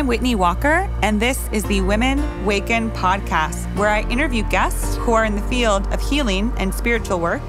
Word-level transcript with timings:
I'm 0.00 0.06
Whitney 0.06 0.34
Walker, 0.34 0.88
and 1.02 1.20
this 1.20 1.46
is 1.52 1.62
the 1.64 1.82
Women 1.82 2.46
Waken 2.46 2.90
podcast, 2.92 3.66
where 3.76 3.90
I 3.90 4.00
interview 4.08 4.42
guests 4.44 4.96
who 4.96 5.12
are 5.12 5.26
in 5.26 5.34
the 5.34 5.42
field 5.42 5.86
of 5.92 6.00
healing 6.00 6.54
and 6.56 6.72
spiritual 6.74 7.20
work 7.20 7.42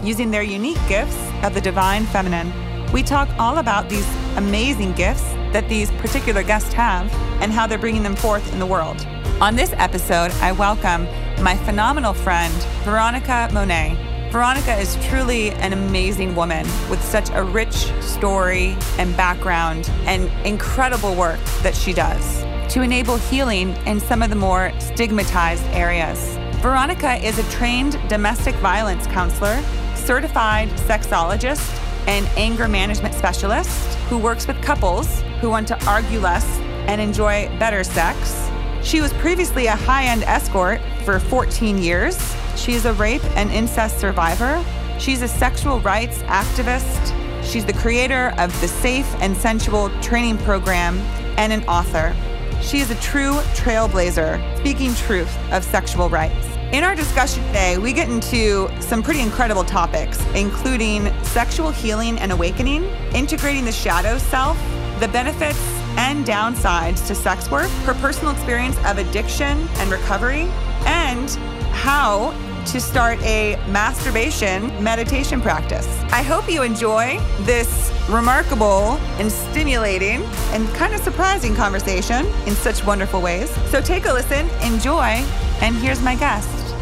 using 0.00 0.30
their 0.30 0.44
unique 0.44 0.78
gifts 0.86 1.18
of 1.42 1.54
the 1.54 1.60
divine 1.60 2.06
feminine. 2.06 2.52
We 2.92 3.02
talk 3.02 3.28
all 3.36 3.58
about 3.58 3.90
these 3.90 4.06
amazing 4.36 4.92
gifts 4.92 5.24
that 5.52 5.68
these 5.68 5.90
particular 5.90 6.44
guests 6.44 6.72
have 6.72 7.12
and 7.42 7.50
how 7.50 7.66
they're 7.66 7.78
bringing 7.78 8.04
them 8.04 8.14
forth 8.14 8.52
in 8.52 8.60
the 8.60 8.66
world. 8.66 9.04
On 9.40 9.56
this 9.56 9.72
episode, 9.72 10.30
I 10.40 10.52
welcome 10.52 11.02
my 11.42 11.56
phenomenal 11.56 12.14
friend, 12.14 12.54
Veronica 12.84 13.50
Monet. 13.52 14.07
Veronica 14.30 14.76
is 14.76 14.94
truly 15.06 15.52
an 15.52 15.72
amazing 15.72 16.34
woman 16.34 16.66
with 16.90 17.02
such 17.02 17.30
a 17.32 17.42
rich 17.42 17.90
story 18.02 18.76
and 18.98 19.16
background 19.16 19.90
and 20.04 20.30
incredible 20.46 21.14
work 21.14 21.40
that 21.62 21.74
she 21.74 21.94
does 21.94 22.42
to 22.70 22.82
enable 22.82 23.16
healing 23.16 23.74
in 23.86 23.98
some 23.98 24.22
of 24.22 24.28
the 24.28 24.36
more 24.36 24.70
stigmatized 24.80 25.64
areas. 25.68 26.36
Veronica 26.60 27.14
is 27.26 27.38
a 27.38 27.50
trained 27.50 27.98
domestic 28.10 28.54
violence 28.56 29.06
counselor, 29.06 29.62
certified 29.94 30.68
sexologist, 30.80 31.66
and 32.06 32.26
anger 32.36 32.68
management 32.68 33.14
specialist 33.14 33.94
who 34.10 34.18
works 34.18 34.46
with 34.46 34.60
couples 34.60 35.22
who 35.40 35.48
want 35.48 35.66
to 35.66 35.86
argue 35.86 36.20
less 36.20 36.44
and 36.86 37.00
enjoy 37.00 37.48
better 37.58 37.82
sex. 37.82 38.50
She 38.82 39.00
was 39.00 39.10
previously 39.14 39.68
a 39.68 39.74
high 39.74 40.04
end 40.04 40.22
escort 40.24 40.82
for 41.06 41.18
14 41.18 41.78
years 41.78 42.36
She's 42.58 42.84
a 42.84 42.92
rape 42.94 43.24
and 43.36 43.50
incest 43.50 44.00
survivor. 44.00 44.62
She's 44.98 45.22
a 45.22 45.28
sexual 45.28 45.78
rights 45.80 46.18
activist. 46.22 47.14
She's 47.44 47.64
the 47.64 47.72
creator 47.72 48.34
of 48.36 48.60
the 48.60 48.66
Safe 48.66 49.06
and 49.20 49.36
Sensual 49.36 49.90
training 50.02 50.38
program 50.38 50.98
and 51.38 51.52
an 51.52 51.62
author. 51.68 52.14
She 52.60 52.80
is 52.80 52.90
a 52.90 52.96
true 52.96 53.34
trailblazer, 53.54 54.58
speaking 54.58 54.92
truth 54.94 55.34
of 55.52 55.62
sexual 55.62 56.08
rights. 56.10 56.46
In 56.72 56.82
our 56.82 56.96
discussion 56.96 57.42
today, 57.46 57.78
we 57.78 57.92
get 57.92 58.10
into 58.10 58.68
some 58.82 59.04
pretty 59.04 59.20
incredible 59.20 59.64
topics, 59.64 60.22
including 60.34 61.14
sexual 61.22 61.70
healing 61.70 62.18
and 62.18 62.32
awakening, 62.32 62.84
integrating 63.14 63.64
the 63.64 63.72
shadow 63.72 64.18
self, 64.18 64.58
the 64.98 65.08
benefits 65.08 65.60
and 65.96 66.26
downsides 66.26 67.06
to 67.06 67.14
sex 67.14 67.50
work, 67.50 67.70
her 67.86 67.94
personal 67.94 68.32
experience 68.32 68.76
of 68.84 68.98
addiction 68.98 69.66
and 69.76 69.90
recovery, 69.90 70.48
and 70.84 71.30
how 71.72 72.32
to 72.72 72.80
start 72.82 73.18
a 73.22 73.56
masturbation 73.68 74.66
meditation 74.84 75.40
practice. 75.40 75.86
I 76.12 76.22
hope 76.22 76.52
you 76.52 76.62
enjoy 76.62 77.18
this 77.40 77.90
remarkable 78.10 78.98
and 79.18 79.32
stimulating 79.32 80.22
and 80.52 80.68
kind 80.74 80.92
of 80.92 81.00
surprising 81.00 81.54
conversation 81.54 82.26
in 82.46 82.54
such 82.54 82.84
wonderful 82.84 83.22
ways. 83.22 83.48
So 83.70 83.80
take 83.80 84.04
a 84.04 84.12
listen, 84.12 84.50
enjoy, 84.62 85.24
and 85.62 85.76
here's 85.76 86.02
my 86.02 86.14
guest. 86.14 86.74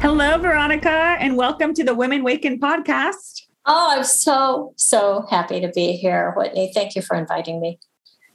Hello, 0.00 0.38
Veronica, 0.38 1.16
and 1.18 1.36
welcome 1.36 1.74
to 1.74 1.82
the 1.82 1.94
Women 1.94 2.22
Waken 2.22 2.60
podcast. 2.60 3.48
Oh, 3.66 3.96
I'm 3.96 4.04
so, 4.04 4.74
so 4.76 5.26
happy 5.28 5.60
to 5.60 5.70
be 5.70 5.92
here, 5.92 6.32
Whitney. 6.36 6.70
Thank 6.72 6.94
you 6.94 7.02
for 7.02 7.16
inviting 7.16 7.60
me. 7.60 7.80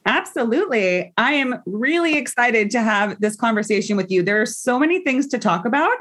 Absolutely. 0.05 1.13
I 1.17 1.31
am 1.33 1.63
really 1.65 2.17
excited 2.17 2.69
to 2.71 2.81
have 2.81 3.19
this 3.21 3.35
conversation 3.35 3.97
with 3.97 4.11
you. 4.11 4.21
There 4.21 4.41
are 4.41 4.45
so 4.45 4.77
many 4.77 5.03
things 5.03 5.27
to 5.29 5.39
talk 5.39 5.65
about. 5.65 5.95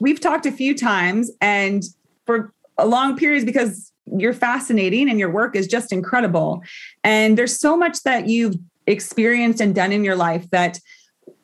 We've 0.00 0.20
talked 0.20 0.46
a 0.46 0.52
few 0.52 0.76
times 0.76 1.30
and 1.40 1.82
for 2.26 2.52
a 2.76 2.86
long 2.86 3.16
periods 3.16 3.44
because 3.44 3.92
you're 4.16 4.32
fascinating 4.32 5.10
and 5.10 5.18
your 5.18 5.30
work 5.30 5.56
is 5.56 5.66
just 5.66 5.92
incredible. 5.92 6.62
And 7.04 7.36
there's 7.36 7.58
so 7.58 7.76
much 7.76 8.02
that 8.04 8.28
you've 8.28 8.56
experienced 8.86 9.60
and 9.60 9.74
done 9.74 9.92
in 9.92 10.04
your 10.04 10.16
life 10.16 10.48
that 10.50 10.78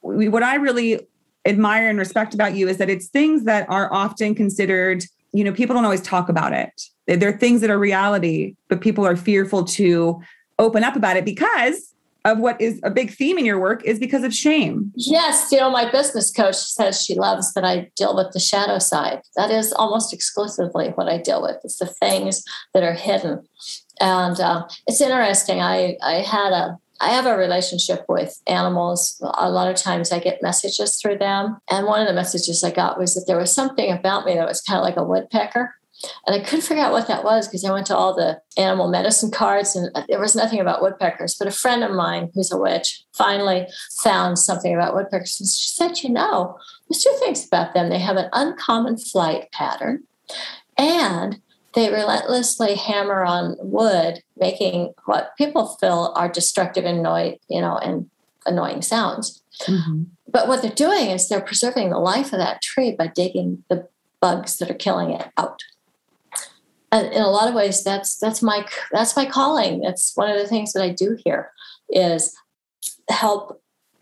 we, 0.03 0.29
what 0.29 0.43
I 0.43 0.55
really 0.57 1.01
admire 1.45 1.89
and 1.89 1.99
respect 1.99 2.35
about 2.35 2.55
you 2.55 2.69
is 2.69 2.79
that 2.79 2.89
it's 2.89 3.09
things 3.09 3.45
that 3.45 3.69
are 3.69 3.93
often 3.93 4.35
considered, 4.35 5.05
you 5.33 5.45
know, 5.45 5.53
people 5.53 5.75
don't 5.75 5.85
always 5.85 6.01
talk 6.01 6.29
about 6.29 6.53
it. 6.53 6.83
They're 7.07 7.37
things 7.37 7.61
that 7.61 7.71
are 7.71 7.79
reality, 7.79 8.55
but 8.69 8.81
people 8.81 9.07
are 9.07 9.17
fearful 9.17 9.65
to 9.65 10.23
open 10.59 10.85
up 10.85 10.97
about 10.97 11.17
it 11.17 11.25
because 11.25 11.94
of 12.25 12.39
what 12.39 12.61
is 12.61 12.81
a 12.83 12.91
big 12.91 13.13
theme 13.13 13.39
in 13.39 13.45
your 13.45 13.61
work 13.61 13.85
is 13.85 13.99
because 13.99 14.25
of 14.25 14.35
shame. 14.35 14.93
Yes, 14.97 15.53
you 15.53 15.59
know, 15.59 15.71
my 15.71 15.91
business 15.91 16.31
coach 16.31 16.57
says 16.57 17.03
she 17.03 17.15
loves 17.15 17.53
that 17.55 17.65
I 17.65 17.91
deal 17.97 18.17
with 18.17 18.33
the 18.33 18.41
shadow 18.41 18.79
side. 18.79 19.21
That 19.37 19.51
is 19.51 19.73
almost 19.73 20.13
exclusively 20.13 20.89
what 20.95 21.09
I 21.09 21.19
deal 21.19 21.43
with. 21.43 21.57
It's 21.65 21.79
the 21.79 21.87
things 21.87 22.43
that 22.73 22.83
are 22.83 22.95
hidden, 22.95 23.47
and 24.01 24.41
uh, 24.41 24.67
it's 24.87 25.01
interesting. 25.01 25.61
I 25.61 25.97
I 26.03 26.15
had 26.15 26.53
a 26.53 26.79
I 27.01 27.11
have 27.11 27.27
a 27.27 27.37
relationship 27.37 28.05
with 28.09 28.41
animals. 28.47 29.21
A 29.35 29.51
lot 29.51 29.71
of 29.71 29.77
times 29.77 30.13
I 30.13 30.21
get 30.21 30.43
messages 30.43 30.97
through 30.97 31.19
them. 31.19 31.59
And 31.71 31.87
one 31.87 32.01
of 32.01 32.07
the 32.07 32.15
messages 32.15 32.63
I 32.63 32.71
got 32.71 32.99
was 32.99 33.15
that 33.15 33.25
there 33.27 33.39
was 33.39 33.53
something 33.53 33.91
about 33.91 34.25
me 34.25 34.35
that 34.35 34.47
was 34.47 34.61
kind 34.61 34.79
of 34.79 34.85
like 34.85 34.97
a 34.97 35.05
woodpecker. 35.05 35.75
And 36.27 36.35
I 36.35 36.45
couldn't 36.45 36.63
figure 36.63 36.83
out 36.83 36.93
what 36.93 37.09
that 37.09 37.25
was 37.25 37.47
because 37.47 37.65
I 37.65 37.73
went 37.73 37.87
to 37.87 37.97
all 37.97 38.15
the 38.15 38.41
animal 38.57 38.89
medicine 38.89 39.31
cards 39.31 39.77
and 39.77 39.91
there 40.09 40.21
was 40.21 40.37
nothing 40.37 40.61
about 40.61 40.83
woodpeckers. 40.83 41.35
But 41.35 41.49
a 41.49 41.53
friend 41.53 41.83
of 41.85 41.93
mine 41.93 42.31
who's 42.35 42.53
a 42.53 42.59
witch 42.59 43.05
finally 43.13 43.67
found 44.03 44.39
something 44.39 44.75
about 44.75 44.95
woodpeckers. 44.95 45.39
And 45.41 45.49
she 45.49 45.69
said, 45.69 46.03
You 46.03 46.11
know, 46.11 46.59
there's 46.89 47.03
two 47.03 47.17
things 47.21 47.47
about 47.47 47.75
them. 47.75 47.89
They 47.89 47.99
have 47.99 48.17
an 48.17 48.31
uncommon 48.33 48.99
flight 48.99 49.51
pattern 49.53 50.05
and 50.77 51.41
they 51.75 51.91
relentlessly 51.91 52.77
hammer 52.77 53.25
on 53.25 53.57
wood, 53.59 54.23
making 54.37 54.95
what 55.07 55.37
people 55.37 55.77
feel 55.81 56.13
are 56.17 56.29
destructive 56.29 56.85
and 56.85 57.01
annoying, 57.01 57.39
you 57.49 57.61
know, 57.61 57.79
and 57.79 58.09
annoying 58.47 58.83
sounds. 58.83 59.43
Mm-hmm. 59.63 60.05
But 60.29 60.49
what 60.49 60.63
they're 60.63 60.71
doing 60.71 61.11
is 61.11 61.29
they're 61.29 61.41
preserving 61.41 61.91
the 61.91 61.99
life 61.99 62.33
of 62.33 62.39
that 62.39 62.63
tree 62.63 62.93
by 62.93 63.09
digging 63.09 63.65
the 63.69 63.89
bugs 64.21 64.57
that 64.59 64.71
are 64.71 64.75
killing 64.75 65.11
it 65.11 65.31
out 65.37 65.63
in 67.03 67.23
a 67.23 67.31
lot 67.31 67.49
of 67.49 67.55
ways 67.55 67.83
that's 67.83 68.17
that's 68.19 68.43
my 68.43 68.67
that's 68.93 69.17
my 69.17 69.27
calling. 69.27 69.81
That's 69.81 70.13
one 70.15 70.31
of 70.31 70.39
the 70.39 70.47
things 70.47 70.73
that 70.73 70.83
i 70.83 70.91
do 70.91 71.17
here 71.25 71.51
is 71.91 72.35
help 73.09 73.61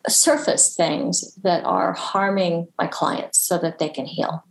surface 0.09 0.75
things 0.75 1.35
that 1.43 1.65
are 1.65 1.93
harming 1.93 2.69
my 2.79 2.87
clients 2.87 3.39
so 3.39 3.59
that 3.59 3.79
they 3.79 3.89
can 3.89 4.05
heal. 4.05 4.45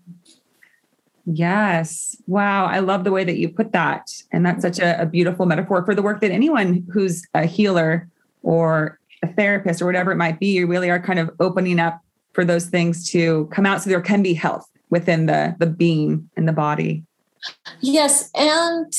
Yes. 1.26 2.16
Wow. 2.26 2.66
I 2.66 2.80
love 2.80 3.04
the 3.04 3.12
way 3.12 3.24
that 3.24 3.38
you 3.38 3.50
put 3.50 3.74
that. 3.74 4.10
And 4.32 4.46
that's 4.46 4.62
such 4.62 4.80
a, 4.80 5.02
a 5.02 5.06
beautiful 5.06 5.46
metaphor 5.46 5.86
for 5.86 5.94
the 5.94 6.02
work 6.02 6.22
that 6.22 6.32
anyone 6.32 6.86
who's 6.92 7.24
a 7.34 7.46
healer 7.46 8.10
or 8.44 9.00
a 9.24 9.28
therapist 9.34 9.82
or 9.82 9.86
whatever 9.86 10.12
it 10.12 10.18
might 10.18 10.40
be 10.40 10.48
you 10.48 10.68
really 10.68 10.90
are 10.90 11.00
kind 11.00 11.20
of 11.20 11.30
opening 11.40 11.80
up 11.80 12.02
for 12.34 12.44
those 12.44 12.66
things 12.68 13.10
to 13.12 13.48
come 13.52 13.66
out 13.66 13.82
so 13.82 13.90
there 13.90 14.02
can 14.02 14.24
be 14.24 14.34
health 14.34 14.68
within 14.90 15.26
the 15.28 15.56
the 15.60 15.68
being 15.68 16.28
and 16.36 16.48
the 16.48 16.54
body 16.54 17.04
Yes, 17.80 18.30
and 18.36 18.94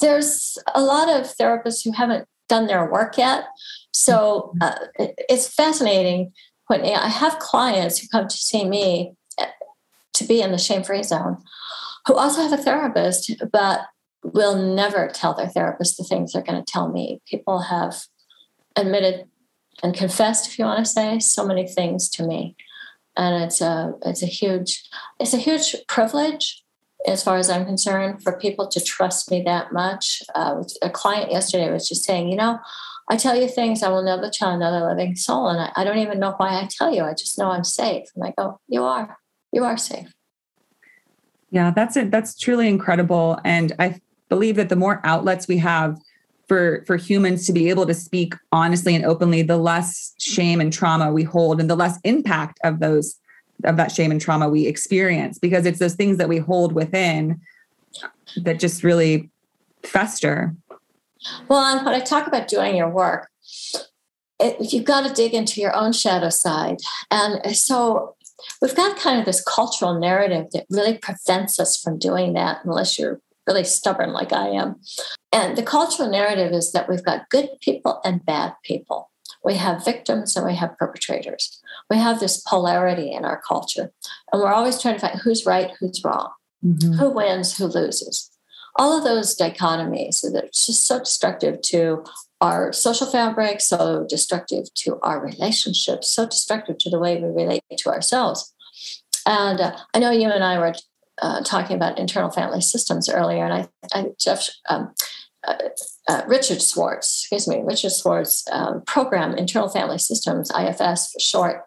there's 0.00 0.58
a 0.74 0.80
lot 0.80 1.08
of 1.08 1.34
therapists 1.36 1.84
who 1.84 1.92
haven't 1.92 2.28
done 2.48 2.66
their 2.66 2.90
work 2.90 3.16
yet. 3.18 3.44
So 3.92 4.52
mm-hmm. 4.60 4.62
uh, 4.62 5.06
it's 5.28 5.52
fascinating 5.52 6.32
when 6.66 6.82
I 6.82 7.08
have 7.08 7.38
clients 7.38 7.98
who 7.98 8.08
come 8.08 8.28
to 8.28 8.36
see 8.36 8.64
me 8.64 9.14
uh, 9.38 9.46
to 10.14 10.24
be 10.24 10.40
in 10.40 10.52
the 10.52 10.58
shame 10.58 10.82
free 10.82 11.02
zone 11.02 11.38
who 12.06 12.14
also 12.14 12.42
have 12.42 12.52
a 12.52 12.62
therapist, 12.62 13.32
but 13.52 13.86
will 14.22 14.56
never 14.56 15.08
tell 15.08 15.34
their 15.34 15.48
therapist 15.48 15.96
the 15.96 16.04
things 16.04 16.32
they're 16.32 16.42
going 16.42 16.62
to 16.62 16.72
tell 16.72 16.90
me. 16.90 17.20
People 17.26 17.60
have 17.60 18.02
admitted 18.76 19.26
and 19.82 19.94
confessed, 19.94 20.48
if 20.48 20.58
you 20.58 20.64
want 20.64 20.84
to 20.84 20.90
say, 20.90 21.18
so 21.18 21.46
many 21.46 21.66
things 21.66 22.08
to 22.10 22.26
me. 22.26 22.54
And 23.16 23.44
it's 23.44 23.60
a 23.60 23.92
it's 24.04 24.22
a 24.22 24.26
huge 24.26 24.88
it's 25.18 25.34
a 25.34 25.38
huge 25.38 25.74
privilege 25.88 26.62
as 27.06 27.22
far 27.22 27.36
as 27.36 27.48
I'm 27.48 27.64
concerned, 27.64 28.22
for 28.22 28.38
people 28.38 28.68
to 28.68 28.80
trust 28.80 29.30
me 29.30 29.42
that 29.42 29.72
much. 29.72 30.22
Uh, 30.34 30.62
a 30.82 30.90
client 30.90 31.30
yesterday 31.30 31.70
was 31.70 31.88
just 31.88 32.04
saying, 32.04 32.28
you 32.28 32.36
know, 32.36 32.58
I 33.08 33.16
tell 33.16 33.34
you 33.34 33.48
things 33.48 33.82
I 33.82 33.88
will 33.88 34.04
never 34.04 34.30
tell 34.30 34.50
another 34.50 34.86
living 34.86 35.16
soul. 35.16 35.48
And 35.48 35.60
I, 35.60 35.72
I 35.76 35.84
don't 35.84 35.98
even 35.98 36.20
know 36.20 36.34
why 36.36 36.60
I 36.60 36.68
tell 36.70 36.94
you. 36.94 37.02
I 37.02 37.12
just 37.12 37.38
know 37.38 37.50
I'm 37.50 37.64
safe. 37.64 38.06
And 38.14 38.24
I 38.24 38.32
go, 38.36 38.60
you 38.68 38.84
are, 38.84 39.18
you 39.52 39.64
are 39.64 39.76
safe. 39.76 40.12
Yeah, 41.50 41.72
that's 41.72 41.96
it. 41.96 42.10
That's 42.10 42.38
truly 42.38 42.68
incredible. 42.68 43.38
And 43.44 43.72
I 43.78 44.00
believe 44.28 44.56
that 44.56 44.68
the 44.68 44.76
more 44.76 45.00
outlets 45.04 45.48
we 45.48 45.58
have 45.58 45.98
for 46.46 46.84
for 46.86 46.96
humans 46.96 47.46
to 47.46 47.52
be 47.52 47.68
able 47.68 47.86
to 47.86 47.94
speak 47.94 48.34
honestly 48.52 48.94
and 48.94 49.04
openly, 49.04 49.42
the 49.42 49.56
less 49.56 50.14
shame 50.18 50.60
and 50.60 50.72
trauma 50.72 51.12
we 51.12 51.22
hold 51.22 51.60
and 51.60 51.68
the 51.68 51.76
less 51.76 51.98
impact 52.04 52.58
of 52.64 52.80
those 52.80 53.19
of 53.64 53.76
that 53.76 53.92
shame 53.92 54.10
and 54.10 54.20
trauma 54.20 54.48
we 54.48 54.66
experience 54.66 55.38
because 55.38 55.66
it's 55.66 55.78
those 55.78 55.94
things 55.94 56.16
that 56.18 56.28
we 56.28 56.38
hold 56.38 56.72
within 56.72 57.40
that 58.36 58.58
just 58.58 58.82
really 58.82 59.30
fester. 59.82 60.54
Well, 61.48 61.60
and 61.60 61.84
when 61.84 61.94
I 61.94 62.00
talk 62.00 62.26
about 62.26 62.48
doing 62.48 62.76
your 62.76 62.88
work, 62.88 63.28
it, 64.38 64.72
you've 64.72 64.84
got 64.84 65.06
to 65.06 65.12
dig 65.12 65.34
into 65.34 65.60
your 65.60 65.74
own 65.74 65.92
shadow 65.92 66.30
side. 66.30 66.78
And 67.10 67.54
so 67.56 68.16
we've 68.62 68.74
got 68.74 68.98
kind 68.98 69.18
of 69.18 69.26
this 69.26 69.42
cultural 69.42 69.98
narrative 69.98 70.46
that 70.52 70.66
really 70.70 70.96
prevents 70.96 71.60
us 71.60 71.78
from 71.80 71.98
doing 71.98 72.32
that 72.34 72.64
unless 72.64 72.98
you're 72.98 73.20
really 73.46 73.64
stubborn 73.64 74.12
like 74.12 74.32
I 74.32 74.48
am. 74.48 74.76
And 75.32 75.56
the 75.56 75.62
cultural 75.62 76.10
narrative 76.10 76.52
is 76.52 76.72
that 76.72 76.88
we've 76.88 77.04
got 77.04 77.28
good 77.28 77.48
people 77.60 78.00
and 78.04 78.24
bad 78.24 78.54
people. 78.62 79.09
We 79.44 79.54
have 79.54 79.84
victims 79.84 80.36
and 80.36 80.46
we 80.46 80.54
have 80.56 80.76
perpetrators. 80.78 81.60
We 81.88 81.96
have 81.98 82.20
this 82.20 82.40
polarity 82.40 83.12
in 83.12 83.24
our 83.24 83.40
culture, 83.46 83.92
and 84.32 84.42
we're 84.42 84.52
always 84.52 84.80
trying 84.80 84.94
to 84.94 85.00
find 85.00 85.18
who's 85.20 85.46
right, 85.46 85.70
who's 85.78 86.02
wrong, 86.04 86.30
mm-hmm. 86.64 86.92
who 86.92 87.10
wins, 87.10 87.56
who 87.56 87.66
loses. 87.66 88.30
All 88.76 88.96
of 88.96 89.04
those 89.04 89.36
dichotomies 89.36 90.20
that 90.20 90.44
are 90.44 90.48
just 90.48 90.86
so 90.86 91.00
destructive 91.00 91.60
to 91.62 92.04
our 92.40 92.72
social 92.72 93.06
fabric, 93.06 93.60
so 93.60 94.06
destructive 94.08 94.72
to 94.74 94.98
our 95.02 95.20
relationships, 95.20 96.10
so 96.10 96.26
destructive 96.26 96.78
to 96.78 96.90
the 96.90 96.98
way 96.98 97.16
we 97.20 97.28
relate 97.28 97.64
to 97.76 97.90
ourselves. 97.90 98.54
And 99.26 99.60
uh, 99.60 99.76
I 99.92 99.98
know 99.98 100.10
you 100.10 100.30
and 100.30 100.44
I 100.44 100.58
were 100.58 100.74
uh, 101.20 101.42
talking 101.42 101.76
about 101.76 101.98
internal 101.98 102.30
family 102.30 102.60
systems 102.60 103.08
earlier, 103.08 103.44
and 103.44 103.52
I, 103.52 103.68
I 103.92 104.06
Jeff 104.18 104.48
um, 104.68 104.94
uh, 105.46 105.54
uh, 106.08 106.22
Richard 106.26 106.62
Schwartz, 106.62 107.20
excuse 107.22 107.48
me, 107.48 107.62
Richard 107.64 107.92
Schwartz 107.92 108.44
um, 108.50 108.82
program, 108.86 109.34
Internal 109.34 109.68
Family 109.68 109.98
Systems, 109.98 110.50
IFS 110.50 111.12
for 111.12 111.20
short. 111.20 111.62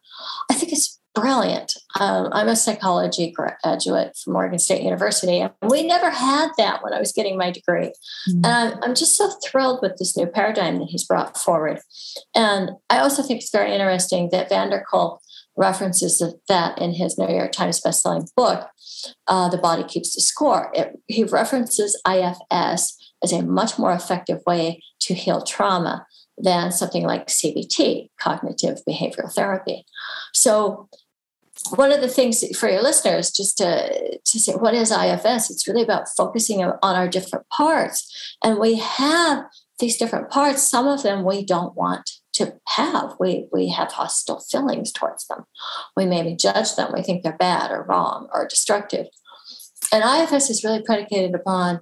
I 0.49 0.53
think 0.53 0.71
it's 0.71 0.99
brilliant. 1.15 1.73
Um, 1.99 2.29
I'm 2.31 2.47
a 2.47 2.55
psychology 2.55 3.31
graduate 3.31 4.17
from 4.17 4.35
Oregon 4.35 4.59
State 4.59 4.83
University, 4.83 5.39
and 5.39 5.51
we 5.61 5.85
never 5.85 6.09
had 6.09 6.49
that 6.57 6.83
when 6.83 6.93
I 6.93 6.99
was 6.99 7.11
getting 7.11 7.37
my 7.37 7.51
degree. 7.51 7.93
Mm-hmm. 8.29 8.45
And 8.45 8.45
I'm, 8.45 8.83
I'm, 8.83 8.95
just 8.95 9.15
so 9.15 9.29
thrilled 9.45 9.79
with 9.81 9.97
this 9.97 10.17
new 10.17 10.25
paradigm 10.25 10.79
that 10.79 10.89
he's 10.89 11.05
brought 11.05 11.37
forward. 11.37 11.79
And 12.35 12.71
I 12.89 12.99
also 12.99 13.21
think 13.21 13.41
it's 13.41 13.51
very 13.51 13.71
interesting 13.71 14.29
that 14.31 14.49
van 14.49 14.69
der 14.69 14.83
Kolk 14.89 15.21
references 15.55 16.21
that 16.49 16.81
in 16.81 16.93
his 16.93 17.17
New 17.17 17.29
York 17.29 17.51
Times 17.51 17.81
bestselling 17.81 18.27
book, 18.35 18.67
uh, 19.27 19.49
The 19.49 19.57
Body 19.57 19.83
Keeps 19.83 20.15
the 20.15 20.21
Score. 20.21 20.71
It, 20.73 20.99
he 21.07 21.23
references 21.23 21.99
IFS 22.07 22.97
as 23.23 23.31
a 23.31 23.41
much 23.41 23.79
more 23.79 23.93
effective 23.93 24.41
way 24.45 24.81
to 25.01 25.13
heal 25.13 25.41
trauma 25.41 26.05
than 26.37 26.71
something 26.71 27.03
like 27.03 27.27
CBT, 27.27 28.09
cognitive 28.19 28.79
behavioral 28.87 29.31
therapy. 29.31 29.85
So, 30.33 30.89
one 31.75 31.91
of 31.91 32.01
the 32.01 32.07
things 32.07 32.43
for 32.57 32.67
your 32.67 32.81
listeners, 32.81 33.31
just 33.31 33.57
to, 33.59 34.17
to 34.17 34.39
say, 34.39 34.53
what 34.53 34.73
is 34.73 34.91
IFS? 34.91 35.49
It's 35.49 35.67
really 35.67 35.83
about 35.83 36.09
focusing 36.09 36.63
on 36.63 36.77
our 36.81 37.07
different 37.07 37.47
parts. 37.49 38.35
And 38.43 38.59
we 38.59 38.79
have 38.79 39.45
these 39.79 39.97
different 39.97 40.29
parts. 40.29 40.63
Some 40.63 40.87
of 40.87 41.03
them 41.03 41.23
we 41.23 41.45
don't 41.45 41.75
want 41.75 42.09
to 42.33 42.55
have. 42.67 43.15
We, 43.19 43.47
we 43.53 43.69
have 43.69 43.91
hostile 43.91 44.39
feelings 44.39 44.91
towards 44.91 45.27
them. 45.27 45.45
We 45.95 46.05
maybe 46.05 46.35
judge 46.35 46.75
them. 46.75 46.91
We 46.93 47.03
think 47.03 47.23
they're 47.23 47.37
bad 47.37 47.71
or 47.71 47.83
wrong 47.83 48.27
or 48.33 48.47
destructive. 48.47 49.07
And 49.91 50.03
IFS 50.03 50.49
is 50.49 50.63
really 50.63 50.81
predicated 50.81 51.35
upon 51.35 51.81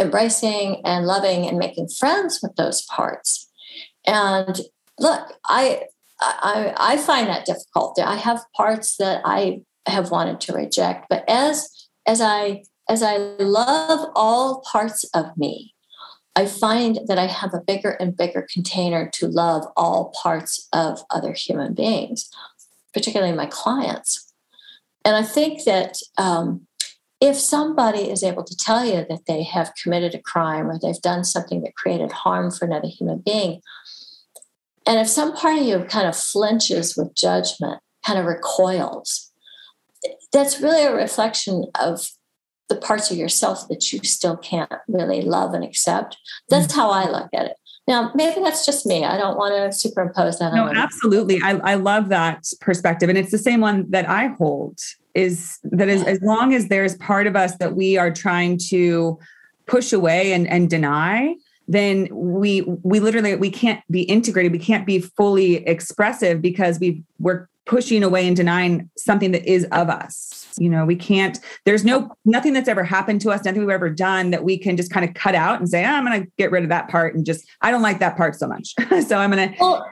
embracing 0.00 0.80
and 0.84 1.06
loving 1.06 1.46
and 1.46 1.58
making 1.58 1.88
friends 1.88 2.40
with 2.42 2.56
those 2.56 2.82
parts. 2.82 3.50
And 4.06 4.60
look, 4.98 5.32
I 5.46 5.84
I, 6.20 6.74
I 6.76 6.96
find 6.98 7.28
that 7.28 7.46
difficult. 7.46 7.98
I 7.98 8.16
have 8.16 8.44
parts 8.54 8.96
that 8.98 9.22
I 9.24 9.62
have 9.86 10.10
wanted 10.10 10.40
to 10.42 10.52
reject, 10.52 11.06
but 11.08 11.24
as 11.28 11.88
as 12.06 12.20
I 12.20 12.64
as 12.88 13.02
I 13.02 13.16
love 13.16 14.10
all 14.14 14.62
parts 14.70 15.04
of 15.14 15.36
me, 15.36 15.74
I 16.36 16.46
find 16.46 17.00
that 17.06 17.18
I 17.18 17.26
have 17.26 17.54
a 17.54 17.60
bigger 17.60 17.90
and 17.90 18.16
bigger 18.16 18.46
container 18.52 19.08
to 19.14 19.28
love 19.28 19.64
all 19.76 20.12
parts 20.22 20.68
of 20.72 21.00
other 21.10 21.32
human 21.32 21.74
beings, 21.74 22.28
particularly 22.92 23.32
my 23.32 23.46
clients. 23.46 24.32
And 25.04 25.16
I 25.16 25.22
think 25.22 25.64
that 25.64 25.96
um, 26.18 26.66
if 27.20 27.36
somebody 27.36 28.10
is 28.10 28.22
able 28.22 28.44
to 28.44 28.56
tell 28.56 28.84
you 28.84 29.04
that 29.08 29.26
they 29.26 29.42
have 29.42 29.72
committed 29.80 30.14
a 30.14 30.22
crime 30.22 30.70
or 30.70 30.78
they've 30.78 31.00
done 31.02 31.24
something 31.24 31.62
that 31.62 31.74
created 31.74 32.12
harm 32.12 32.50
for 32.50 32.64
another 32.64 32.88
human 32.88 33.18
being, 33.18 33.60
and 34.86 34.98
if 34.98 35.08
some 35.08 35.36
part 35.36 35.58
of 35.58 35.64
you 35.64 35.84
kind 35.84 36.08
of 36.08 36.16
flinches 36.16 36.96
with 36.96 37.14
judgment, 37.14 37.80
kind 38.06 38.18
of 38.18 38.24
recoils, 38.24 39.30
that's 40.32 40.60
really 40.60 40.82
a 40.82 40.94
reflection 40.94 41.66
of 41.78 42.08
the 42.70 42.76
parts 42.76 43.10
of 43.10 43.18
yourself 43.18 43.68
that 43.68 43.92
you 43.92 43.98
still 44.02 44.36
can't 44.36 44.72
really 44.88 45.20
love 45.20 45.52
and 45.52 45.64
accept. 45.64 46.16
That's 46.48 46.72
mm. 46.72 46.76
how 46.76 46.90
I 46.90 47.10
look 47.10 47.28
at 47.34 47.46
it. 47.46 47.56
Now, 47.86 48.12
maybe 48.14 48.40
that's 48.40 48.64
just 48.64 48.86
me. 48.86 49.04
I 49.04 49.18
don't 49.18 49.36
want 49.36 49.54
to 49.54 49.76
superimpose 49.76 50.38
that. 50.38 50.52
On. 50.52 50.54
No, 50.54 50.80
absolutely. 50.80 51.42
I, 51.42 51.56
I 51.56 51.74
love 51.74 52.08
that 52.10 52.44
perspective. 52.60 53.08
And 53.08 53.18
it's 53.18 53.32
the 53.32 53.38
same 53.38 53.60
one 53.60 53.90
that 53.90 54.08
I 54.08 54.28
hold 54.38 54.78
is 55.14 55.58
that 55.64 55.88
is, 55.88 56.02
as 56.04 56.20
long 56.22 56.54
as 56.54 56.68
there's 56.68 56.96
part 56.96 57.26
of 57.26 57.36
us 57.36 57.56
that 57.56 57.74
we 57.74 57.96
are 57.96 58.12
trying 58.12 58.58
to 58.68 59.18
push 59.66 59.92
away 59.92 60.32
and, 60.32 60.46
and 60.48 60.68
deny, 60.68 61.34
then 61.68 62.08
we 62.10 62.62
we 62.62 62.98
literally 63.00 63.36
we 63.36 63.50
can't 63.50 63.80
be 63.90 64.02
integrated 64.02 64.50
we 64.52 64.58
can't 64.58 64.84
be 64.84 64.98
fully 64.98 65.66
expressive 65.68 66.42
because 66.42 66.80
we 66.80 67.02
we're 67.18 67.48
pushing 67.64 68.02
away 68.02 68.26
and 68.26 68.36
denying 68.36 68.90
something 68.98 69.30
that 69.30 69.48
is 69.48 69.64
of 69.70 69.88
us. 69.88 70.52
You 70.58 70.68
know 70.68 70.84
we 70.84 70.96
can't 70.96 71.38
there's 71.64 71.84
no 71.84 72.10
nothing 72.24 72.52
that's 72.52 72.68
ever 72.68 72.82
happened 72.82 73.20
to 73.20 73.30
us 73.30 73.44
nothing 73.44 73.60
we've 73.60 73.70
ever 73.70 73.88
done 73.88 74.32
that 74.32 74.42
we 74.42 74.58
can 74.58 74.76
just 74.76 74.90
kind 74.90 75.08
of 75.08 75.14
cut 75.14 75.36
out 75.36 75.60
and 75.60 75.68
say 75.68 75.84
oh, 75.84 75.88
i'm 75.88 76.04
going 76.04 76.24
to 76.24 76.30
get 76.36 76.50
rid 76.50 76.64
of 76.64 76.68
that 76.70 76.88
part 76.88 77.14
and 77.14 77.24
just 77.24 77.46
i 77.62 77.70
don't 77.70 77.82
like 77.82 78.00
that 78.00 78.16
part 78.16 78.34
so 78.34 78.48
much. 78.48 78.74
So 79.06 79.16
i'm 79.16 79.30
going 79.30 79.52
to 79.52 79.56
well 79.60 79.86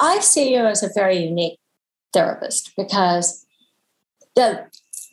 i 0.00 0.20
see 0.20 0.54
you 0.54 0.60
as 0.60 0.82
a 0.82 0.88
very 0.94 1.18
unique 1.18 1.58
therapist 2.12 2.72
because 2.76 3.43
the 4.34 4.66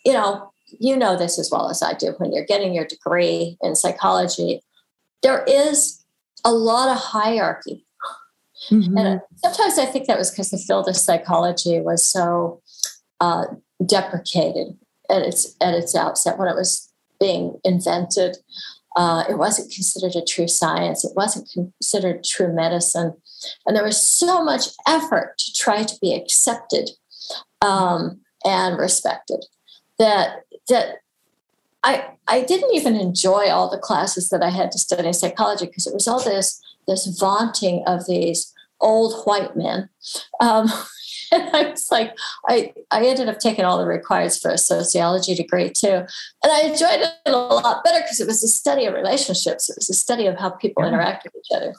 you 0.06 0.14
know 0.14 0.52
you 0.80 0.96
know 0.96 1.18
this 1.18 1.38
as 1.38 1.50
well 1.52 1.70
as 1.70 1.84
i 1.84 1.94
do 1.94 2.14
when 2.18 2.32
you're 2.32 2.46
getting 2.46 2.74
your 2.74 2.86
degree 2.86 3.58
in 3.62 3.76
psychology 3.76 4.62
there 5.22 5.44
is 5.44 6.04
a 6.44 6.52
lot 6.52 6.90
of 6.90 7.02
hierarchy. 7.02 7.86
Mm-hmm. 8.70 8.98
And 8.98 9.22
sometimes 9.38 9.80
I 9.80 9.86
think 9.86 10.08
that 10.08 10.18
was 10.18 10.30
because 10.30 10.52
the 10.52 10.58
field 10.58 10.88
of 10.88 10.96
psychology 10.96 11.80
was 11.80 12.06
so 12.06 12.62
uh, 13.20 13.46
deprecated 13.86 14.78
at 15.10 15.24
its 15.24 15.56
at 15.62 15.74
its 15.74 15.96
outset 15.96 16.38
when 16.38 16.48
it 16.48 16.56
was 16.56 16.92
being 17.20 17.60
invented. 17.64 18.38
Uh, 18.96 19.24
it 19.30 19.38
wasn't 19.38 19.72
considered 19.72 20.16
a 20.16 20.24
true 20.24 20.48
science. 20.48 21.04
It 21.04 21.14
wasn't 21.16 21.50
considered 21.52 22.24
true 22.24 22.54
medicine, 22.54 23.14
and 23.66 23.76
there 23.76 23.84
was 23.84 24.06
so 24.06 24.44
much 24.44 24.68
effort 24.88 25.38
to 25.40 25.54
try 25.54 25.84
to 25.84 25.98
be 26.00 26.14
accepted 26.14 26.92
um, 27.62 28.22
and 28.46 28.78
respected 28.78 29.46
that 30.00 30.44
that 30.68 30.98
I 31.84 32.12
I 32.28 32.42
didn't 32.42 32.74
even 32.74 32.96
enjoy 32.96 33.50
all 33.50 33.70
the 33.70 33.78
classes 33.78 34.30
that 34.30 34.44
I 34.44 34.50
had 34.50 34.72
to 34.72 34.80
study 34.80 35.12
psychology 35.14 35.66
because 35.66 35.88
it 35.88 35.94
was 35.94 36.08
all 36.08 36.24
this 36.24 36.62
this 36.88 37.06
vaunting 37.20 37.84
of 37.86 38.06
these 38.08 38.54
old 38.80 39.24
white 39.24 39.56
men. 39.56 39.90
Um, 40.40 40.68
and 41.32 41.50
I 41.56 41.70
was 41.70 41.88
like, 41.92 42.18
I, 42.48 42.74
I 42.90 43.06
ended 43.06 43.30
up 43.30 43.40
taking 43.40 43.64
all 43.64 43.78
the 43.78 43.86
requirements 43.86 44.40
for 44.40 44.52
a 44.52 44.58
sociology 44.58 45.36
degree 45.36 45.70
too. 45.70 45.88
And 46.44 46.52
I 46.52 46.62
enjoyed 46.62 47.00
it 47.00 47.12
a 47.26 47.32
lot 47.32 47.84
better 47.84 48.00
because 48.00 48.20
it 48.20 48.28
was 48.28 48.44
a 48.44 48.48
study 48.48 48.86
of 48.86 48.94
relationships. 48.94 49.70
It 49.70 49.78
was 49.78 49.90
a 49.90 49.94
study 49.94 50.26
of 50.26 50.38
how 50.38 50.50
people 50.50 50.84
interact 50.84 51.24
with 51.24 51.36
each 51.36 51.56
other. 51.56 51.74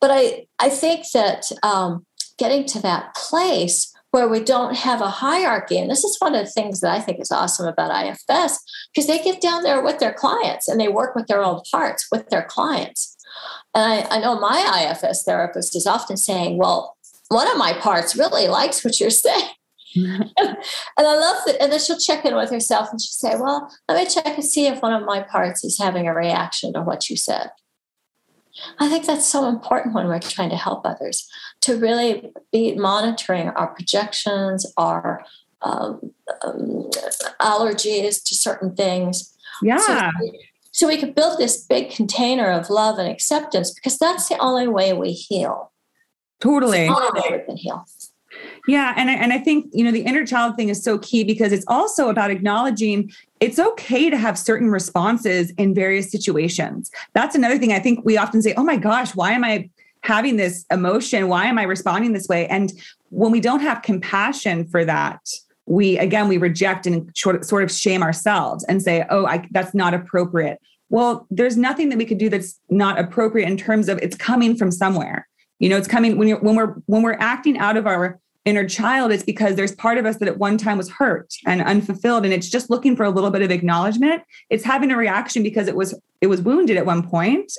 But 0.00 0.10
I, 0.12 0.46
I 0.58 0.70
think 0.70 1.10
that 1.12 1.50
um, 1.62 2.06
getting 2.38 2.64
to 2.66 2.80
that 2.80 3.14
place 3.14 3.89
where 4.10 4.28
we 4.28 4.42
don't 4.42 4.76
have 4.76 5.00
a 5.00 5.08
hierarchy. 5.08 5.78
And 5.78 5.90
this 5.90 6.04
is 6.04 6.16
one 6.18 6.34
of 6.34 6.44
the 6.44 6.50
things 6.50 6.80
that 6.80 6.90
I 6.90 7.00
think 7.00 7.20
is 7.20 7.30
awesome 7.30 7.66
about 7.66 8.04
IFS 8.04 8.58
because 8.92 9.06
they 9.06 9.22
get 9.22 9.40
down 9.40 9.62
there 9.62 9.82
with 9.82 9.98
their 9.98 10.12
clients 10.12 10.68
and 10.68 10.80
they 10.80 10.88
work 10.88 11.14
with 11.14 11.26
their 11.26 11.42
own 11.42 11.60
parts 11.70 12.06
with 12.10 12.28
their 12.28 12.44
clients. 12.44 13.16
And 13.74 13.84
I, 13.84 14.16
I 14.16 14.20
know 14.20 14.38
my 14.38 14.90
IFS 14.90 15.24
therapist 15.24 15.76
is 15.76 15.86
often 15.86 16.16
saying, 16.16 16.58
well, 16.58 16.96
one 17.28 17.48
of 17.48 17.56
my 17.56 17.72
parts 17.72 18.16
really 18.16 18.48
likes 18.48 18.84
what 18.84 18.98
you're 19.00 19.10
saying. 19.10 19.48
and 19.96 20.26
I 20.98 21.16
love 21.16 21.42
that. 21.46 21.60
And 21.60 21.72
then 21.72 21.80
she'll 21.80 21.98
check 21.98 22.24
in 22.24 22.36
with 22.36 22.50
herself 22.50 22.90
and 22.92 23.00
she'll 23.00 23.30
say, 23.30 23.36
Well, 23.36 23.68
let 23.88 23.96
me 23.96 24.08
check 24.08 24.24
and 24.26 24.44
see 24.44 24.68
if 24.68 24.80
one 24.82 24.92
of 24.92 25.04
my 25.04 25.20
parts 25.20 25.64
is 25.64 25.78
having 25.78 26.06
a 26.06 26.14
reaction 26.14 26.72
to 26.74 26.82
what 26.82 27.10
you 27.10 27.16
said. 27.16 27.50
I 28.78 28.88
think 28.88 29.06
that's 29.06 29.26
so 29.26 29.48
important 29.48 29.94
when 29.94 30.06
we're 30.06 30.20
trying 30.20 30.50
to 30.50 30.56
help 30.56 30.82
others 30.84 31.28
to 31.62 31.76
really 31.76 32.32
be 32.52 32.74
monitoring 32.74 33.48
our 33.50 33.68
projections, 33.68 34.70
our 34.76 35.24
um, 35.62 36.12
um, 36.42 36.90
allergies 37.40 38.22
to 38.24 38.34
certain 38.34 38.74
things. 38.74 39.36
Yeah. 39.62 39.78
So, 39.78 40.30
so 40.72 40.88
we 40.88 40.96
could 40.96 41.14
build 41.14 41.38
this 41.38 41.64
big 41.64 41.90
container 41.90 42.50
of 42.50 42.70
love 42.70 42.98
and 42.98 43.08
acceptance 43.08 43.72
because 43.72 43.98
that's 43.98 44.28
the 44.28 44.38
only 44.38 44.68
way 44.68 44.92
we 44.92 45.12
heal. 45.12 45.72
Totally. 46.40 46.88
Only 46.88 47.20
way 47.20 47.38
we 47.38 47.44
can 47.44 47.56
heal. 47.56 47.84
Yeah, 48.68 48.94
and 48.96 49.10
I, 49.10 49.14
and 49.14 49.32
I 49.32 49.38
think 49.38 49.66
you 49.72 49.84
know 49.84 49.90
the 49.90 50.02
inner 50.02 50.24
child 50.24 50.56
thing 50.56 50.68
is 50.68 50.82
so 50.82 50.98
key 50.98 51.24
because 51.24 51.52
it's 51.52 51.64
also 51.66 52.08
about 52.08 52.30
acknowledging 52.30 53.10
it's 53.40 53.58
okay 53.58 54.08
to 54.08 54.16
have 54.16 54.38
certain 54.38 54.70
responses 54.70 55.50
in 55.58 55.74
various 55.74 56.10
situations. 56.10 56.90
That's 57.12 57.34
another 57.34 57.58
thing 57.58 57.72
I 57.72 57.80
think 57.80 58.04
we 58.04 58.16
often 58.16 58.40
say, 58.40 58.54
"Oh 58.56 58.62
my 58.62 58.76
gosh, 58.76 59.14
why 59.16 59.32
am 59.32 59.44
I 59.44 59.68
having 60.02 60.36
this 60.36 60.64
emotion? 60.70 61.28
Why 61.28 61.46
am 61.46 61.58
I 61.58 61.64
responding 61.64 62.12
this 62.12 62.28
way?" 62.28 62.46
And 62.48 62.72
when 63.10 63.32
we 63.32 63.40
don't 63.40 63.60
have 63.60 63.82
compassion 63.82 64.66
for 64.66 64.84
that, 64.84 65.20
we 65.66 65.98
again 65.98 66.28
we 66.28 66.38
reject 66.38 66.86
and 66.86 67.10
sort 67.16 67.62
of 67.62 67.70
shame 67.70 68.02
ourselves 68.02 68.64
and 68.64 68.82
say, 68.82 69.04
"Oh, 69.10 69.26
I, 69.26 69.46
that's 69.50 69.74
not 69.74 69.94
appropriate." 69.94 70.58
Well, 70.88 71.26
there's 71.30 71.56
nothing 71.56 71.88
that 71.90 71.98
we 71.98 72.04
could 72.04 72.18
do 72.18 72.28
that's 72.28 72.58
not 72.68 72.98
appropriate 72.98 73.46
in 73.46 73.56
terms 73.56 73.88
of 73.88 73.98
it's 74.02 74.16
coming 74.16 74.56
from 74.56 74.72
somewhere 74.72 75.28
You 75.60 75.68
know, 75.68 75.76
it's 75.76 75.86
coming 75.86 76.16
when 76.16 76.26
you're 76.26 76.40
when 76.40 76.56
we're 76.56 76.74
when 76.86 77.02
we're 77.02 77.18
acting 77.20 77.58
out 77.58 77.76
of 77.76 77.86
our 77.86 78.18
inner 78.46 78.66
child, 78.66 79.12
it's 79.12 79.22
because 79.22 79.54
there's 79.54 79.74
part 79.74 79.98
of 79.98 80.06
us 80.06 80.16
that 80.16 80.26
at 80.26 80.38
one 80.38 80.56
time 80.56 80.78
was 80.78 80.88
hurt 80.88 81.34
and 81.46 81.60
unfulfilled. 81.62 82.24
And 82.24 82.32
it's 82.32 82.48
just 82.48 82.70
looking 82.70 82.96
for 82.96 83.04
a 83.04 83.10
little 83.10 83.30
bit 83.30 83.42
of 83.42 83.50
acknowledgement. 83.50 84.22
It's 84.48 84.64
having 84.64 84.90
a 84.90 84.96
reaction 84.96 85.42
because 85.42 85.68
it 85.68 85.76
was 85.76 85.94
it 86.20 86.26
was 86.26 86.40
wounded 86.40 86.76
at 86.76 86.86
one 86.86 87.06
point 87.06 87.52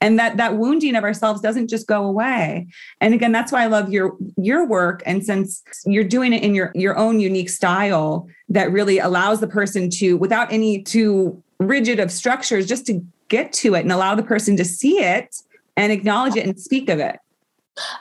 and 0.00 0.18
that 0.18 0.36
that 0.36 0.56
wounding 0.56 0.94
of 0.94 1.04
ourselves 1.04 1.40
doesn't 1.40 1.68
just 1.68 1.86
go 1.86 2.04
away. 2.04 2.66
And 3.00 3.14
again 3.14 3.32
that's 3.32 3.52
why 3.52 3.62
i 3.62 3.66
love 3.66 3.90
your 3.90 4.16
your 4.36 4.66
work. 4.66 5.02
And 5.06 5.24
since 5.24 5.62
you're 5.84 6.04
doing 6.04 6.32
it 6.32 6.42
in 6.42 6.54
your 6.54 6.72
your 6.74 6.96
own 6.96 7.20
unique 7.20 7.50
style 7.50 8.28
that 8.48 8.70
really 8.72 8.98
allows 8.98 9.40
the 9.40 9.48
person 9.48 9.90
to 9.90 10.16
without 10.16 10.52
any 10.52 10.82
too 10.82 11.42
rigid 11.58 11.98
of 11.98 12.10
structures 12.10 12.66
just 12.66 12.86
to 12.86 13.04
get 13.28 13.52
to 13.52 13.74
it 13.74 13.80
and 13.80 13.92
allow 13.92 14.14
the 14.14 14.22
person 14.22 14.56
to 14.56 14.64
see 14.64 14.98
it 14.98 15.36
and 15.76 15.92
acknowledge 15.92 16.36
it 16.36 16.46
and 16.46 16.58
speak 16.58 16.88
of 16.88 16.98
it 16.98 17.18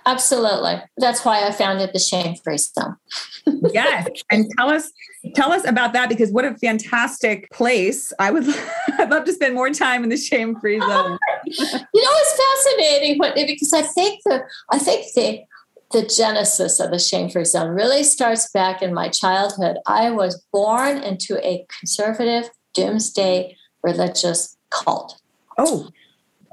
Absolutely. 0.06 0.82
That's 0.98 1.24
why 1.26 1.46
I 1.46 1.52
founded 1.52 1.92
the 1.94 2.00
Shame 2.00 2.36
Free 2.36 2.58
Zone. 2.58 2.96
yes. 3.74 4.08
And 4.32 4.50
tell 4.58 4.70
us 4.70 4.92
tell 5.36 5.52
us 5.52 5.66
about 5.66 5.94
that 5.94 6.10
because 6.10 6.32
what 6.32 6.46
a 6.46 6.56
fantastic 6.56 7.50
place. 7.52 8.12
I 8.20 8.32
would 8.32 8.44
I'd 9.00 9.10
love 9.10 9.26
to 9.26 9.34
spend 9.34 9.56
more 9.56 9.70
time 9.70 10.04
in 10.04 10.10
the 10.10 10.18
shame 10.18 10.60
free 10.60 10.80
zone. 10.80 11.18
you 11.46 11.56
know, 11.56 11.90
it's 11.94 12.66
fascinating 12.66 13.18
what 13.18 13.36
because 13.36 13.74
I 13.74 13.82
think 13.82 14.22
the 14.26 14.44
I 14.72 14.80
think 14.80 15.06
the 15.16 15.44
the 15.92 16.06
genesis 16.06 16.80
of 16.80 16.92
the 16.92 17.00
shame 17.00 17.30
free 17.30 17.46
zone 17.46 17.70
really 17.70 18.04
starts 18.04 18.52
back 18.52 18.82
in 18.82 18.94
my 18.94 19.08
childhood. 19.08 19.78
I 19.88 20.12
was 20.12 20.44
born 20.52 20.98
into 20.98 21.38
a 21.46 21.66
conservative 21.80 22.50
doomsday 22.74 23.56
religious 23.84 24.58
cult. 24.70 25.20
Oh. 25.58 25.90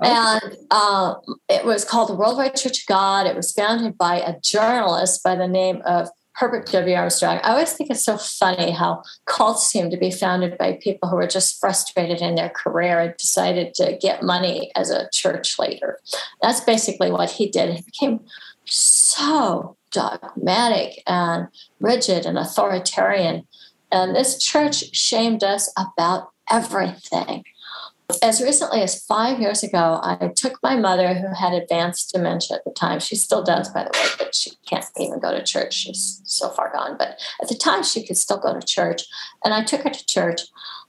And 0.05 0.57
uh, 0.71 1.15
it 1.49 1.65
was 1.65 1.85
called 1.85 2.09
the 2.09 2.15
Worldwide 2.15 2.57
Church 2.57 2.81
of 2.81 2.87
God. 2.87 3.27
It 3.27 3.37
was 3.37 3.53
founded 3.53 3.97
by 3.97 4.17
a 4.17 4.39
journalist 4.41 5.23
by 5.23 5.35
the 5.35 5.49
name 5.49 5.83
of 5.87 6.09
Herbert 6.35 6.67
W. 6.73 6.97
Armstrong. 6.97 7.39
I 7.43 7.51
always 7.51 7.73
think 7.73 7.91
it's 7.91 8.05
so 8.05 8.19
funny 8.19 8.73
how 8.73 9.03
cults 9.27 9.67
seem 9.67 9.89
to 9.91 9.97
be 9.97 10.11
founded 10.11 10.59
by 10.59 10.79
people 10.83 11.09
who 11.09 11.17
are 11.17 11.29
just 11.29 11.61
frustrated 11.61 12.21
in 12.21 12.35
their 12.35 12.49
career 12.49 12.99
and 12.99 13.17
decided 13.17 13.73
to 13.75 13.97
get 14.01 14.23
money 14.23 14.73
as 14.75 14.91
a 14.91 15.09
church 15.13 15.59
leader. 15.61 16.01
That's 16.43 16.61
basically 16.61 17.13
what 17.13 17.31
he 17.31 17.49
did. 17.49 17.75
He 17.75 17.83
became 17.83 18.21
so 18.65 19.77
dogmatic 19.93 21.03
and 21.07 21.49
rigid 21.79 22.27
and 22.27 22.37
authoritarian. 22.37 23.47
And 23.93 24.15
this 24.15 24.43
church 24.43 24.95
shamed 24.95 25.45
us 25.45 25.73
about 25.77 26.31
everything 26.51 27.45
as 28.23 28.43
recently 28.43 28.83
as 28.83 29.03
five 29.05 29.41
years 29.41 29.63
ago, 29.63 30.01
I 30.03 30.31
took 30.37 30.63
my 30.63 30.77
mother, 30.77 31.15
who 31.15 31.35
had 31.35 31.55
advanced 31.55 32.13
dementia 32.13 32.59
at 32.59 32.65
the 32.65 32.71
time. 32.71 33.01
She 33.01 33.17
still 33.17 33.43
does, 33.43 33.71
by 33.71 33.85
the 33.85 33.91
way, 33.95 34.09
but 34.19 34.35
she 34.35 34.53
can't 34.69 34.85
even 34.99 35.21
go 35.21 35.33
to 35.33 35.43
church. 35.43 35.75
She's 35.75 36.21
so 36.25 36.51
far 36.51 36.71
gone. 36.73 36.97
But 36.99 37.19
at 37.41 37.49
the 37.49 37.55
time, 37.55 37.83
she 37.83 38.07
could 38.07 38.19
still 38.19 38.39
go 38.39 38.59
to 38.59 38.67
church. 38.67 39.03
And 39.45 39.55
I 39.55 39.65
took 39.65 39.83
her 39.83 39.91
to 39.91 40.07
church, 40.07 40.43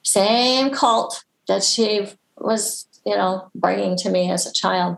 same 0.03 0.71
cult 0.71 1.23
that 1.47 1.63
she 1.63 2.07
was, 2.37 2.87
you 3.05 3.15
know, 3.15 3.49
bringing 3.55 3.95
to 3.97 4.09
me 4.09 4.29
as 4.29 4.45
a 4.45 4.53
child. 4.53 4.97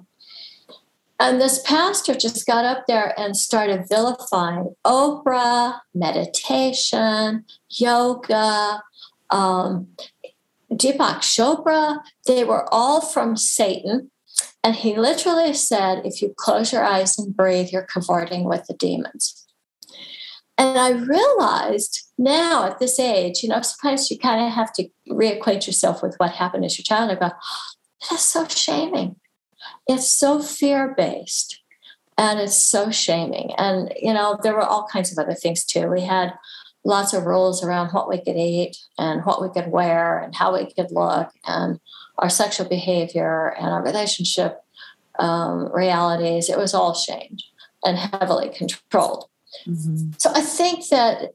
And 1.20 1.42
this 1.42 1.62
pastor 1.64 2.14
just 2.14 2.46
got 2.46 2.66
up 2.66 2.86
there 2.88 3.20
and 3.20 3.36
started 3.36 3.90
vilifying 3.90 4.76
Oprah, 4.86 5.80
meditation, 5.94 7.46
yoga, 7.70 8.84
um, 9.30 9.88
Deepak 10.72 11.20
Chopra, 11.20 12.00
they 12.26 12.44
were 12.44 12.72
all 12.74 13.02
from 13.02 13.38
Satan. 13.38 14.12
And 14.64 14.76
he 14.76 14.98
literally 14.98 15.54
said, 15.54 16.02
if 16.06 16.22
you 16.22 16.34
close 16.36 16.74
your 16.74 16.84
eyes 16.84 17.18
and 17.18 17.36
breathe, 17.36 17.70
you're 17.70 17.88
cavorting 17.92 18.44
with 18.44 18.66
the 18.68 18.74
demons. 18.74 19.46
And 20.58 20.78
I 20.78 20.90
realized 20.90 22.08
now 22.18 22.66
at 22.66 22.80
this 22.80 23.00
age, 23.00 23.44
you 23.44 23.50
know, 23.50 23.62
sometimes 23.62 24.10
you 24.10 24.18
kind 24.18 24.46
of 24.46 24.52
have 24.52 24.74
to 24.74 24.90
reacquaint 25.10 25.68
yourself 25.68 26.02
with 26.02 26.16
what 26.18 26.32
happened 26.32 26.66
as 26.66 26.78
your 26.78 26.84
child. 26.84 27.12
I 27.12 27.16
go, 27.16 27.32
that's 28.10 28.26
so 28.26 28.48
shaming. 28.48 29.16
It's 29.88 30.12
so 30.12 30.42
fear 30.42 30.94
based 30.98 31.62
and 32.18 32.40
it's 32.40 32.58
so 32.58 32.90
shaming. 32.90 33.52
And, 33.58 33.94
you 34.02 34.14
know, 34.14 34.38
there 34.42 34.54
were 34.54 34.66
all 34.66 34.88
kinds 34.92 35.12
of 35.12 35.20
other 35.20 35.36
things 35.36 35.64
too. 35.64 35.88
We 35.88 36.02
had 36.02 36.34
lots 36.88 37.13
of 37.13 37.25
rules 37.25 37.63
around 37.63 37.91
what 37.91 38.08
we 38.08 38.17
could 38.17 38.38
eat 38.38 38.77
and 38.98 39.24
what 39.25 39.41
we 39.41 39.50
could 39.50 39.70
wear 39.72 40.20
and 40.20 40.34
how 40.34 40.53
we 40.53 40.72
could 40.72 40.89
look 40.89 41.29
and 41.46 41.79
our 42.17 42.29
sexual 42.29 42.67
behavior 42.67 43.53
and 43.60 43.67
our 43.67 43.84
relationship 43.84 44.63
um, 45.20 45.70
realities. 45.74 46.50
It 46.50 46.58
was 46.58 46.74
all 46.74 46.96
shamed 46.96 47.44
and 47.84 47.98
heavily 47.98 48.50
controlled. 48.50 49.25
Mm-hmm. 49.67 50.12
So 50.17 50.32
I 50.34 50.41
think 50.41 50.88
that 50.88 51.34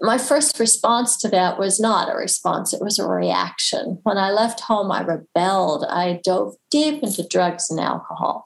my 0.00 0.16
first 0.16 0.60
response 0.60 1.16
to 1.22 1.28
that 1.30 1.58
was 1.58 1.80
not 1.80 2.08
a 2.08 2.16
response, 2.16 2.72
it 2.72 2.80
was 2.80 3.00
a 3.00 3.06
reaction. 3.06 3.98
When 4.04 4.16
I 4.16 4.30
left 4.30 4.60
home, 4.60 4.92
I 4.92 5.02
rebelled. 5.02 5.84
I 5.88 6.20
dove 6.22 6.54
deep 6.70 7.02
into 7.02 7.26
drugs 7.26 7.68
and 7.68 7.80
alcohol. 7.80 8.44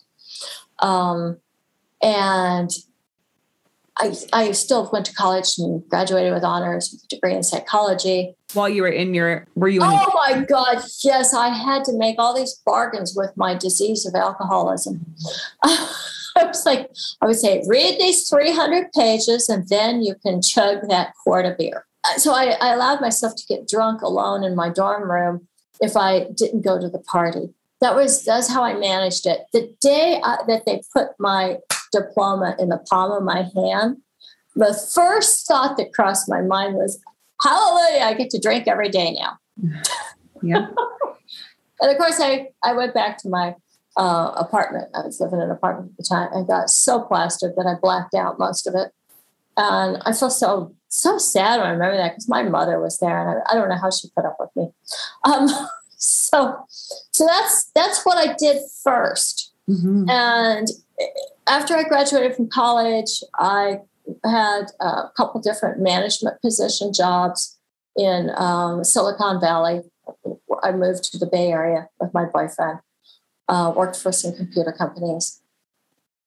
Um, 0.78 1.36
and 2.02 2.70
I, 4.02 4.14
I 4.32 4.52
still 4.52 4.90
went 4.92 5.06
to 5.06 5.14
college 5.14 5.58
and 5.58 5.88
graduated 5.88 6.32
with 6.32 6.42
honors 6.42 6.90
with 6.90 7.04
a 7.04 7.06
degree 7.06 7.34
in 7.34 7.44
psychology. 7.44 8.34
While 8.52 8.68
you 8.68 8.82
were 8.82 8.88
in 8.88 9.14
your, 9.14 9.46
were 9.54 9.68
you? 9.68 9.80
oh 9.82 10.10
my 10.14 10.44
God, 10.44 10.82
yes! 11.04 11.32
I 11.32 11.48
had 11.48 11.84
to 11.84 11.92
make 11.96 12.16
all 12.18 12.34
these 12.34 12.60
bargains 12.66 13.14
with 13.16 13.30
my 13.36 13.54
disease 13.54 14.04
of 14.04 14.14
alcoholism. 14.14 15.06
I 15.64 16.44
was 16.44 16.66
like, 16.66 16.90
I 17.20 17.26
would 17.26 17.36
say, 17.36 17.62
read 17.66 18.00
these 18.00 18.28
300 18.28 18.90
pages 18.92 19.48
and 19.48 19.68
then 19.68 20.02
you 20.02 20.14
can 20.14 20.42
chug 20.42 20.88
that 20.88 21.12
quart 21.22 21.44
of 21.44 21.58
beer. 21.58 21.84
Uh, 22.04 22.18
so 22.18 22.32
I, 22.32 22.56
I 22.60 22.72
allowed 22.72 23.00
myself 23.00 23.36
to 23.36 23.46
get 23.46 23.68
drunk 23.68 24.02
alone 24.02 24.42
in 24.42 24.56
my 24.56 24.70
dorm 24.70 25.10
room 25.10 25.46
if 25.80 25.96
I 25.96 26.28
didn't 26.34 26.62
go 26.62 26.80
to 26.80 26.88
the 26.88 26.98
party. 26.98 27.54
That 27.82 27.94
was 27.94 28.24
that's 28.24 28.48
how 28.48 28.62
I 28.62 28.74
managed 28.74 29.26
it. 29.26 29.40
The 29.52 29.74
day 29.80 30.20
I, 30.24 30.38
that 30.46 30.64
they 30.64 30.82
put 30.96 31.08
my 31.18 31.58
diploma 31.92 32.56
in 32.58 32.68
the 32.68 32.78
palm 32.88 33.10
of 33.10 33.22
my 33.22 33.42
hand, 33.54 33.98
the 34.54 34.72
first 34.94 35.46
thought 35.46 35.76
that 35.76 35.92
crossed 35.92 36.28
my 36.28 36.40
mind 36.42 36.76
was, 36.76 36.98
Hallelujah, 37.42 38.04
I 38.04 38.14
get 38.14 38.30
to 38.30 38.38
drink 38.38 38.68
every 38.68 38.88
day 38.88 39.12
now. 39.12 39.38
Yeah. 40.44 40.66
and 41.80 41.90
of 41.92 41.96
course, 41.98 42.18
I, 42.18 42.48
I 42.64 42.72
went 42.72 42.94
back 42.94 43.16
to 43.18 43.28
my 43.28 43.54
uh, 43.96 44.32
apartment. 44.34 44.88
I 44.92 45.02
was 45.02 45.20
living 45.20 45.38
in 45.38 45.44
an 45.44 45.50
apartment 45.52 45.92
at 45.92 45.96
the 45.98 46.02
time 46.02 46.30
I 46.34 46.44
got 46.44 46.68
so 46.68 47.02
plastered 47.02 47.52
that 47.56 47.66
I 47.66 47.78
blacked 47.80 48.12
out 48.14 48.40
most 48.40 48.66
of 48.66 48.74
it. 48.74 48.90
And 49.56 50.02
I 50.04 50.12
feel 50.12 50.30
so 50.30 50.74
so 50.88 51.16
sad 51.16 51.58
when 51.58 51.68
I 51.68 51.70
remember 51.70 51.96
that 51.96 52.10
because 52.10 52.28
my 52.28 52.42
mother 52.42 52.80
was 52.80 52.98
there 52.98 53.20
and 53.20 53.42
I, 53.46 53.52
I, 53.52 53.54
don't 53.54 53.70
know 53.70 53.78
how 53.78 53.90
she 53.90 54.08
put 54.14 54.26
up 54.26 54.36
with 54.38 54.50
me. 54.56 54.68
Um, 55.24 55.48
so 56.02 56.64
so 56.68 57.26
that's 57.26 57.70
that's 57.74 58.04
what 58.04 58.18
I 58.18 58.34
did 58.34 58.62
1st 58.86 59.50
mm-hmm. 59.68 60.10
And 60.10 60.68
after 61.46 61.74
I 61.74 61.84
graduated 61.84 62.36
from 62.36 62.48
college, 62.48 63.22
I 63.38 63.78
had 64.24 64.66
a 64.80 65.10
couple 65.16 65.40
different 65.40 65.80
management 65.80 66.40
position 66.40 66.92
jobs 66.92 67.58
in 67.96 68.30
um, 68.36 68.84
Silicon 68.84 69.40
Valley. 69.40 69.82
I 70.62 70.72
moved 70.72 71.04
to 71.12 71.18
the 71.18 71.26
Bay 71.26 71.50
Area 71.52 71.88
with 72.00 72.12
my 72.14 72.24
boyfriend, 72.24 72.80
uh, 73.48 73.72
worked 73.76 73.96
for 73.96 74.12
some 74.12 74.34
computer 74.34 74.72
companies. 74.72 75.40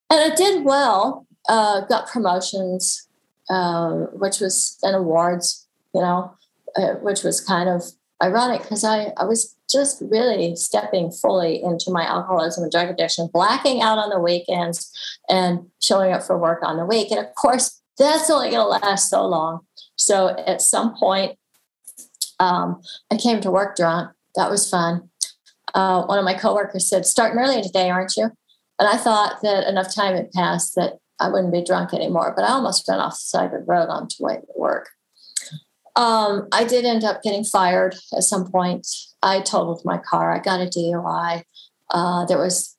And 0.10 0.32
I 0.32 0.36
did 0.36 0.63
well, 0.63 1.25
uh, 1.50 1.82
got 1.82 2.08
promotions, 2.08 3.08
um, 3.50 4.08
which 4.13 4.39
was, 4.39 4.77
and 4.84 4.96
awards, 4.96 5.67
you 5.94 6.01
know, 6.01 6.36
uh, 6.75 6.94
which 6.96 7.24
was 7.24 7.41
kind 7.41 7.70
of 7.70 7.84
ironic 8.22 8.62
because 8.62 8.84
I, 8.84 9.13
I 9.17 9.25
was 9.25 9.54
just 9.72 10.01
really 10.10 10.55
stepping 10.55 11.12
fully 11.12 11.62
into 11.62 11.91
my 11.91 12.05
alcoholism 12.05 12.63
and 12.63 12.72
drug 12.72 12.89
addiction, 12.89 13.29
blacking 13.34 13.81
out 13.81 13.98
on 13.98 14.10
the 14.10 14.19
weekends 14.19 14.91
and 15.29 15.60
showing 15.81 16.13
up 16.13 16.24
for 16.24 16.38
work 16.38 16.60
on 16.63 16.77
the 16.77 16.86
week. 16.86 17.12
And 17.12 17.19
of 17.19 17.34
course, 17.36 17.81
that's 17.98 18.29
only 18.29 18.51
going 18.51 18.63
to 18.63 18.88
last 18.88 19.10
so 19.10 19.25
long. 19.25 19.62
So 19.95 20.36
at 20.45 20.62
some 20.62 20.95
point, 20.95 21.38
um, 22.39 22.81
I 23.12 23.17
came 23.17 23.41
to 23.41 23.51
work 23.51 23.75
drunk. 23.75 24.12
That 24.36 24.50
was 24.50 24.69
fun. 24.69 25.10
Uh, 25.74 26.03
one 26.05 26.19
of 26.19 26.25
my 26.25 26.34
coworkers 26.34 26.88
said, 26.88 27.05
"Starting 27.05 27.39
early 27.39 27.62
today, 27.62 27.89
aren't 27.89 28.15
you?" 28.17 28.31
And 28.79 28.89
I 28.89 28.98
thought 28.98 29.41
that 29.41 29.67
enough 29.67 29.93
time 29.93 30.15
had 30.15 30.31
passed 30.31 30.75
that 30.75 31.00
I 31.19 31.29
wouldn't 31.29 31.53
be 31.53 31.63
drunk 31.63 31.93
anymore. 31.93 32.34
But 32.36 32.43
I 32.43 32.50
almost 32.50 32.88
ran 32.88 33.00
off 33.00 33.13
the 33.13 33.17
side 33.17 33.45
of 33.45 33.51
the 33.51 33.60
road 33.60 33.88
on 33.89 34.07
the 34.07 34.24
way 34.24 34.36
to 34.36 34.48
work. 34.55 34.89
Um, 35.95 36.48
I 36.51 36.65
did 36.65 36.84
end 36.84 37.05
up 37.05 37.24
getting 37.24 37.45
fired 37.45 37.95
at 38.15 38.24
some 38.24 38.51
point. 38.51 38.88
I 39.25 39.41
totaled 39.41 39.82
my 39.84 39.98
car. 39.98 40.32
I 40.32 40.39
got 40.39 40.62
a 40.62 40.65
DUI. 40.65 41.44
Uh, 41.89 42.25
there 42.25 42.38
was 42.38 42.75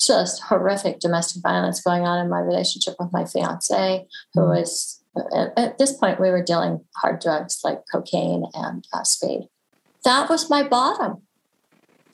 just 0.00 0.42
horrific 0.44 0.98
domestic 0.98 1.42
violence 1.42 1.82
going 1.82 2.06
on 2.06 2.18
in 2.18 2.30
my 2.30 2.40
relationship 2.40 2.94
with 2.98 3.12
my 3.12 3.26
fiance, 3.26 4.06
who 4.34 4.40
mm-hmm. 4.40 4.50
was 4.50 5.02
at 5.56 5.76
this 5.76 5.92
point 5.92 6.20
we 6.20 6.30
were 6.30 6.42
dealing 6.42 6.80
hard 6.96 7.20
drugs 7.20 7.60
like 7.64 7.80
cocaine 7.92 8.46
and 8.54 8.86
uh, 8.92 9.02
speed. 9.02 9.48
That 10.04 10.30
was 10.30 10.48
my 10.48 10.62
bottom. 10.66 11.22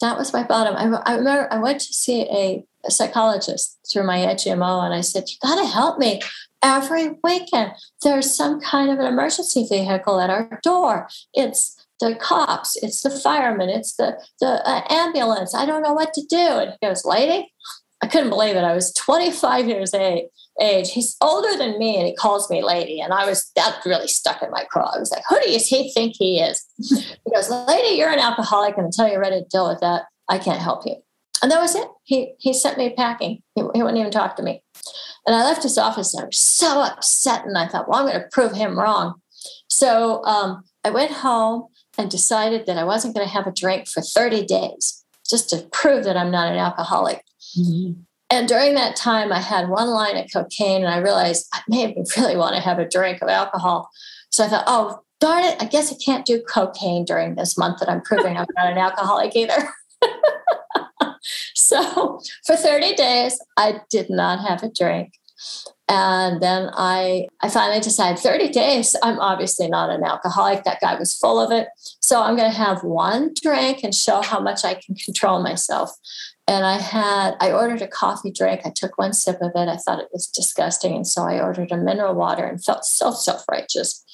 that 0.00 0.18
was 0.18 0.32
my 0.32 0.42
bottom. 0.42 0.74
I, 0.74 1.12
I 1.12 1.16
remember 1.16 1.46
I 1.52 1.58
went 1.58 1.80
to 1.80 1.92
see 1.92 2.22
a, 2.22 2.64
a 2.84 2.90
psychologist 2.90 3.78
through 3.90 4.04
my 4.04 4.18
HMO 4.18 4.84
and 4.84 4.94
I 4.94 5.02
said, 5.02 5.24
You 5.28 5.36
got 5.42 5.62
to 5.62 5.66
help 5.66 5.98
me. 5.98 6.20
Every 6.62 7.10
weekend, 7.22 7.72
there's 8.02 8.34
some 8.34 8.60
kind 8.60 8.90
of 8.90 8.98
an 8.98 9.06
emergency 9.06 9.66
vehicle 9.68 10.18
at 10.18 10.30
our 10.30 10.58
door. 10.64 11.06
It's 11.34 11.75
the 12.00 12.14
cops, 12.16 12.76
it's 12.82 13.02
the 13.02 13.10
firemen, 13.10 13.68
it's 13.68 13.96
the, 13.96 14.20
the 14.40 14.66
uh, 14.68 14.82
ambulance. 14.90 15.54
I 15.54 15.66
don't 15.66 15.82
know 15.82 15.94
what 15.94 16.12
to 16.14 16.22
do. 16.28 16.36
And 16.36 16.72
he 16.72 16.86
goes, 16.86 17.04
Lady, 17.04 17.50
I 18.02 18.06
couldn't 18.06 18.30
believe 18.30 18.56
it. 18.56 18.64
I 18.64 18.74
was 18.74 18.92
25 18.92 19.68
years 19.68 19.94
age. 19.94 20.92
He's 20.92 21.16
older 21.20 21.56
than 21.56 21.78
me 21.78 21.96
and 21.96 22.06
he 22.06 22.14
calls 22.14 22.50
me 22.50 22.62
lady. 22.62 23.00
And 23.00 23.12
I 23.12 23.26
was, 23.26 23.50
that 23.56 23.80
really 23.86 24.08
stuck 24.08 24.42
in 24.42 24.50
my 24.50 24.64
craw. 24.70 24.92
I 24.94 24.98
was 24.98 25.10
like, 25.10 25.22
who 25.28 25.40
does 25.40 25.66
he 25.66 25.90
think 25.92 26.14
he 26.16 26.40
is? 26.40 26.64
he 26.78 27.32
goes, 27.34 27.50
lady, 27.50 27.96
you're 27.96 28.10
an 28.10 28.18
alcoholic. 28.18 28.76
And 28.76 28.86
until 28.86 29.08
you're 29.08 29.20
ready 29.20 29.40
to 29.40 29.48
deal 29.48 29.68
with 29.68 29.80
that, 29.80 30.04
I 30.28 30.38
can't 30.38 30.60
help 30.60 30.84
you. 30.84 30.96
And 31.42 31.50
that 31.50 31.60
was 31.60 31.74
it. 31.74 31.86
He, 32.04 32.34
he 32.38 32.52
sent 32.52 32.78
me 32.78 32.94
packing. 32.94 33.42
He, 33.54 33.62
he 33.74 33.82
wouldn't 33.82 33.98
even 33.98 34.10
talk 34.10 34.36
to 34.36 34.42
me. 34.42 34.62
And 35.26 35.34
I 35.34 35.42
left 35.44 35.62
his 35.62 35.78
office 35.78 36.14
and 36.14 36.22
I 36.22 36.26
was 36.26 36.38
so 36.38 36.82
upset. 36.82 37.44
And 37.44 37.56
I 37.56 37.66
thought, 37.66 37.88
well, 37.88 37.98
I'm 37.98 38.06
going 38.06 38.20
to 38.20 38.28
prove 38.30 38.52
him 38.52 38.78
wrong. 38.78 39.14
So 39.68 40.24
um, 40.24 40.64
I 40.84 40.90
went 40.90 41.10
home 41.10 41.66
and 41.98 42.10
decided 42.10 42.66
that 42.66 42.78
I 42.78 42.84
wasn't 42.84 43.14
going 43.14 43.26
to 43.26 43.32
have 43.32 43.46
a 43.46 43.52
drink 43.52 43.88
for 43.88 44.02
30 44.02 44.44
days 44.44 45.04
just 45.28 45.50
to 45.50 45.66
prove 45.72 46.04
that 46.04 46.16
I'm 46.16 46.30
not 46.30 46.52
an 46.52 46.58
alcoholic. 46.58 47.22
Mm-hmm. 47.58 48.00
And 48.28 48.48
during 48.48 48.74
that 48.74 48.96
time, 48.96 49.32
I 49.32 49.40
had 49.40 49.68
one 49.68 49.88
line 49.88 50.16
of 50.16 50.26
cocaine, 50.32 50.84
and 50.84 50.92
I 50.92 50.98
realized 50.98 51.46
I 51.52 51.60
maybe 51.68 52.02
really 52.16 52.36
want 52.36 52.54
to 52.54 52.60
have 52.60 52.78
a 52.78 52.88
drink 52.88 53.22
of 53.22 53.28
alcohol. 53.28 53.88
So 54.30 54.44
I 54.44 54.48
thought, 54.48 54.64
oh, 54.66 54.98
darn 55.20 55.44
it, 55.44 55.62
I 55.62 55.66
guess 55.66 55.92
I 55.92 55.96
can't 56.04 56.26
do 56.26 56.42
cocaine 56.42 57.04
during 57.04 57.36
this 57.36 57.56
month 57.56 57.78
that 57.78 57.88
I'm 57.88 58.02
proving 58.02 58.36
I'm 58.36 58.46
not 58.56 58.72
an 58.72 58.78
alcoholic 58.78 59.34
either. 59.36 59.68
so 61.54 62.20
for 62.44 62.56
30 62.56 62.94
days, 62.94 63.40
I 63.56 63.80
did 63.90 64.10
not 64.10 64.46
have 64.46 64.62
a 64.62 64.70
drink. 64.70 65.12
And 65.88 66.42
then 66.42 66.70
I, 66.74 67.28
I 67.42 67.48
finally 67.48 67.80
decided 67.80 68.18
30 68.18 68.48
days, 68.48 68.96
I'm 69.02 69.20
obviously 69.20 69.68
not 69.68 69.90
an 69.90 70.02
alcoholic. 70.02 70.64
That 70.64 70.80
guy 70.80 70.98
was 70.98 71.14
full 71.14 71.40
of 71.40 71.52
it. 71.52 71.68
So 72.00 72.20
I'm 72.20 72.36
going 72.36 72.50
to 72.50 72.56
have 72.56 72.82
one 72.82 73.32
drink 73.40 73.84
and 73.84 73.94
show 73.94 74.20
how 74.20 74.40
much 74.40 74.64
I 74.64 74.74
can 74.74 74.96
control 74.96 75.42
myself. 75.42 75.92
And 76.48 76.64
I 76.64 76.78
had, 76.78 77.34
I 77.40 77.52
ordered 77.52 77.82
a 77.82 77.88
coffee 77.88 78.32
drink. 78.32 78.62
I 78.64 78.72
took 78.74 78.98
one 78.98 79.12
sip 79.12 79.40
of 79.40 79.52
it. 79.54 79.68
I 79.68 79.76
thought 79.76 80.00
it 80.00 80.08
was 80.12 80.26
disgusting. 80.26 80.94
And 80.94 81.06
so 81.06 81.22
I 81.22 81.40
ordered 81.40 81.70
a 81.70 81.76
mineral 81.76 82.14
water 82.14 82.44
and 82.44 82.62
felt 82.62 82.84
so 82.84 83.12
self 83.12 83.44
righteous. 83.50 84.04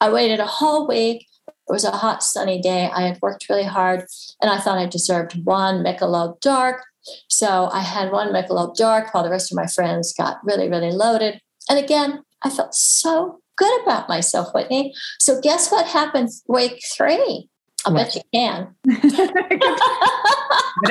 I 0.00 0.10
waited 0.10 0.40
a 0.40 0.46
whole 0.46 0.86
week. 0.86 1.26
It 1.46 1.72
was 1.72 1.84
a 1.84 1.90
hot, 1.90 2.22
sunny 2.22 2.60
day. 2.60 2.90
I 2.94 3.02
had 3.02 3.20
worked 3.20 3.48
really 3.50 3.64
hard 3.64 4.04
and 4.40 4.50
I 4.50 4.58
thought 4.58 4.78
I 4.78 4.86
deserved 4.86 5.44
one 5.44 5.82
Michelob 5.82 6.40
Dark. 6.40 6.82
So 7.28 7.68
I 7.72 7.80
had 7.80 8.12
one 8.12 8.32
Michelob 8.32 8.76
Dark 8.76 9.12
while 9.12 9.24
the 9.24 9.30
rest 9.30 9.52
of 9.52 9.56
my 9.56 9.66
friends 9.66 10.12
got 10.12 10.38
really, 10.44 10.68
really 10.68 10.92
loaded. 10.92 11.40
And 11.68 11.78
again, 11.78 12.22
I 12.42 12.50
felt 12.50 12.74
so 12.74 13.40
good 13.56 13.82
about 13.82 14.08
myself, 14.08 14.54
Whitney. 14.54 14.94
So 15.18 15.40
guess 15.40 15.70
what 15.70 15.86
happened 15.86 16.30
week 16.46 16.80
three? 16.96 17.48
I 17.86 17.92
bet 17.92 18.14
you 18.14 18.22
can. 18.34 18.74
but 18.84 18.96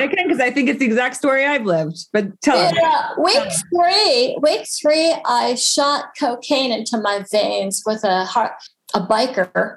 I 0.00 0.08
can 0.08 0.26
because 0.26 0.40
I 0.40 0.50
think 0.50 0.68
it's 0.68 0.78
the 0.78 0.86
exact 0.86 1.16
story 1.16 1.44
I've 1.44 1.66
lived. 1.66 2.06
But 2.12 2.40
tell 2.40 2.56
yeah. 2.56 3.10
Week 3.22 3.42
three, 3.74 4.38
week 4.40 4.66
three, 4.80 5.14
I 5.26 5.54
shot 5.54 6.06
cocaine 6.18 6.72
into 6.72 6.98
my 6.98 7.24
veins 7.30 7.82
with 7.84 8.04
a 8.04 8.24
heart, 8.24 8.52
a 8.94 9.00
biker. 9.00 9.76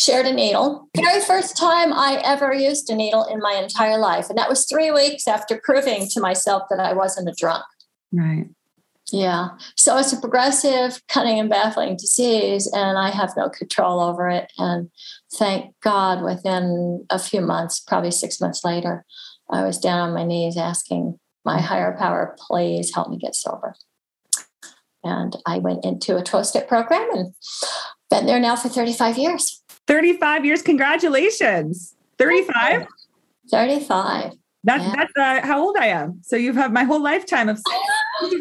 Shared 0.00 0.24
a 0.24 0.32
needle. 0.32 0.88
Very 0.96 1.20
first 1.20 1.58
time 1.58 1.92
I 1.92 2.22
ever 2.24 2.54
used 2.54 2.88
a 2.88 2.94
needle 2.94 3.24
in 3.24 3.38
my 3.38 3.52
entire 3.52 3.98
life, 3.98 4.30
and 4.30 4.38
that 4.38 4.48
was 4.48 4.64
three 4.64 4.90
weeks 4.90 5.28
after 5.28 5.60
proving 5.62 6.08
to 6.12 6.20
myself 6.20 6.62
that 6.70 6.80
I 6.80 6.94
wasn't 6.94 7.28
a 7.28 7.34
drunk. 7.36 7.64
Right. 8.10 8.46
Yeah. 9.12 9.48
So 9.76 9.98
it's 9.98 10.14
a 10.14 10.18
progressive, 10.18 11.02
cunning, 11.08 11.38
and 11.38 11.50
baffling 11.50 11.98
disease, 11.98 12.66
and 12.72 12.96
I 12.96 13.10
have 13.10 13.36
no 13.36 13.50
control 13.50 14.00
over 14.00 14.30
it. 14.30 14.50
And 14.56 14.88
thank 15.34 15.74
God, 15.82 16.22
within 16.24 17.04
a 17.10 17.18
few 17.18 17.42
months, 17.42 17.78
probably 17.78 18.10
six 18.10 18.40
months 18.40 18.64
later, 18.64 19.04
I 19.50 19.64
was 19.64 19.76
down 19.76 20.00
on 20.00 20.14
my 20.14 20.24
knees 20.24 20.56
asking 20.56 21.18
my 21.44 21.60
higher 21.60 21.94
power, 21.98 22.34
please 22.48 22.94
help 22.94 23.10
me 23.10 23.18
get 23.18 23.34
sober. 23.34 23.74
And 25.04 25.36
I 25.44 25.58
went 25.58 25.84
into 25.84 26.16
a 26.16 26.22
12 26.22 26.46
step 26.46 26.68
program 26.68 27.06
and 27.12 27.34
been 28.08 28.24
there 28.24 28.40
now 28.40 28.56
for 28.56 28.70
35 28.70 29.18
years. 29.18 29.59
35 29.90 30.44
years. 30.44 30.62
Congratulations. 30.62 31.96
35? 32.18 32.86
35. 33.50 34.32
That's 34.62 34.84
yeah. 34.84 34.94
that's 34.94 35.12
uh, 35.18 35.44
how 35.44 35.60
old 35.60 35.76
I 35.76 35.86
am. 35.86 36.20
So 36.22 36.36
you've 36.36 36.54
had 36.54 36.72
my 36.72 36.84
whole 36.84 37.02
lifetime 37.02 37.48
of. 37.48 37.60
I, 37.66 38.36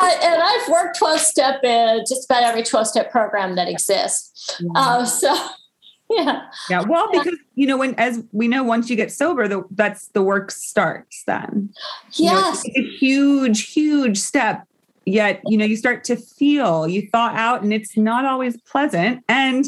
and 0.00 0.42
I've 0.42 0.68
worked 0.68 0.98
12 0.98 1.20
step 1.20 1.62
in 1.62 2.00
just 2.08 2.24
about 2.24 2.42
every 2.42 2.64
12 2.64 2.88
step 2.88 3.12
program 3.12 3.54
that 3.54 3.68
exists. 3.68 4.56
Yeah. 4.58 4.68
Uh, 4.74 5.04
so, 5.04 5.32
yeah. 6.10 6.48
Yeah. 6.68 6.82
Well, 6.82 7.08
because, 7.12 7.36
you 7.54 7.68
know, 7.68 7.76
when, 7.76 7.94
as 7.96 8.24
we 8.32 8.48
know, 8.48 8.64
once 8.64 8.90
you 8.90 8.96
get 8.96 9.12
sober, 9.12 9.46
the, 9.46 9.62
that's 9.70 10.08
the 10.08 10.22
work 10.22 10.50
starts 10.50 11.22
then. 11.24 11.70
Yes. 12.14 12.18
You 12.18 12.26
know, 12.32 12.50
it's 12.50 12.66
a 12.78 12.98
huge, 12.98 13.72
huge 13.72 14.18
step. 14.18 14.66
Yet, 15.04 15.40
you 15.46 15.56
know, 15.56 15.64
you 15.64 15.76
start 15.76 16.04
to 16.04 16.16
feel, 16.16 16.86
you 16.86 17.08
thaw 17.10 17.30
out, 17.34 17.62
and 17.62 17.72
it's 17.72 17.96
not 17.96 18.24
always 18.24 18.56
pleasant. 18.62 19.24
And 19.28 19.64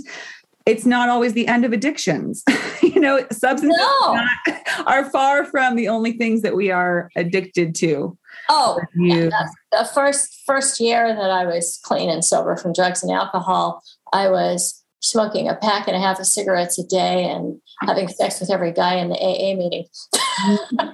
it's 0.67 0.87
not 0.87 1.09
always 1.09 1.35
the 1.35 1.47
end 1.47 1.65
of 1.65 1.73
addictions. 1.73 2.43
you 2.83 3.01
know, 3.01 3.21
substances 3.31 3.79
no. 3.79 4.15
not, 4.15 4.59
are 4.87 5.11
far 5.11 5.45
from 5.45 5.77
the 5.77 5.89
only 5.89 6.13
things 6.13 6.43
that 6.43 6.57
we 6.57 6.71
are 6.71 7.11
addicted 7.17 7.75
to. 7.77 8.17
Oh, 8.49 8.79
yeah, 8.95 9.31
the 9.73 9.89
first 9.95 10.43
first 10.45 10.79
year 10.79 11.15
that 11.15 11.31
I 11.31 11.47
was 11.47 11.81
clean 11.83 12.11
and 12.11 12.25
sober 12.25 12.57
from 12.57 12.73
drugs 12.73 13.03
and 13.03 13.11
alcohol, 13.13 13.83
I 14.13 14.29
was 14.29 14.83
smoking 15.01 15.49
a 15.49 15.55
pack 15.55 15.87
and 15.87 15.97
a 15.97 16.01
half 16.01 16.19
of 16.19 16.27
cigarettes 16.27 16.79
a 16.79 16.85
day 16.85 17.25
and 17.25 17.61
having 17.83 18.09
sex 18.09 18.41
with 18.41 18.51
every 18.51 18.73
guy 18.73 18.95
in 18.97 19.09
the 19.09 19.17
AA 19.17 19.55
meeting. 19.57 19.87
Mm-hmm. 20.45 20.91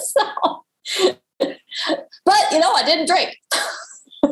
so, 0.00 1.12
but 2.24 2.52
you 2.52 2.58
know, 2.58 2.72
I 2.72 2.82
didn't 2.84 3.06
drink. 3.06 3.36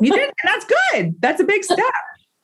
you 0.01 0.13
did, 0.13 0.29
and 0.29 0.33
that's 0.45 0.65
good. 0.65 1.15
That's 1.21 1.41
a 1.41 1.45
big 1.45 1.65
step. 1.65 1.79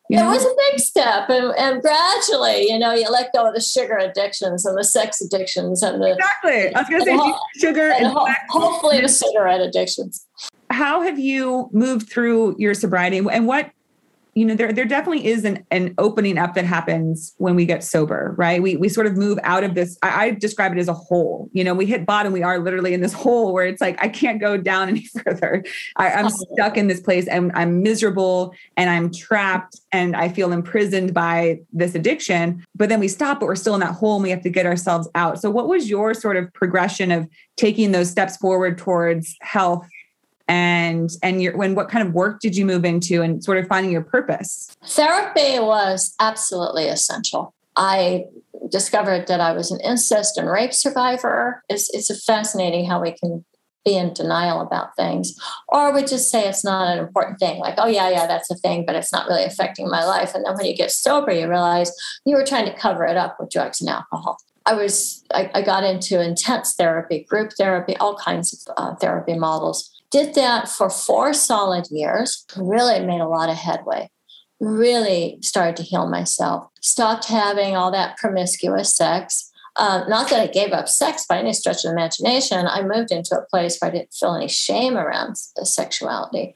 You 0.08 0.18
know? 0.18 0.30
It 0.30 0.34
was 0.34 0.44
a 0.44 0.54
big 0.70 0.80
step, 0.80 1.28
and, 1.28 1.52
and 1.58 1.82
gradually, 1.82 2.70
you 2.70 2.78
know, 2.78 2.92
you 2.92 3.08
let 3.10 3.32
go 3.32 3.46
of 3.48 3.54
the 3.54 3.60
sugar 3.60 3.96
addictions 3.96 4.64
and 4.64 4.76
the 4.78 4.84
sex 4.84 5.20
addictions 5.20 5.82
and 5.82 6.02
the 6.02 6.12
exactly. 6.12 6.74
I 6.74 6.80
was 6.80 6.88
going 6.88 7.02
to 7.02 7.06
say 7.06 7.16
ho- 7.16 7.38
sugar 7.56 7.90
and, 7.90 8.06
and 8.06 8.14
ho- 8.14 8.26
hopefully 8.48 9.00
the 9.00 9.08
cigarette 9.08 9.60
addictions. 9.60 10.26
How 10.70 11.02
have 11.02 11.18
you 11.18 11.70
moved 11.72 12.08
through 12.08 12.56
your 12.58 12.74
sobriety, 12.74 13.18
and 13.18 13.46
what 13.46 13.70
you 14.36 14.44
know 14.44 14.54
there 14.54 14.70
there 14.70 14.84
definitely 14.84 15.26
is 15.26 15.44
an, 15.44 15.64
an 15.70 15.94
opening 15.96 16.36
up 16.36 16.54
that 16.54 16.66
happens 16.66 17.34
when 17.38 17.56
we 17.56 17.64
get 17.64 17.82
sober 17.82 18.34
right? 18.36 18.62
We 18.62 18.76
we 18.76 18.88
sort 18.88 19.06
of 19.06 19.16
move 19.16 19.38
out 19.42 19.64
of 19.64 19.74
this 19.74 19.98
I, 20.02 20.26
I, 20.26 20.30
describe 20.30 20.72
it 20.72 20.78
as 20.78 20.88
a 20.88 20.94
hole. 20.94 21.48
You 21.52 21.64
know 21.64 21.72
we 21.72 21.86
hit 21.86 22.04
bottom 22.04 22.32
we 22.32 22.42
are 22.42 22.58
literally 22.58 22.92
in 22.92 23.00
this 23.00 23.12
hole 23.24 23.52
where 23.52 23.66
it's 23.66 23.80
like 23.80 23.96
i 24.02 24.08
can't 24.08 24.40
go 24.40 24.56
down 24.56 24.88
any 24.88 25.08
further. 25.24 25.64
I, 25.96 26.10
i'm 26.10 26.30
stuck 26.30 26.76
in 26.76 26.86
this 26.86 27.00
place 27.00 27.26
and 27.26 27.50
i'm 27.54 27.82
miserable 27.82 28.54
and 28.76 28.90
i'm 28.90 29.10
trapped 29.10 29.80
and 29.90 30.14
i 30.14 30.28
feel 30.28 30.52
imprisoned 30.52 31.14
by 31.14 31.60
this 31.72 31.94
addiction. 31.94 32.64
But 32.74 32.90
then 32.90 33.00
we 33.00 33.08
stop 33.08 33.40
but 33.40 33.46
we're 33.46 33.56
still 33.56 33.74
in 33.74 33.80
that 33.80 33.94
hole 33.94 34.16
and 34.16 34.22
we 34.22 34.30
have 34.30 34.42
to 34.42 34.50
get 34.50 34.66
ourselves 34.66 35.08
out. 35.14 35.40
So 35.40 35.50
what 35.50 35.66
was 35.66 35.88
your 35.88 36.12
sort 36.12 36.36
of 36.36 36.52
progression 36.52 37.10
of 37.10 37.26
taking 37.56 37.92
those 37.92 38.10
steps 38.10 38.36
forward 38.36 38.76
towards 38.76 39.36
health 39.40 39.86
and 40.48 41.10
and 41.22 41.42
your 41.42 41.56
when 41.56 41.74
what 41.74 41.88
kind 41.88 42.06
of 42.06 42.14
work 42.14 42.40
did 42.40 42.56
you 42.56 42.64
move 42.64 42.84
into 42.84 43.22
and 43.22 43.42
sort 43.42 43.58
of 43.58 43.66
finding 43.66 43.92
your 43.92 44.02
purpose? 44.02 44.76
Therapy 44.84 45.58
was 45.58 46.14
absolutely 46.20 46.86
essential. 46.86 47.52
I 47.76 48.24
discovered 48.70 49.26
that 49.28 49.40
i 49.40 49.52
was 49.52 49.70
an 49.70 49.80
incest 49.80 50.38
and 50.38 50.50
rape 50.50 50.72
survivor. 50.72 51.62
It's, 51.68 51.90
it's 51.92 52.24
fascinating 52.24 52.86
how 52.86 53.00
we 53.00 53.12
can 53.12 53.44
be 53.84 53.96
in 53.96 54.12
denial 54.12 54.60
about 54.60 54.96
things 54.96 55.38
or 55.68 55.94
we 55.94 56.02
just 56.02 56.28
say 56.28 56.48
it's 56.48 56.64
not 56.64 56.88
an 56.88 56.98
important 56.98 57.38
thing 57.38 57.60
like 57.60 57.74
oh 57.78 57.86
yeah 57.86 58.10
yeah 58.10 58.26
that's 58.26 58.50
a 58.50 58.56
thing 58.56 58.84
but 58.84 58.96
it's 58.96 59.12
not 59.12 59.28
really 59.28 59.44
affecting 59.44 59.88
my 59.88 60.04
life. 60.04 60.34
And 60.34 60.44
then 60.44 60.56
when 60.56 60.66
you 60.66 60.74
get 60.74 60.90
sober 60.90 61.30
you 61.30 61.48
realize 61.48 61.92
you 62.24 62.34
were 62.34 62.44
trying 62.44 62.66
to 62.66 62.76
cover 62.76 63.04
it 63.04 63.16
up 63.16 63.36
with 63.38 63.50
drugs 63.50 63.80
and 63.80 63.88
alcohol. 63.90 64.38
I 64.64 64.74
was 64.74 65.24
I, 65.32 65.50
I 65.54 65.62
got 65.62 65.84
into 65.84 66.20
intense 66.20 66.74
therapy, 66.74 67.24
group 67.28 67.52
therapy, 67.56 67.96
all 67.98 68.16
kinds 68.16 68.66
of 68.66 68.74
uh, 68.76 68.96
therapy 68.96 69.34
models 69.38 69.95
did 70.16 70.34
that 70.34 70.68
for 70.68 70.88
four 70.88 71.34
solid 71.34 71.86
years, 71.90 72.46
really 72.56 73.00
made 73.04 73.20
a 73.20 73.28
lot 73.28 73.50
of 73.50 73.56
headway. 73.56 74.08
Really 74.60 75.38
started 75.42 75.76
to 75.76 75.82
heal 75.82 76.08
myself. 76.08 76.70
Stopped 76.80 77.26
having 77.26 77.76
all 77.76 77.90
that 77.90 78.16
promiscuous 78.16 78.94
sex. 78.94 79.52
Uh, 79.76 80.04
not 80.08 80.30
that 80.30 80.40
I 80.40 80.46
gave 80.46 80.72
up 80.72 80.88
sex 80.88 81.26
by 81.28 81.38
any 81.38 81.52
stretch 81.52 81.84
of 81.84 81.90
the 81.90 81.90
imagination. 81.90 82.66
I 82.66 82.80
moved 82.82 83.12
into 83.12 83.38
a 83.38 83.44
place 83.50 83.76
where 83.78 83.90
I 83.90 83.94
didn't 83.94 84.14
feel 84.14 84.34
any 84.34 84.48
shame 84.48 84.96
around 84.96 85.36
sexuality, 85.36 86.54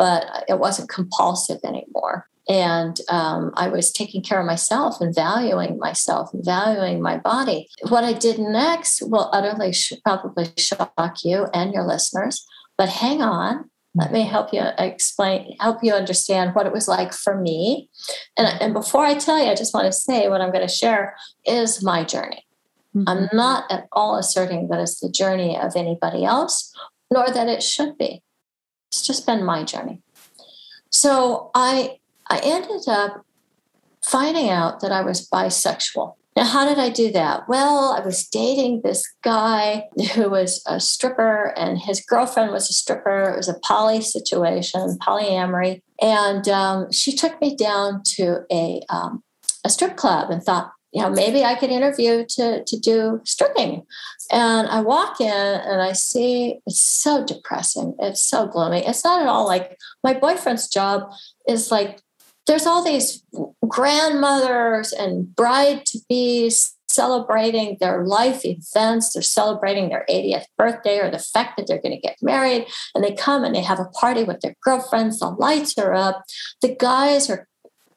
but 0.00 0.44
it 0.48 0.58
wasn't 0.58 0.88
compulsive 0.88 1.60
anymore. 1.64 2.26
and 2.48 3.00
um, 3.08 3.52
I 3.54 3.68
was 3.68 3.90
taking 3.92 4.22
care 4.22 4.40
of 4.40 4.46
myself 4.46 5.00
and 5.00 5.14
valuing 5.14 5.78
myself 5.78 6.32
and 6.32 6.44
valuing 6.44 7.02
my 7.02 7.18
body. 7.18 7.68
What 7.88 8.04
I 8.04 8.12
did 8.12 8.38
next 8.38 9.02
will 9.02 9.28
utterly 9.32 9.72
sh- 9.72 9.94
probably 10.04 10.46
shock 10.56 11.24
you 11.24 11.46
and 11.52 11.72
your 11.72 11.84
listeners, 11.84 12.46
but 12.76 12.88
hang 12.88 13.22
on. 13.22 13.70
Let 13.94 14.12
me 14.12 14.24
help 14.24 14.52
you 14.52 14.62
explain, 14.78 15.56
help 15.58 15.82
you 15.82 15.94
understand 15.94 16.54
what 16.54 16.66
it 16.66 16.72
was 16.72 16.86
like 16.86 17.14
for 17.14 17.40
me. 17.40 17.88
And, 18.36 18.60
and 18.60 18.74
before 18.74 19.06
I 19.06 19.14
tell 19.14 19.42
you, 19.42 19.50
I 19.50 19.54
just 19.54 19.72
want 19.72 19.86
to 19.86 19.92
say 19.92 20.28
what 20.28 20.42
I'm 20.42 20.52
going 20.52 20.66
to 20.66 20.72
share 20.72 21.16
is 21.46 21.82
my 21.82 22.04
journey. 22.04 22.46
Mm-hmm. 22.94 23.08
I'm 23.08 23.28
not 23.32 23.64
at 23.70 23.86
all 23.92 24.16
asserting 24.16 24.68
that 24.68 24.80
it's 24.80 25.00
the 25.00 25.10
journey 25.10 25.58
of 25.58 25.76
anybody 25.76 26.26
else, 26.26 26.74
nor 27.10 27.30
that 27.30 27.48
it 27.48 27.62
should 27.62 27.96
be. 27.96 28.22
It's 28.88 29.06
just 29.06 29.26
been 29.26 29.44
my 29.44 29.64
journey. 29.64 30.02
So 30.90 31.50
I 31.54 31.98
I 32.28 32.40
ended 32.42 32.88
up 32.88 33.24
finding 34.04 34.50
out 34.50 34.80
that 34.80 34.92
I 34.92 35.02
was 35.02 35.28
bisexual. 35.28 36.14
Now, 36.36 36.44
how 36.44 36.66
did 36.66 36.78
I 36.78 36.90
do 36.90 37.10
that? 37.12 37.48
Well, 37.48 37.96
I 37.96 38.04
was 38.04 38.28
dating 38.28 38.82
this 38.84 39.02
guy 39.24 39.84
who 40.14 40.28
was 40.28 40.62
a 40.66 40.78
stripper, 40.78 41.54
and 41.56 41.78
his 41.78 42.02
girlfriend 42.02 42.52
was 42.52 42.68
a 42.68 42.74
stripper. 42.74 43.30
It 43.30 43.36
was 43.38 43.48
a 43.48 43.58
poly 43.60 44.02
situation, 44.02 44.98
polyamory. 44.98 45.80
And 46.02 46.46
um, 46.48 46.92
she 46.92 47.12
took 47.12 47.40
me 47.40 47.56
down 47.56 48.02
to 48.16 48.40
a, 48.52 48.82
um, 48.90 49.22
a 49.64 49.70
strip 49.70 49.96
club 49.96 50.30
and 50.30 50.42
thought, 50.42 50.72
you 50.92 51.02
know, 51.02 51.10
maybe 51.10 51.42
I 51.42 51.54
could 51.54 51.70
interview 51.70 52.24
to, 52.36 52.64
to 52.64 52.78
do 52.78 53.20
stripping. 53.24 53.84
And 54.30 54.68
I 54.68 54.80
walk 54.80 55.20
in 55.20 55.30
and 55.30 55.82
I 55.82 55.92
see 55.92 56.60
it's 56.66 56.80
so 56.80 57.24
depressing. 57.24 57.94
It's 57.98 58.22
so 58.22 58.46
gloomy. 58.46 58.86
It's 58.86 59.04
not 59.04 59.20
at 59.20 59.28
all 59.28 59.46
like 59.46 59.76
my 60.02 60.14
boyfriend's 60.14 60.68
job 60.68 61.12
is 61.48 61.70
like 61.70 62.00
there's 62.46 62.66
all 62.66 62.84
these 62.84 63.22
grandmothers 63.66 64.92
and 64.92 65.34
bride 65.34 65.84
to 65.86 65.98
be 66.08 66.50
celebrating 66.88 67.76
their 67.80 68.04
life 68.04 68.44
events. 68.44 69.12
They're 69.12 69.22
celebrating 69.22 69.88
their 69.88 70.06
80th 70.08 70.46
birthday 70.56 70.98
or 71.00 71.10
the 71.10 71.18
fact 71.18 71.56
that 71.56 71.66
they're 71.66 71.82
going 71.82 71.94
to 71.94 72.00
get 72.00 72.16
married. 72.22 72.66
And 72.94 73.04
they 73.04 73.12
come 73.12 73.44
and 73.44 73.54
they 73.54 73.62
have 73.62 73.80
a 73.80 73.86
party 73.86 74.24
with 74.24 74.40
their 74.40 74.56
girlfriends. 74.62 75.18
The 75.18 75.30
lights 75.30 75.76
are 75.78 75.94
up. 75.94 76.24
The 76.62 76.74
guys 76.74 77.28
are. 77.30 77.48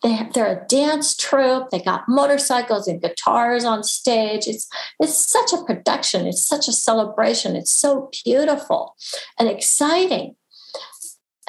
They 0.01 0.29
they're 0.33 0.61
a 0.61 0.65
dance 0.67 1.13
troupe. 1.13 1.71
They 1.71 1.81
got 1.81 2.07
motorcycles 2.07 2.87
and 2.87 3.01
guitars 3.01 3.65
on 3.65 3.83
stage. 3.83 4.47
It's 4.47 4.69
it's 4.97 5.29
such 5.29 5.51
a 5.51 5.61
production. 5.65 6.25
It's 6.25 6.45
such 6.45 6.69
a 6.69 6.73
celebration. 6.73 7.57
It's 7.57 7.71
so 7.71 8.09
beautiful 8.23 8.95
and 9.37 9.49
exciting. 9.49 10.37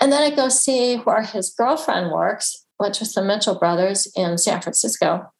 And 0.01 0.11
then 0.11 0.23
I 0.23 0.35
go 0.35 0.49
see 0.49 0.97
where 0.97 1.23
his 1.23 1.51
girlfriend 1.51 2.11
works, 2.11 2.60
which 2.81 2.99
was 2.99 3.12
the 3.12 3.23
Mitchell 3.23 3.59
brothers 3.59 4.11
in 4.16 4.38
San 4.38 4.62
Francisco. 4.62 5.31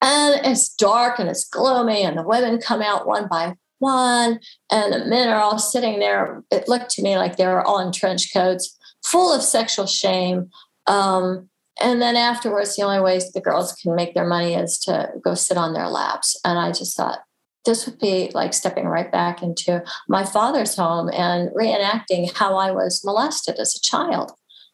And 0.00 0.40
it's 0.46 0.74
dark 0.74 1.18
and 1.18 1.28
it's 1.28 1.48
gloomy, 1.48 2.02
and 2.02 2.16
the 2.16 2.26
women 2.26 2.58
come 2.58 2.80
out 2.80 3.06
one 3.06 3.28
by 3.28 3.54
one, 3.78 4.40
and 4.70 4.92
the 4.92 5.04
men 5.04 5.28
are 5.28 5.40
all 5.40 5.58
sitting 5.58 5.98
there. 5.98 6.42
It 6.50 6.66
looked 6.66 6.90
to 6.92 7.02
me 7.02 7.18
like 7.18 7.36
they 7.36 7.46
were 7.46 7.62
all 7.62 7.78
in 7.78 7.92
trench 7.92 8.32
coats, 8.32 8.76
full 9.04 9.32
of 9.32 9.42
sexual 9.42 9.86
shame. 9.86 10.48
Um, 10.86 11.50
and 11.80 12.00
then 12.00 12.16
afterwards, 12.16 12.74
the 12.74 12.82
only 12.82 13.00
ways 13.00 13.30
the 13.30 13.40
girls 13.40 13.74
can 13.74 13.94
make 13.94 14.14
their 14.14 14.26
money 14.26 14.54
is 14.54 14.78
to 14.80 15.10
go 15.22 15.34
sit 15.34 15.58
on 15.58 15.74
their 15.74 15.88
laps. 15.88 16.40
And 16.44 16.58
I 16.58 16.72
just 16.72 16.96
thought, 16.96 17.20
this 17.64 17.86
would 17.86 17.98
be 17.98 18.30
like 18.34 18.54
stepping 18.54 18.86
right 18.86 19.12
back 19.12 19.42
into 19.42 19.84
my 20.08 20.24
father's 20.24 20.74
home 20.74 21.10
and 21.12 21.50
reenacting 21.50 22.34
how 22.36 22.56
I 22.56 22.72
was 22.72 23.02
molested 23.04 23.56
as 23.58 23.76
a 23.76 23.80
child. 23.80 24.32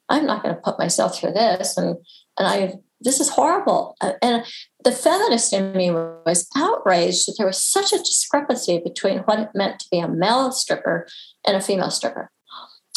I'm 0.08 0.26
not 0.26 0.42
going 0.42 0.54
to 0.54 0.60
put 0.60 0.78
myself 0.78 1.18
through 1.18 1.32
this. 1.32 1.76
And, 1.76 1.96
and 2.38 2.46
I, 2.46 2.74
this 3.00 3.20
is 3.20 3.28
horrible. 3.28 3.96
And 4.22 4.44
the 4.82 4.92
feminist 4.92 5.52
in 5.52 5.72
me 5.72 5.90
was 5.90 6.48
outraged 6.56 7.26
that 7.26 7.34
there 7.38 7.46
was 7.46 7.62
such 7.62 7.92
a 7.92 7.98
discrepancy 7.98 8.80
between 8.82 9.18
what 9.20 9.38
it 9.38 9.50
meant 9.54 9.80
to 9.80 9.88
be 9.90 9.98
a 9.98 10.08
male 10.08 10.50
stripper 10.52 11.06
and 11.46 11.56
a 11.56 11.60
female 11.60 11.90
stripper. 11.90 12.30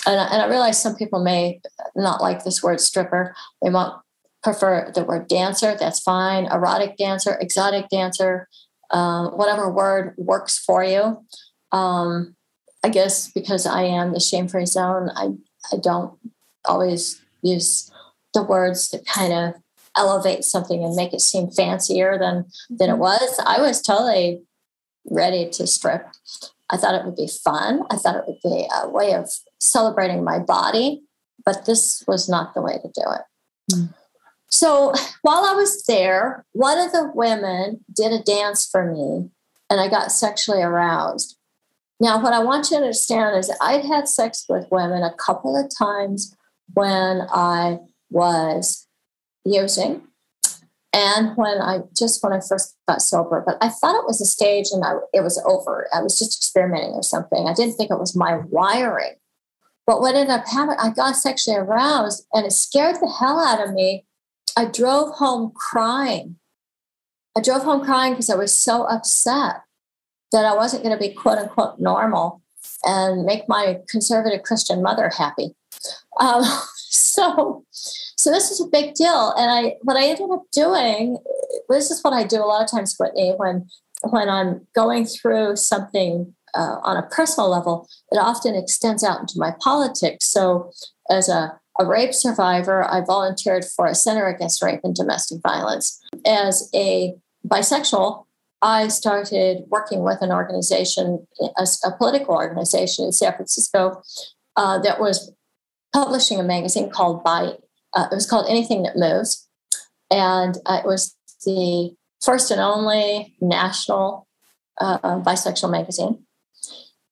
And 0.07 0.19
I, 0.19 0.25
and 0.27 0.41
I 0.41 0.47
realize 0.47 0.81
some 0.81 0.95
people 0.95 1.21
may 1.23 1.61
not 1.95 2.21
like 2.21 2.43
this 2.43 2.63
word 2.63 2.79
stripper. 2.79 3.35
They 3.61 3.69
might 3.69 3.93
prefer 4.41 4.91
the 4.93 5.03
word 5.03 5.27
dancer. 5.27 5.75
That's 5.79 5.99
fine. 5.99 6.45
Erotic 6.45 6.97
dancer, 6.97 7.37
exotic 7.39 7.89
dancer, 7.89 8.47
uh, 8.89 9.29
whatever 9.29 9.69
word 9.69 10.15
works 10.17 10.57
for 10.57 10.83
you. 10.83 11.23
Um, 11.71 12.35
I 12.83 12.89
guess 12.89 13.31
because 13.31 13.67
I 13.67 13.83
am 13.83 14.13
the 14.13 14.19
shame 14.19 14.47
free 14.47 14.65
zone, 14.65 15.11
I, 15.15 15.29
I 15.71 15.77
don't 15.77 16.17
always 16.65 17.21
use 17.41 17.91
the 18.33 18.43
words 18.43 18.89
that 18.89 19.05
kind 19.05 19.33
of 19.33 19.61
elevate 19.97 20.43
something 20.43 20.83
and 20.83 20.95
make 20.95 21.13
it 21.13 21.21
seem 21.21 21.49
fancier 21.49 22.17
than 22.17 22.45
than 22.69 22.89
it 22.89 22.93
mm-hmm. 22.93 23.01
was. 23.01 23.39
I 23.45 23.59
was 23.59 23.81
totally 23.81 24.41
ready 25.09 25.49
to 25.49 25.67
strip. 25.67 26.07
I 26.69 26.77
thought 26.77 26.95
it 26.95 27.05
would 27.05 27.17
be 27.17 27.27
fun. 27.27 27.83
I 27.89 27.97
thought 27.97 28.15
it 28.15 28.23
would 28.27 28.39
be 28.43 28.67
a 28.81 28.89
way 28.89 29.13
of 29.13 29.29
celebrating 29.59 30.23
my 30.23 30.39
body, 30.39 31.01
but 31.43 31.65
this 31.65 32.03
was 32.07 32.29
not 32.29 32.53
the 32.53 32.61
way 32.61 32.73
to 32.73 32.87
do 32.87 33.03
it. 33.11 33.75
Mm. 33.75 33.93
So 34.47 34.93
while 35.21 35.43
I 35.45 35.53
was 35.53 35.83
there, 35.85 36.45
one 36.51 36.77
of 36.77 36.91
the 36.91 37.11
women 37.13 37.83
did 37.93 38.11
a 38.11 38.23
dance 38.23 38.67
for 38.69 38.91
me 38.91 39.29
and 39.69 39.79
I 39.79 39.89
got 39.89 40.11
sexually 40.11 40.61
aroused. 40.61 41.37
Now, 41.99 42.21
what 42.21 42.33
I 42.33 42.43
want 42.43 42.65
you 42.65 42.77
to 42.77 42.83
understand 42.83 43.37
is 43.37 43.51
I'd 43.61 43.85
had 43.85 44.07
sex 44.07 44.45
with 44.49 44.71
women 44.71 45.03
a 45.03 45.13
couple 45.13 45.55
of 45.55 45.71
times 45.77 46.35
when 46.73 47.21
I 47.33 47.79
was 48.09 48.87
using 49.45 50.01
and 50.93 51.35
when 51.37 51.61
I 51.61 51.79
just 51.97 52.23
when 52.23 52.33
I 52.33 52.39
first 52.41 52.75
got 52.87 53.01
sober. 53.01 53.41
But 53.45 53.57
I 53.61 53.69
thought 53.69 53.99
it 53.99 54.07
was 54.07 54.19
a 54.21 54.25
stage 54.25 54.67
and 54.71 54.83
I, 54.83 54.93
it 55.13 55.21
was 55.21 55.41
over. 55.45 55.87
I 55.93 56.01
was 56.01 56.19
just 56.19 56.37
experimenting 56.37 56.91
or 56.91 57.03
something. 57.03 57.47
I 57.47 57.53
didn't 57.53 57.75
think 57.75 57.91
it 57.91 57.99
was 57.99 58.15
my 58.15 58.41
wiring. 58.49 59.15
But 59.87 60.01
what 60.01 60.15
ended 60.15 60.29
up 60.29 60.47
happening, 60.47 60.79
I 60.79 60.91
got 60.91 61.15
sexually 61.15 61.57
aroused 61.57 62.25
and 62.33 62.45
it 62.45 62.51
scared 62.51 62.95
the 62.95 63.13
hell 63.19 63.39
out 63.39 63.65
of 63.65 63.73
me. 63.73 64.05
I 64.57 64.65
drove 64.65 65.15
home 65.15 65.51
crying. 65.55 66.37
I 67.37 67.41
drove 67.41 67.63
home 67.63 67.83
crying 67.83 68.13
because 68.13 68.29
I 68.29 68.35
was 68.35 68.55
so 68.55 68.83
upset 68.83 69.61
that 70.31 70.45
I 70.45 70.53
wasn't 70.55 70.83
going 70.83 70.97
to 70.97 70.99
be 70.99 71.13
quote 71.13 71.37
unquote 71.37 71.79
normal 71.79 72.41
and 72.83 73.25
make 73.25 73.47
my 73.47 73.79
conservative 73.89 74.43
Christian 74.43 74.81
mother 74.81 75.09
happy. 75.17 75.55
Um, 76.19 76.43
so, 76.75 77.65
so 77.71 78.31
this 78.31 78.51
is 78.51 78.61
a 78.61 78.67
big 78.67 78.93
deal. 78.93 79.33
And 79.37 79.51
I, 79.51 79.75
what 79.81 79.97
I 79.97 80.05
ended 80.07 80.29
up 80.31 80.43
doing, 80.51 81.17
this 81.69 81.91
is 81.91 82.01
what 82.01 82.13
I 82.13 82.23
do 82.23 82.37
a 82.37 82.45
lot 82.45 82.63
of 82.63 82.71
times, 82.71 82.95
Whitney, 82.99 83.33
when 83.37 83.67
when 84.09 84.29
I'm 84.29 84.67
going 84.73 85.05
through 85.05 85.55
something 85.57 86.33
uh, 86.55 86.77
on 86.83 86.97
a 86.97 87.07
personal 87.07 87.49
level, 87.49 87.87
it 88.11 88.17
often 88.17 88.55
extends 88.55 89.03
out 89.03 89.19
into 89.19 89.35
my 89.37 89.53
politics. 89.59 90.25
So, 90.25 90.71
as 91.09 91.29
a, 91.29 91.59
a 91.79 91.85
rape 91.85 92.13
survivor, 92.13 92.83
I 92.83 93.01
volunteered 93.01 93.65
for 93.65 93.85
a 93.85 93.95
Center 93.95 94.27
Against 94.27 94.61
Rape 94.61 94.81
and 94.83 94.95
Domestic 94.95 95.39
Violence. 95.41 95.99
As 96.25 96.69
a 96.73 97.13
bisexual, 97.47 98.25
I 98.61 98.89
started 98.89 99.63
working 99.69 100.03
with 100.03 100.21
an 100.21 100.31
organization, 100.31 101.25
a, 101.57 101.67
a 101.85 101.91
political 101.97 102.35
organization 102.35 103.05
in 103.05 103.11
San 103.11 103.33
Francisco 103.33 104.01
uh, 104.55 104.79
that 104.79 104.99
was 104.99 105.31
publishing 105.93 106.39
a 106.39 106.43
magazine 106.43 106.89
called 106.89 107.23
By. 107.23 107.53
Uh, 107.93 108.07
it 108.11 108.15
was 108.15 108.29
called 108.29 108.47
Anything 108.49 108.83
That 108.83 108.95
Moves, 108.95 109.47
and 110.09 110.57
uh, 110.65 110.79
it 110.83 110.87
was 110.87 111.15
the 111.45 111.95
first 112.21 112.51
and 112.51 112.61
only 112.61 113.35
national 113.41 114.27
uh, 114.79 114.99
bisexual 115.21 115.71
magazine. 115.71 116.25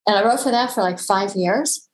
And 0.08 0.18
I 0.18 0.24
wrote 0.24 0.40
for 0.40 0.52
that 0.52 0.72
for 0.72 0.82
like 0.82 1.00
five 1.00 1.36
years. 1.36 1.88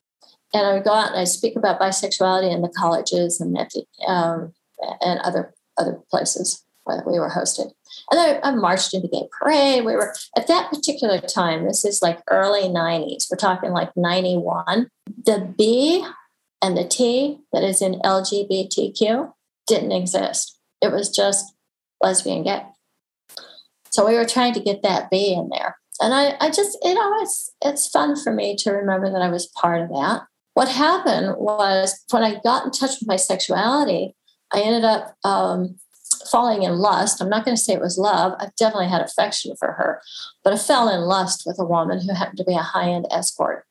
And 0.53 0.65
I 0.65 0.73
would 0.73 0.85
go 0.85 0.93
out 0.93 1.09
and 1.09 1.19
I 1.19 1.25
speak 1.25 1.57
about 1.57 1.81
bisexuality 1.81 2.53
in 2.53 2.61
the 2.61 2.69
colleges 2.69 3.41
and 3.41 3.57
at 3.57 3.71
the, 3.71 3.85
um, 4.07 4.53
and 5.01 5.19
other 5.19 5.53
other 5.77 5.99
places 6.09 6.63
where 6.85 7.03
we 7.05 7.19
were 7.19 7.29
hosted. 7.29 7.73
And 8.09 8.19
I, 8.19 8.39
I 8.41 8.51
marched 8.51 8.93
into 8.93 9.09
Gay 9.09 9.27
Parade. 9.37 9.83
We 9.83 9.95
were 9.95 10.13
at 10.37 10.47
that 10.47 10.69
particular 10.69 11.19
time. 11.19 11.65
This 11.65 11.83
is 11.83 12.01
like 12.01 12.21
early 12.29 12.69
'90s. 12.69 13.25
We're 13.29 13.37
talking 13.37 13.71
like 13.71 13.91
'91. 13.97 14.89
The 15.25 15.53
B 15.57 16.05
and 16.61 16.77
the 16.77 16.87
T 16.87 17.39
that 17.53 17.63
is 17.63 17.81
in 17.81 17.99
LGBTQ 18.01 19.31
didn't 19.67 19.91
exist. 19.91 20.59
It 20.81 20.91
was 20.91 21.09
just 21.09 21.53
lesbian 22.01 22.43
gay. 22.43 22.63
So 23.89 24.05
we 24.05 24.15
were 24.15 24.25
trying 24.25 24.53
to 24.53 24.59
get 24.59 24.83
that 24.83 25.09
B 25.09 25.33
in 25.33 25.49
there. 25.49 25.77
And 26.01 26.13
I, 26.13 26.35
I 26.41 26.49
just, 26.49 26.77
you 26.83 26.93
know, 26.93 27.25
it's 27.63 27.87
fun 27.87 28.21
for 28.21 28.33
me 28.33 28.55
to 28.57 28.71
remember 28.71 29.09
that 29.09 29.21
I 29.21 29.29
was 29.29 29.47
part 29.47 29.81
of 29.81 29.89
that. 29.89 30.23
What 30.53 30.67
happened 30.67 31.35
was 31.37 32.03
when 32.11 32.23
I 32.23 32.39
got 32.43 32.65
in 32.65 32.71
touch 32.71 32.99
with 32.99 33.07
my 33.07 33.15
sexuality, 33.15 34.15
I 34.53 34.61
ended 34.61 34.83
up 34.83 35.15
um, 35.23 35.77
falling 36.29 36.63
in 36.63 36.77
lust. 36.77 37.21
I'm 37.21 37.29
not 37.29 37.45
going 37.45 37.55
to 37.55 37.61
say 37.61 37.73
it 37.73 37.81
was 37.81 37.97
love. 37.97 38.33
I 38.39 38.49
definitely 38.57 38.89
had 38.89 39.01
affection 39.01 39.55
for 39.57 39.73
her, 39.73 40.01
but 40.43 40.53
I 40.53 40.57
fell 40.57 40.89
in 40.89 41.01
lust 41.01 41.43
with 41.45 41.59
a 41.59 41.65
woman 41.65 42.01
who 42.01 42.13
happened 42.13 42.37
to 42.39 42.43
be 42.43 42.55
a 42.55 42.59
high 42.59 42.89
end 42.89 43.07
escort. 43.11 43.65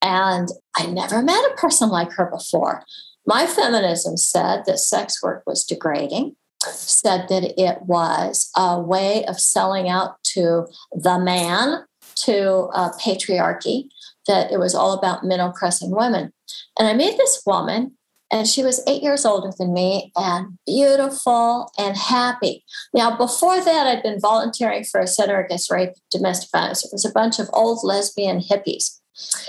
And 0.00 0.48
I 0.76 0.86
never 0.86 1.22
met 1.22 1.50
a 1.50 1.56
person 1.56 1.88
like 1.88 2.12
her 2.12 2.26
before. 2.26 2.84
My 3.26 3.46
feminism 3.46 4.16
said 4.16 4.64
that 4.66 4.78
sex 4.78 5.22
work 5.22 5.44
was 5.46 5.64
degrading, 5.64 6.34
said 6.60 7.28
that 7.28 7.60
it 7.60 7.82
was 7.82 8.50
a 8.56 8.80
way 8.80 9.24
of 9.26 9.38
selling 9.38 9.88
out 9.88 10.22
to 10.34 10.66
the 10.92 11.18
man, 11.18 11.84
to 12.14 12.68
uh, 12.74 12.90
patriarchy, 13.00 13.88
that 14.26 14.52
it 14.52 14.58
was 14.58 14.74
all 14.74 14.92
about 14.92 15.24
men 15.24 15.40
oppressing 15.40 15.90
women. 15.90 16.32
And 16.78 16.88
I 16.88 16.94
met 16.94 17.16
this 17.16 17.42
woman, 17.46 17.96
and 18.30 18.46
she 18.46 18.62
was 18.62 18.82
eight 18.86 19.02
years 19.02 19.24
older 19.24 19.50
than 19.58 19.72
me 19.72 20.12
and 20.16 20.58
beautiful 20.66 21.70
and 21.78 21.96
happy. 21.96 22.64
Now, 22.94 23.16
before 23.16 23.62
that, 23.62 23.86
I'd 23.86 24.02
been 24.02 24.20
volunteering 24.20 24.84
for 24.84 25.00
a 25.00 25.06
center 25.06 25.42
against 25.42 25.70
rape 25.70 25.92
domestic 26.10 26.50
violence. 26.50 26.84
It 26.84 26.92
was 26.92 27.04
a 27.04 27.12
bunch 27.12 27.38
of 27.38 27.48
old 27.52 27.80
lesbian 27.82 28.40
hippies 28.40 29.00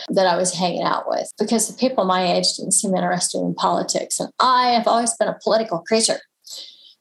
that 0.10 0.28
I 0.28 0.36
was 0.36 0.54
hanging 0.54 0.84
out 0.84 1.08
with 1.08 1.32
because 1.39 1.67
the 1.67 1.78
people 1.78 2.06
my 2.06 2.34
age 2.34 2.54
didn't 2.58 2.73
seem 2.73 2.95
interested 2.95 3.39
in 3.39 3.56
politics. 3.56 4.19
And 4.19 4.30
I 4.39 4.69
have 4.69 4.88
always 4.88 5.13
been 5.15 5.28
a 5.28 5.39
political 5.43 5.80
creature. 5.80 6.19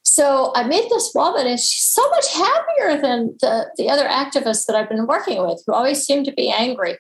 So 0.04 0.52
I 0.54 0.64
met 0.64 0.84
this 0.90 1.12
woman, 1.14 1.46
and 1.46 1.58
she's 1.58 1.84
so 1.84 2.06
much 2.10 2.34
happier 2.34 3.00
than 3.00 3.36
the, 3.40 3.70
the 3.76 3.88
other 3.88 4.06
activists 4.06 4.66
that 4.66 4.76
I've 4.76 4.88
been 4.88 5.06
working 5.06 5.40
with 5.46 5.62
who 5.66 5.72
always 5.72 6.04
seem 6.04 6.24
to 6.24 6.32
be 6.32 6.50
angry. 6.50 6.98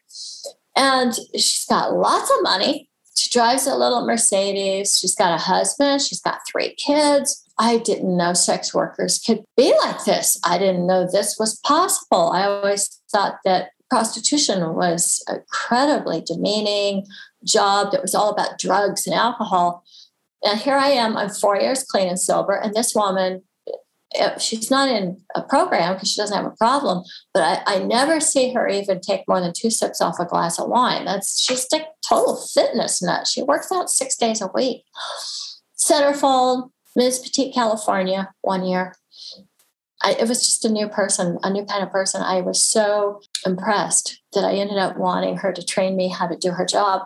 And 0.76 1.12
she's 1.34 1.66
got 1.68 1.92
lots 1.92 2.30
of 2.30 2.42
money. 2.42 2.88
She 3.18 3.28
drives 3.30 3.66
a 3.66 3.74
little 3.76 4.06
Mercedes. 4.06 4.98
She's 4.98 5.14
got 5.14 5.34
a 5.34 5.42
husband. 5.42 6.00
She's 6.00 6.20
got 6.20 6.40
three 6.50 6.74
kids. 6.76 7.44
I 7.58 7.78
didn't 7.78 8.16
know 8.16 8.32
sex 8.32 8.72
workers 8.72 9.18
could 9.18 9.44
be 9.56 9.74
like 9.84 10.04
this. 10.04 10.40
I 10.44 10.56
didn't 10.58 10.86
know 10.86 11.06
this 11.06 11.36
was 11.38 11.58
possible. 11.60 12.30
I 12.30 12.44
always 12.44 13.00
thought 13.12 13.36
that 13.44 13.70
prostitution 13.92 14.74
was 14.74 15.22
incredibly 15.28 16.22
demeaning 16.22 17.04
job 17.44 17.92
that 17.92 18.00
was 18.00 18.14
all 18.14 18.30
about 18.30 18.58
drugs 18.58 19.06
and 19.06 19.14
alcohol. 19.14 19.84
And 20.42 20.58
here 20.58 20.78
I 20.78 20.88
am, 20.88 21.14
I'm 21.14 21.28
four 21.28 21.60
years 21.60 21.84
clean 21.84 22.08
and 22.08 22.18
sober, 22.18 22.54
and 22.54 22.72
this 22.72 22.94
woman, 22.94 23.42
eh, 24.14 24.38
she's 24.38 24.70
not 24.70 24.88
in 24.88 25.20
a 25.34 25.42
program 25.42 25.92
because 25.92 26.10
she 26.10 26.22
doesn't 26.22 26.34
have 26.34 26.50
a 26.50 26.56
problem, 26.56 27.04
but 27.34 27.42
I, 27.42 27.74
I, 27.74 27.78
never 27.80 28.18
see 28.18 28.54
her 28.54 28.66
even 28.66 29.02
take 29.02 29.28
more 29.28 29.42
than 29.42 29.52
two 29.54 29.70
sips 29.70 30.00
off 30.00 30.18
a 30.18 30.24
glass 30.24 30.58
of 30.58 30.70
wine. 30.70 31.04
That's 31.04 31.42
she's 31.42 31.66
a 31.74 31.84
total 32.08 32.36
fitness 32.36 33.02
nut. 33.02 33.26
She 33.26 33.42
works 33.42 33.70
out 33.70 33.90
six 33.90 34.16
days 34.16 34.40
a 34.40 34.48
week. 34.54 34.84
Centerfold, 35.76 36.70
Ms. 36.96 37.18
Petite 37.18 37.52
California, 37.52 38.32
one 38.40 38.64
year. 38.64 38.94
I, 40.02 40.12
it 40.12 40.28
was 40.28 40.40
just 40.40 40.64
a 40.64 40.72
new 40.72 40.88
person, 40.88 41.38
a 41.42 41.50
new 41.50 41.64
kind 41.64 41.82
of 41.82 41.90
person. 41.90 42.22
I 42.22 42.40
was 42.40 42.62
so 42.62 43.20
impressed 43.46 44.20
that 44.32 44.44
I 44.44 44.54
ended 44.54 44.78
up 44.78 44.96
wanting 44.96 45.36
her 45.38 45.52
to 45.52 45.64
train 45.64 45.96
me 45.96 46.08
how 46.08 46.26
to 46.26 46.36
do 46.36 46.50
her 46.50 46.64
job. 46.64 47.02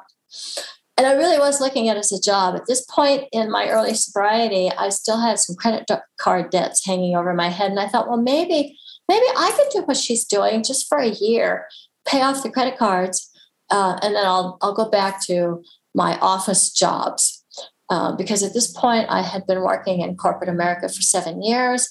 And 0.97 1.07
I 1.07 1.13
really 1.13 1.39
was 1.39 1.61
looking 1.61 1.89
at 1.89 1.97
it 1.97 2.01
as 2.01 2.13
a 2.13 2.21
job. 2.21 2.55
At 2.55 2.67
this 2.67 2.85
point 2.87 3.25
in 3.31 3.51
my 3.51 3.69
early 3.69 3.93
sobriety, 3.93 4.71
I 4.71 4.89
still 4.89 5.21
had 5.21 5.39
some 5.39 5.55
credit 5.57 5.87
card 6.19 6.51
debts 6.51 6.87
hanging 6.87 7.15
over 7.15 7.35
my 7.35 7.51
head. 7.51 7.71
And 7.71 7.81
I 7.81 7.87
thought, 7.87 8.09
well, 8.09 8.21
maybe, 8.21 8.79
maybe 9.09 9.27
I 9.37 9.53
could 9.57 9.69
do 9.79 9.85
what 9.85 9.99
she's 9.99 10.25
doing 10.25 10.63
just 10.63 10.89
for 10.89 10.99
a 10.99 11.09
year, 11.09 11.67
pay 12.07 12.23
off 12.23 12.43
the 12.43 12.51
credit 12.51 12.79
cards, 12.79 13.31
uh, 13.71 13.99
and 14.03 14.15
then 14.15 14.25
I'll, 14.25 14.57
I'll 14.63 14.75
go 14.75 14.89
back 14.89 15.21
to 15.27 15.63
my 15.95 16.19
office 16.21 16.73
jobs. 16.73 17.45
Uh, 17.89 18.17
because 18.17 18.43
at 18.43 18.53
this 18.53 18.73
point, 18.73 19.07
I 19.09 19.23
had 19.23 19.47
been 19.47 19.61
working 19.61 20.01
in 20.01 20.17
corporate 20.17 20.51
America 20.51 20.89
for 20.89 21.03
seven 21.03 21.41
years. 21.41 21.89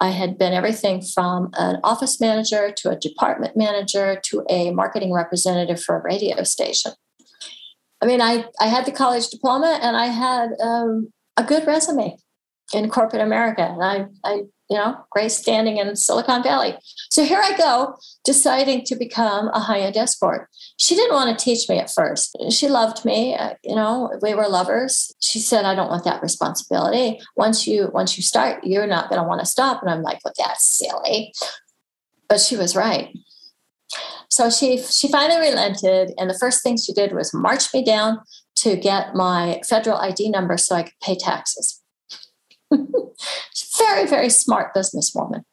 I 0.00 0.10
had 0.10 0.38
been 0.38 0.52
everything 0.52 1.02
from 1.02 1.50
an 1.54 1.80
office 1.82 2.20
manager 2.20 2.72
to 2.78 2.90
a 2.90 2.96
department 2.96 3.56
manager 3.56 4.20
to 4.24 4.44
a 4.48 4.70
marketing 4.70 5.12
representative 5.12 5.82
for 5.82 5.98
a 5.98 6.02
radio 6.02 6.42
station. 6.44 6.92
I 8.00 8.06
mean, 8.06 8.20
I, 8.20 8.44
I 8.60 8.68
had 8.68 8.86
the 8.86 8.92
college 8.92 9.28
diploma 9.28 9.78
and 9.82 9.96
I 9.96 10.06
had 10.06 10.50
um, 10.62 11.08
a 11.36 11.42
good 11.42 11.66
resume 11.66 12.16
in 12.72 12.90
corporate 12.90 13.22
America. 13.22 13.62
And 13.62 13.82
I, 13.82 14.06
I 14.24 14.42
you 14.68 14.76
know, 14.76 14.96
great 15.10 15.30
standing 15.30 15.78
in 15.78 15.96
Silicon 15.96 16.42
Valley. 16.42 16.76
So 17.10 17.24
here 17.24 17.40
I 17.42 17.56
go, 17.56 17.96
deciding 18.24 18.84
to 18.84 18.96
become 18.96 19.48
a 19.48 19.60
high 19.60 19.80
end 19.80 19.96
escort. 19.96 20.48
She 20.76 20.94
didn't 20.94 21.14
want 21.14 21.36
to 21.36 21.42
teach 21.42 21.68
me 21.68 21.78
at 21.78 21.90
first. 21.90 22.36
She 22.50 22.68
loved 22.68 23.04
me, 23.04 23.34
uh, 23.34 23.54
you 23.64 23.74
know, 23.74 24.12
we 24.20 24.34
were 24.34 24.48
lovers. 24.48 25.14
She 25.20 25.38
said, 25.38 25.64
"I 25.64 25.74
don't 25.74 25.88
want 25.88 26.04
that 26.04 26.22
responsibility. 26.22 27.20
Once 27.36 27.66
you 27.66 27.90
once 27.92 28.16
you 28.16 28.22
start, 28.22 28.62
you're 28.64 28.86
not 28.86 29.08
going 29.08 29.20
to 29.20 29.26
want 29.26 29.40
to 29.40 29.46
stop." 29.46 29.80
And 29.80 29.90
I'm 29.90 30.02
like, 30.02 30.20
"Well, 30.24 30.34
that's 30.36 30.64
silly," 30.64 31.32
but 32.28 32.40
she 32.40 32.56
was 32.56 32.76
right. 32.76 33.16
So 34.28 34.50
she 34.50 34.78
she 34.78 35.08
finally 35.08 35.48
relented, 35.48 36.12
and 36.18 36.28
the 36.28 36.38
first 36.38 36.62
thing 36.62 36.76
she 36.76 36.92
did 36.92 37.12
was 37.14 37.32
march 37.32 37.72
me 37.72 37.82
down 37.82 38.20
to 38.56 38.76
get 38.76 39.14
my 39.14 39.62
federal 39.66 39.96
ID 39.96 40.30
number 40.30 40.58
so 40.58 40.74
I 40.74 40.82
could 40.82 41.00
pay 41.00 41.16
taxes 41.16 41.77
very, 42.70 44.06
very 44.06 44.28
smart 44.28 44.74
businesswoman. 44.74 45.44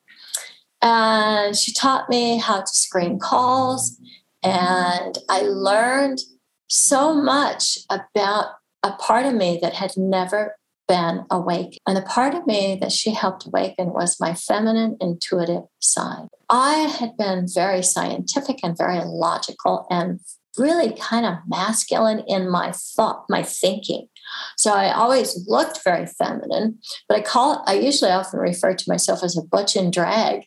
And 0.82 1.56
she 1.56 1.74
taught 1.74 2.10
me 2.10 2.38
how 2.38 2.62
to 2.62 2.68
screen 2.68 3.20
calls. 3.20 4.00
And 4.44 5.18
I 5.30 5.42
learned 5.42 6.20
so 6.70 7.14
much 7.14 7.80
about 7.90 8.48
a 8.84 8.92
part 8.94 9.26
of 9.26 9.34
me 9.34 9.60
that 9.62 9.74
had 9.74 9.98
never 9.98 10.56
been 10.88 11.26
awake. 11.32 11.80
And 11.88 11.98
the 11.98 12.04
part 12.04 12.36
of 12.36 12.46
me 12.46 12.78
that 12.80 12.92
she 12.92 13.12
helped 13.12 13.48
awaken 13.48 13.94
was 13.94 14.20
my 14.20 14.36
feminine 14.36 14.98
intuitive 15.02 15.64
side. 15.80 16.28
I 16.50 16.74
had 16.74 17.18
been 17.18 17.48
very 17.52 17.82
scientific 17.82 18.60
and 18.64 18.78
very 18.78 19.02
logical 19.04 19.88
and 19.90 20.20
really 20.58 20.94
kind 20.94 21.26
of 21.26 21.38
masculine 21.48 22.24
in 22.28 22.50
my 22.50 22.72
thought, 22.72 23.26
my 23.30 23.42
thinking. 23.42 24.08
So 24.58 24.74
I 24.74 24.92
always 24.92 25.48
looked 25.48 25.84
very 25.84 26.06
feminine, 26.06 26.80
but 27.08 27.18
I 27.18 27.22
call 27.22 27.64
I 27.68 27.74
usually 27.76 28.12
often 28.12 28.40
refer 28.40 28.74
to 28.74 28.86
myself 28.90 29.24
as 29.24 29.38
a 29.38 29.42
butch 29.42 29.76
and 29.76 29.92
drag 29.92 30.44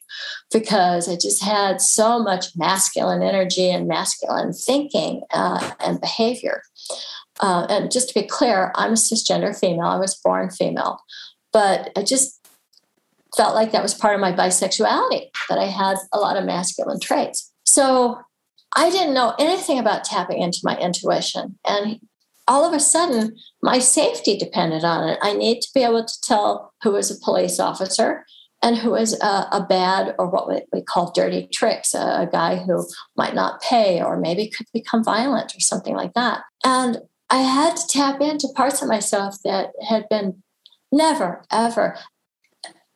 because 0.52 1.08
I 1.08 1.16
just 1.16 1.42
had 1.42 1.80
so 1.80 2.22
much 2.22 2.56
masculine 2.56 3.22
energy 3.22 3.70
and 3.70 3.88
masculine 3.88 4.52
thinking 4.52 5.22
uh, 5.32 5.72
and 5.80 6.00
behavior. 6.00 6.62
Uh, 7.40 7.66
and 7.68 7.90
just 7.90 8.08
to 8.08 8.20
be 8.20 8.26
clear, 8.26 8.72
I'm 8.74 8.92
a 8.92 8.94
cisgender 8.94 9.58
female. 9.58 9.86
I 9.86 9.98
was 9.98 10.18
born 10.22 10.50
female, 10.50 10.98
but 11.52 11.90
I 11.96 12.02
just 12.02 12.38
felt 13.36 13.54
like 13.54 13.72
that 13.72 13.82
was 13.82 13.94
part 13.94 14.14
of 14.14 14.20
my 14.20 14.32
bisexuality, 14.32 15.28
that 15.48 15.58
I 15.58 15.66
had 15.66 15.96
a 16.12 16.18
lot 16.18 16.36
of 16.36 16.44
masculine 16.44 16.98
traits. 16.98 17.52
So 17.64 18.18
I 18.74 18.90
didn't 18.90 19.14
know 19.14 19.34
anything 19.38 19.78
about 19.78 20.04
tapping 20.04 20.40
into 20.40 20.60
my 20.64 20.76
intuition. 20.78 21.58
And 21.66 22.00
all 22.48 22.64
of 22.64 22.72
a 22.72 22.80
sudden, 22.80 23.36
my 23.62 23.78
safety 23.78 24.36
depended 24.36 24.82
on 24.82 25.08
it. 25.08 25.18
I 25.22 25.34
need 25.34 25.60
to 25.60 25.68
be 25.74 25.82
able 25.82 26.04
to 26.04 26.20
tell 26.22 26.72
who 26.82 26.96
is 26.96 27.10
a 27.10 27.20
police 27.22 27.60
officer 27.60 28.24
and 28.62 28.76
who 28.76 28.94
is 28.96 29.12
a, 29.20 29.46
a 29.52 29.66
bad 29.68 30.16
or 30.18 30.28
what 30.28 30.48
we, 30.72 30.82
call 30.82 31.12
dirty 31.12 31.48
tricks, 31.52 31.94
a, 31.94 32.22
a, 32.22 32.28
guy 32.30 32.56
who 32.56 32.84
might 33.16 33.34
not 33.34 33.60
pay 33.62 34.02
or 34.02 34.18
maybe 34.18 34.48
could 34.48 34.66
become 34.72 35.04
violent 35.04 35.54
or 35.54 35.60
something 35.60 35.94
like 35.94 36.14
that. 36.14 36.40
And 36.64 36.98
I 37.30 37.38
had 37.38 37.76
to 37.76 37.86
tap 37.86 38.20
into 38.20 38.48
parts 38.56 38.82
of 38.82 38.88
myself 38.88 39.36
that 39.44 39.70
had 39.88 40.08
been 40.08 40.42
never, 40.90 41.44
ever, 41.52 41.96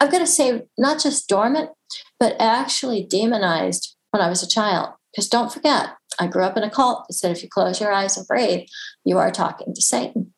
I'm 0.00 0.10
going 0.10 0.24
to 0.24 0.30
say 0.30 0.62
not 0.76 1.00
just 1.00 1.28
dormant, 1.28 1.70
but 2.18 2.34
actually 2.40 3.04
demonized 3.04 3.94
when 4.10 4.20
I 4.20 4.28
was 4.28 4.42
a 4.42 4.48
child. 4.48 4.94
Because 5.12 5.28
don't 5.28 5.52
forget, 5.52 5.90
I 6.22 6.28
grew 6.28 6.44
up 6.44 6.56
in 6.56 6.62
a 6.62 6.70
cult 6.70 7.06
that 7.08 7.14
said 7.14 7.32
if 7.32 7.42
you 7.42 7.48
close 7.48 7.80
your 7.80 7.92
eyes 7.92 8.16
and 8.16 8.26
breathe, 8.26 8.66
you 9.04 9.18
are 9.18 9.30
talking 9.30 9.74
to 9.74 9.82
Satan. 9.82 10.32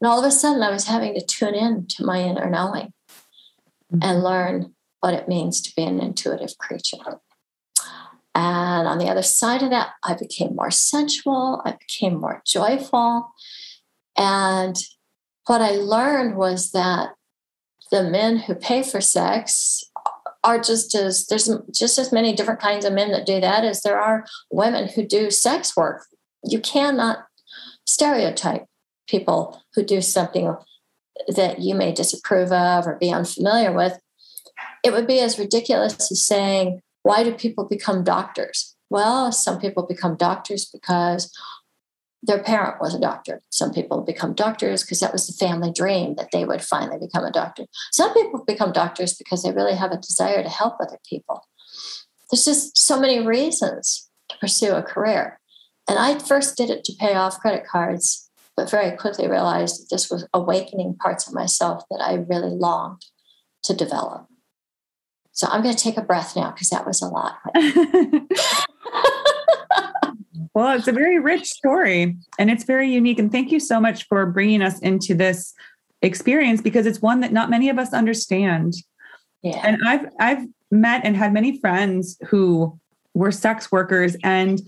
And 0.00 0.08
all 0.08 0.18
of 0.18 0.24
a 0.24 0.30
sudden, 0.30 0.62
I 0.62 0.70
was 0.70 0.86
having 0.86 1.14
to 1.14 1.24
tune 1.24 1.54
in 1.54 1.86
to 1.88 2.04
my 2.04 2.22
inner 2.22 2.48
knowing 2.48 2.92
mm-hmm. 3.92 3.98
and 4.02 4.22
learn 4.22 4.74
what 5.00 5.14
it 5.14 5.28
means 5.28 5.60
to 5.60 5.74
be 5.74 5.82
an 5.82 6.00
intuitive 6.00 6.56
creature. 6.58 7.20
And 8.34 8.86
on 8.86 8.98
the 8.98 9.08
other 9.08 9.22
side 9.22 9.62
of 9.62 9.70
that, 9.70 9.90
I 10.04 10.14
became 10.14 10.54
more 10.54 10.70
sensual, 10.70 11.60
I 11.64 11.72
became 11.72 12.20
more 12.20 12.42
joyful. 12.46 13.32
And 14.16 14.76
what 15.46 15.60
I 15.60 15.72
learned 15.72 16.36
was 16.36 16.70
that 16.70 17.10
the 17.90 18.04
men 18.04 18.38
who 18.38 18.54
pay 18.54 18.82
for 18.82 19.00
sex 19.00 19.82
are 20.48 20.58
just 20.58 20.94
as 20.94 21.26
there's 21.26 21.50
just 21.72 21.98
as 21.98 22.10
many 22.10 22.32
different 22.34 22.60
kinds 22.60 22.86
of 22.86 22.94
men 22.94 23.12
that 23.12 23.26
do 23.26 23.38
that 23.38 23.64
as 23.64 23.82
there 23.82 24.00
are 24.00 24.24
women 24.50 24.88
who 24.88 25.06
do 25.06 25.30
sex 25.30 25.76
work. 25.76 26.06
You 26.42 26.58
cannot 26.58 27.26
stereotype 27.86 28.64
people 29.06 29.62
who 29.74 29.84
do 29.84 30.00
something 30.00 30.56
that 31.28 31.58
you 31.60 31.74
may 31.74 31.92
disapprove 31.92 32.50
of 32.50 32.86
or 32.86 32.96
be 32.96 33.10
unfamiliar 33.10 33.72
with. 33.72 33.98
It 34.82 34.92
would 34.92 35.06
be 35.06 35.20
as 35.20 35.38
ridiculous 35.38 36.10
as 36.10 36.24
saying, 36.24 36.80
why 37.02 37.24
do 37.24 37.32
people 37.32 37.64
become 37.66 38.02
doctors? 38.02 38.74
Well, 38.88 39.32
some 39.32 39.60
people 39.60 39.86
become 39.86 40.16
doctors 40.16 40.64
because 40.64 41.30
their 42.22 42.42
parent 42.42 42.80
was 42.80 42.94
a 42.94 43.00
doctor. 43.00 43.40
Some 43.50 43.72
people 43.72 44.02
become 44.02 44.34
doctors 44.34 44.82
because 44.82 45.00
that 45.00 45.12
was 45.12 45.26
the 45.26 45.32
family 45.32 45.72
dream 45.72 46.16
that 46.16 46.30
they 46.32 46.44
would 46.44 46.62
finally 46.62 46.98
become 46.98 47.24
a 47.24 47.32
doctor. 47.32 47.64
Some 47.92 48.12
people 48.12 48.44
become 48.44 48.72
doctors 48.72 49.14
because 49.14 49.42
they 49.42 49.52
really 49.52 49.76
have 49.76 49.92
a 49.92 49.98
desire 49.98 50.42
to 50.42 50.48
help 50.48 50.74
other 50.80 50.98
people. 51.08 51.46
There's 52.30 52.44
just 52.44 52.76
so 52.76 53.00
many 53.00 53.24
reasons 53.24 54.10
to 54.30 54.36
pursue 54.38 54.74
a 54.74 54.82
career. 54.82 55.40
And 55.88 55.98
I 55.98 56.18
first 56.18 56.56
did 56.56 56.70
it 56.70 56.84
to 56.84 56.92
pay 56.98 57.14
off 57.14 57.40
credit 57.40 57.64
cards 57.66 58.28
but 58.58 58.68
very 58.68 58.94
quickly 58.96 59.28
realized 59.28 59.80
that 59.80 59.86
this 59.88 60.10
was 60.10 60.26
awakening 60.34 60.96
parts 60.96 61.28
of 61.28 61.32
myself 61.32 61.84
that 61.90 62.02
I 62.02 62.14
really 62.14 62.50
longed 62.50 63.06
to 63.62 63.72
develop. 63.72 64.26
So 65.30 65.46
I'm 65.48 65.62
going 65.62 65.76
to 65.76 65.80
take 65.80 65.96
a 65.96 66.02
breath 66.02 66.34
now 66.34 66.50
because 66.50 66.68
that 66.70 66.84
was 66.84 67.00
a 67.00 67.06
lot. 67.06 67.38
well, 70.58 70.76
it's 70.76 70.88
a 70.88 70.92
very 70.92 71.20
rich 71.20 71.46
story 71.46 72.16
and 72.36 72.50
it's 72.50 72.64
very 72.64 72.90
unique. 72.92 73.20
And 73.20 73.30
thank 73.30 73.52
you 73.52 73.60
so 73.60 73.80
much 73.80 74.08
for 74.08 74.26
bringing 74.26 74.60
us 74.60 74.80
into 74.80 75.14
this 75.14 75.54
experience 76.02 76.60
because 76.60 76.84
it's 76.84 77.00
one 77.00 77.20
that 77.20 77.32
not 77.32 77.48
many 77.48 77.68
of 77.68 77.78
us 77.78 77.92
understand. 77.92 78.74
Yeah. 79.42 79.60
And 79.64 79.78
I've 79.86 80.06
I've 80.18 80.48
met 80.72 81.02
and 81.04 81.16
had 81.16 81.32
many 81.32 81.60
friends 81.60 82.18
who 82.26 82.76
were 83.14 83.30
sex 83.30 83.70
workers 83.70 84.16
and 84.24 84.60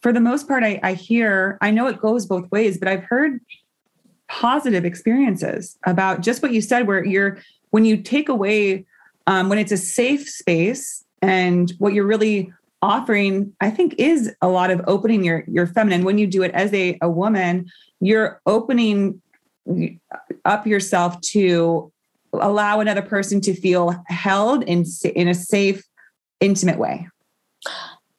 for 0.00 0.12
the 0.12 0.20
most 0.20 0.48
part, 0.48 0.62
I, 0.62 0.78
I 0.82 0.92
hear, 0.92 1.56
I 1.62 1.70
know 1.70 1.86
it 1.86 1.98
goes 1.98 2.26
both 2.26 2.50
ways, 2.50 2.76
but 2.76 2.88
I've 2.88 3.04
heard 3.04 3.40
positive 4.28 4.84
experiences 4.84 5.78
about 5.86 6.20
just 6.20 6.42
what 6.42 6.52
you 6.52 6.60
said, 6.60 6.86
where 6.86 7.02
you're, 7.02 7.38
when 7.70 7.86
you 7.86 7.96
take 7.96 8.28
away, 8.28 8.84
um, 9.26 9.48
when 9.48 9.58
it's 9.58 9.72
a 9.72 9.78
safe 9.78 10.28
space 10.28 11.02
and 11.22 11.72
what 11.78 11.94
you're 11.94 12.06
really 12.06 12.52
offering, 12.84 13.52
I 13.60 13.70
think 13.70 13.94
is 13.96 14.30
a 14.42 14.48
lot 14.48 14.70
of 14.70 14.82
opening 14.86 15.24
your, 15.24 15.44
your 15.48 15.66
feminine. 15.66 16.04
When 16.04 16.18
you 16.18 16.26
do 16.26 16.42
it 16.42 16.50
as 16.52 16.72
a, 16.74 16.98
a 17.00 17.08
woman, 17.08 17.66
you're 18.00 18.42
opening 18.44 19.22
up 20.44 20.66
yourself 20.66 21.18
to 21.32 21.90
allow 22.34 22.80
another 22.80 23.00
person 23.00 23.40
to 23.40 23.54
feel 23.54 23.94
held 24.08 24.64
in, 24.64 24.84
in 25.14 25.28
a 25.28 25.34
safe, 25.34 25.82
intimate 26.40 26.78
way 26.78 27.08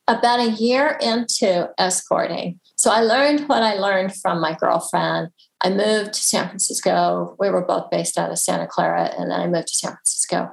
about 0.08 0.40
a 0.40 0.52
year 0.52 0.98
into 1.02 1.70
escorting. 1.78 2.60
So 2.76 2.92
I 2.92 3.02
learned 3.02 3.48
what 3.48 3.64
I 3.64 3.76
learned 3.76 4.16
from 4.16 4.40
my 4.40 4.56
girlfriend. 4.60 5.30
I 5.62 5.70
moved 5.70 6.14
to 6.14 6.24
San 6.24 6.48
Francisco. 6.48 7.36
We 7.40 7.50
were 7.50 7.66
both 7.66 7.90
based 7.90 8.18
out 8.18 8.32
of 8.32 8.38
Santa 8.38 8.68
Clara, 8.68 9.12
and 9.18 9.32
then 9.32 9.40
I 9.40 9.48
moved 9.48 9.68
to 9.70 9.76
San 9.76 9.92
Francisco. 9.92 10.50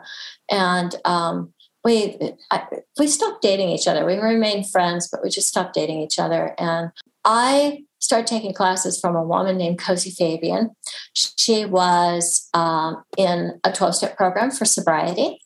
And 0.50 0.94
um, 1.04 1.52
we 1.84 2.16
I, 2.50 2.66
we 2.98 3.06
stopped 3.06 3.42
dating 3.42 3.70
each 3.70 3.86
other. 3.86 4.04
We 4.04 4.16
remained 4.16 4.70
friends, 4.70 5.08
but 5.10 5.22
we 5.22 5.30
just 5.30 5.48
stopped 5.48 5.74
dating 5.74 6.00
each 6.00 6.18
other. 6.18 6.54
And 6.58 6.90
I 7.24 7.84
started 7.98 8.26
taking 8.26 8.52
classes 8.52 8.98
from 9.00 9.16
a 9.16 9.24
woman 9.24 9.56
named 9.56 9.78
Cosi 9.78 10.10
Fabian. 10.10 10.70
She 11.14 11.64
was 11.64 12.48
um, 12.54 13.02
in 13.16 13.60
a 13.64 13.72
12 13.72 13.96
step 13.96 14.16
program 14.16 14.50
for 14.50 14.64
sobriety, 14.64 15.40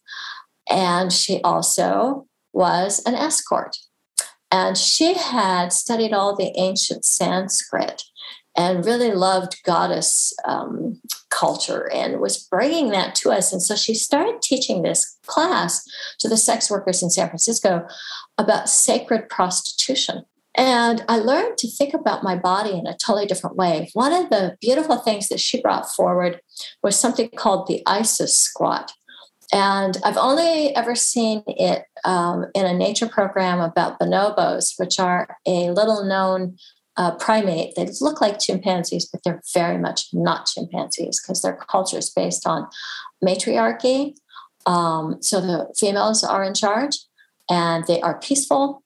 and 0.68 1.12
she 1.12 1.40
also 1.42 2.26
was 2.52 3.02
an 3.04 3.14
escort. 3.14 3.76
And 4.50 4.78
she 4.78 5.14
had 5.14 5.72
studied 5.72 6.12
all 6.12 6.36
the 6.36 6.52
ancient 6.56 7.04
Sanskrit 7.04 8.04
and 8.56 8.86
really 8.86 9.10
loved 9.10 9.62
goddess 9.64 10.32
um, 10.46 11.00
culture 11.36 11.90
and 11.92 12.20
was 12.20 12.46
bringing 12.50 12.90
that 12.90 13.14
to 13.16 13.30
us. 13.30 13.52
And 13.52 13.62
so 13.62 13.76
she 13.76 13.94
started 13.94 14.40
teaching 14.42 14.82
this 14.82 15.18
class 15.26 15.84
to 16.20 16.28
the 16.28 16.36
sex 16.36 16.70
workers 16.70 17.02
in 17.02 17.10
San 17.10 17.28
Francisco 17.28 17.86
about 18.38 18.68
sacred 18.68 19.28
prostitution. 19.28 20.24
And 20.56 21.04
I 21.06 21.18
learned 21.18 21.58
to 21.58 21.70
think 21.70 21.92
about 21.92 22.22
my 22.22 22.34
body 22.34 22.70
in 22.70 22.86
a 22.86 22.96
totally 22.96 23.26
different 23.26 23.56
way. 23.56 23.90
One 23.92 24.12
of 24.14 24.30
the 24.30 24.56
beautiful 24.60 24.96
things 24.96 25.28
that 25.28 25.40
she 25.40 25.60
brought 25.60 25.92
forward 25.94 26.40
was 26.82 26.98
something 26.98 27.28
called 27.36 27.66
the 27.66 27.82
Isis 27.86 28.38
squat. 28.38 28.92
And 29.52 29.98
I've 30.02 30.16
only 30.16 30.74
ever 30.74 30.94
seen 30.94 31.42
it 31.46 31.84
um, 32.04 32.46
in 32.54 32.66
a 32.66 32.74
nature 32.74 33.06
program 33.06 33.60
about 33.60 34.00
bonobos, 34.00 34.72
which 34.78 34.98
are 34.98 35.36
a 35.46 35.70
little 35.70 36.04
known 36.04 36.56
uh, 36.96 37.14
primate. 37.16 37.74
They 37.74 37.88
look 38.00 38.20
like 38.20 38.38
chimpanzees, 38.38 39.06
but 39.06 39.22
they're 39.24 39.42
very 39.52 39.78
much 39.78 40.08
not 40.12 40.46
chimpanzees 40.46 41.20
because 41.20 41.42
their 41.42 41.56
culture 41.56 41.98
is 41.98 42.10
based 42.10 42.46
on 42.46 42.68
matriarchy. 43.22 44.14
Um, 44.66 45.22
so 45.22 45.40
the 45.40 45.72
females 45.76 46.24
are 46.24 46.42
in 46.42 46.54
charge 46.54 46.98
and 47.48 47.86
they 47.86 48.00
are 48.00 48.18
peaceful 48.18 48.82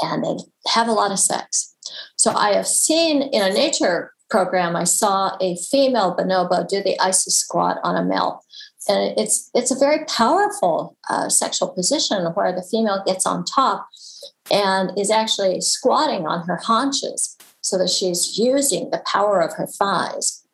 and 0.00 0.24
they 0.24 0.36
have 0.70 0.88
a 0.88 0.92
lot 0.92 1.12
of 1.12 1.18
sex. 1.18 1.76
So 2.16 2.32
I 2.32 2.54
have 2.54 2.66
seen 2.66 3.22
in 3.22 3.42
a 3.42 3.52
nature 3.52 4.12
program, 4.30 4.74
I 4.74 4.84
saw 4.84 5.36
a 5.40 5.56
female 5.56 6.16
bonobo 6.16 6.66
do 6.66 6.82
the 6.82 6.98
Isis 6.98 7.36
squat 7.36 7.78
on 7.84 7.96
a 7.96 8.04
male 8.04 8.44
and 8.88 9.18
it's 9.18 9.50
it's 9.54 9.70
a 9.70 9.78
very 9.78 10.04
powerful 10.06 10.96
uh, 11.08 11.28
sexual 11.28 11.68
position 11.68 12.24
where 12.34 12.54
the 12.54 12.62
female 12.62 13.02
gets 13.06 13.26
on 13.26 13.44
top 13.44 13.88
and 14.50 14.90
is 14.98 15.10
actually 15.10 15.60
squatting 15.60 16.26
on 16.26 16.46
her 16.46 16.56
haunches 16.56 17.36
so 17.60 17.78
that 17.78 17.90
she's 17.90 18.38
using 18.38 18.90
the 18.90 19.02
power 19.06 19.40
of 19.40 19.54
her 19.54 19.66
thighs. 19.66 20.44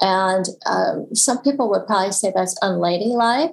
And 0.00 0.46
um, 0.66 1.06
some 1.14 1.42
people 1.42 1.70
would 1.70 1.86
probably 1.86 2.12
say 2.12 2.32
that's 2.34 2.58
unladylike 2.62 3.52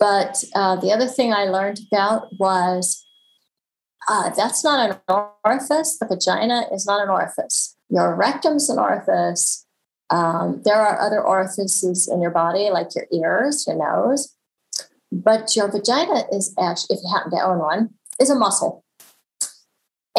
but 0.00 0.42
uh, 0.54 0.76
the 0.76 0.90
other 0.90 1.06
thing 1.06 1.32
i 1.32 1.44
learned 1.44 1.78
about 1.92 2.28
was 2.38 3.04
uh, 4.08 4.30
that's 4.30 4.64
not 4.64 4.90
an 4.90 5.16
orifice. 5.44 5.98
The 5.98 6.06
vagina 6.06 6.64
is 6.72 6.86
not 6.86 7.02
an 7.02 7.10
orifice. 7.10 7.76
Your 7.90 8.14
rectum's 8.14 8.68
an 8.70 8.78
orifice. 8.78 9.66
Um, 10.08 10.62
there 10.64 10.80
are 10.80 10.98
other 10.98 11.20
orifices 11.20 12.08
in 12.08 12.20
your 12.20 12.30
body, 12.30 12.70
like 12.70 12.94
your 12.96 13.06
ears, 13.12 13.64
your 13.68 13.76
nose, 13.76 14.34
but 15.12 15.54
your 15.54 15.70
vagina 15.70 16.24
is 16.32 16.54
actually, 16.58 16.96
if 16.96 17.02
you 17.04 17.14
happen 17.14 17.30
to 17.32 17.44
own 17.44 17.58
one, 17.58 17.90
is 18.18 18.30
a 18.30 18.34
muscle. 18.34 18.82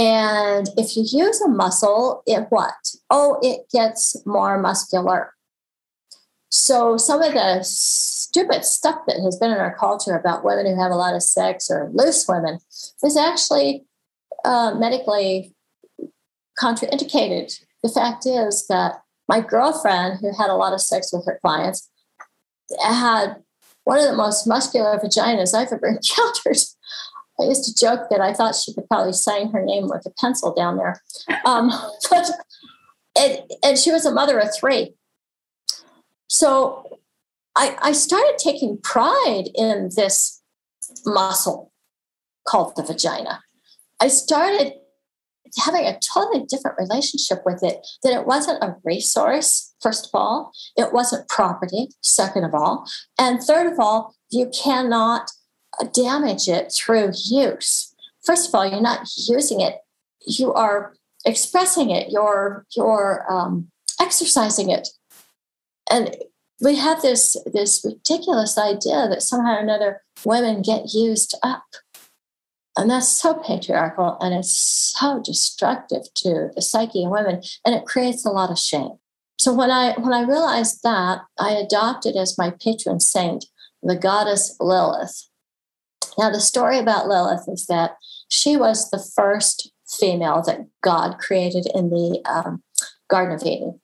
And 0.01 0.67
if 0.77 0.97
you 0.97 1.03
use 1.07 1.41
a 1.41 1.47
muscle, 1.47 2.23
it 2.25 2.47
what? 2.49 2.73
Oh, 3.11 3.37
it 3.43 3.69
gets 3.71 4.17
more 4.25 4.59
muscular. 4.59 5.35
So 6.49 6.97
some 6.97 7.21
of 7.21 7.33
the 7.33 7.59
stupid 7.61 8.65
stuff 8.65 9.01
that 9.05 9.19
has 9.23 9.37
been 9.37 9.51
in 9.51 9.57
our 9.57 9.77
culture 9.77 10.15
about 10.15 10.43
women 10.43 10.65
who 10.65 10.81
have 10.81 10.89
a 10.91 10.95
lot 10.95 11.13
of 11.13 11.21
sex 11.21 11.69
or 11.69 11.91
loose 11.93 12.25
women 12.27 12.57
is 13.03 13.15
actually 13.15 13.85
uh, 14.43 14.73
medically 14.73 15.53
contraindicated. 16.59 17.53
The 17.83 17.89
fact 17.89 18.25
is 18.25 18.65
that 18.69 19.03
my 19.27 19.39
girlfriend, 19.39 20.17
who 20.19 20.35
had 20.35 20.49
a 20.49 20.55
lot 20.55 20.73
of 20.73 20.81
sex 20.81 21.13
with 21.13 21.27
her 21.27 21.37
clients, 21.43 21.91
had 22.83 23.35
one 23.83 23.99
of 23.99 24.05
the 24.05 24.17
most 24.17 24.47
muscular 24.47 24.97
vaginas 24.97 25.53
I've 25.53 25.71
ever 25.71 25.87
encountered. 25.95 26.57
I 27.39 27.43
used 27.43 27.65
to 27.65 27.73
joke 27.73 28.09
that 28.09 28.21
I 28.21 28.33
thought 28.33 28.55
she 28.55 28.73
could 28.73 28.87
probably 28.87 29.13
sign 29.13 29.51
her 29.51 29.63
name 29.63 29.87
with 29.87 30.05
a 30.05 30.11
pencil 30.19 30.53
down 30.53 30.77
there. 30.77 31.01
Um, 31.45 31.69
but 32.09 32.29
it, 33.15 33.51
and 33.63 33.77
she 33.77 33.91
was 33.91 34.05
a 34.05 34.13
mother 34.13 34.39
of 34.39 34.49
three. 34.53 34.93
So 36.27 36.99
I, 37.55 37.75
I 37.81 37.91
started 37.91 38.37
taking 38.37 38.79
pride 38.81 39.49
in 39.55 39.89
this 39.95 40.41
muscle 41.05 41.71
called 42.47 42.75
the 42.75 42.83
vagina. 42.83 43.41
I 43.99 44.07
started 44.07 44.73
having 45.57 45.85
a 45.85 45.99
totally 46.13 46.45
different 46.47 46.77
relationship 46.79 47.41
with 47.45 47.61
it 47.63 47.85
that 48.03 48.13
it 48.13 48.25
wasn't 48.25 48.63
a 48.63 48.75
resource 48.85 49.73
first 49.81 50.05
of 50.05 50.11
all 50.13 50.51
it 50.77 50.93
wasn't 50.93 51.27
property 51.27 51.89
second 52.01 52.45
of 52.45 52.53
all 52.53 52.89
and 53.19 53.41
third 53.41 53.71
of 53.71 53.77
all 53.77 54.15
you 54.29 54.49
cannot 54.49 55.29
damage 55.85 56.47
it 56.47 56.71
through 56.71 57.11
use 57.25 57.93
first 58.25 58.49
of 58.49 58.55
all 58.55 58.65
you're 58.65 58.81
not 58.81 59.07
using 59.27 59.61
it 59.61 59.77
you 60.25 60.53
are 60.53 60.93
expressing 61.25 61.89
it 61.89 62.11
you're 62.11 62.65
you're 62.75 63.25
um, 63.31 63.69
exercising 63.99 64.69
it 64.69 64.89
and 65.89 66.15
we 66.61 66.75
have 66.75 67.01
this 67.01 67.35
this 67.51 67.83
ridiculous 67.83 68.57
idea 68.57 69.07
that 69.07 69.23
somehow 69.23 69.55
or 69.55 69.59
another 69.59 70.01
women 70.25 70.61
get 70.61 70.93
used 70.93 71.35
up 71.43 71.65
and 72.77 72.89
that's 72.89 73.09
so 73.09 73.33
patriarchal 73.35 74.17
and 74.21 74.33
it's 74.33 74.57
so 74.97 75.21
destructive 75.23 76.13
to 76.15 76.49
the 76.55 76.61
psyche 76.61 77.03
of 77.03 77.11
women. 77.11 77.41
And 77.65 77.75
it 77.75 77.85
creates 77.85 78.25
a 78.25 78.29
lot 78.29 78.49
of 78.49 78.57
shame. 78.57 78.93
So 79.37 79.53
when 79.53 79.71
I 79.71 79.93
when 79.99 80.13
I 80.13 80.21
realized 80.21 80.81
that, 80.83 81.21
I 81.39 81.51
adopted 81.51 82.15
as 82.15 82.37
my 82.37 82.51
patron 82.51 82.99
saint 82.99 83.45
the 83.83 83.95
goddess 83.95 84.55
Lilith. 84.59 85.27
Now 86.17 86.29
the 86.29 86.41
story 86.41 86.77
about 86.77 87.07
Lilith 87.07 87.47
is 87.47 87.67
that 87.67 87.95
she 88.29 88.57
was 88.57 88.89
the 88.89 89.03
first 89.15 89.71
female 89.87 90.41
that 90.45 90.67
God 90.81 91.17
created 91.19 91.67
in 91.75 91.89
the 91.89 92.21
um, 92.25 92.63
Garden 93.09 93.35
of 93.35 93.43
Eden. 93.43 93.79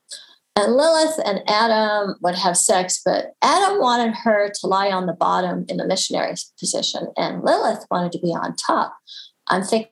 And 0.55 0.73
Lilith 0.73 1.19
and 1.23 1.43
Adam 1.47 2.15
would 2.21 2.33
have 2.33 2.57
sex, 2.57 2.99
but 3.05 3.33
Adam 3.43 3.79
wanted 3.79 4.15
her 4.15 4.49
to 4.49 4.67
lie 4.67 4.89
on 4.89 5.05
the 5.05 5.13
bottom 5.13 5.65
in 5.69 5.77
the 5.77 5.85
missionary 5.85 6.33
position, 6.59 7.09
and 7.15 7.43
Lilith 7.43 7.85
wanted 7.91 8.11
to 8.13 8.19
be 8.19 8.29
on 8.29 8.55
top. 8.55 8.97
I'm 9.49 9.61
thinking 9.61 9.91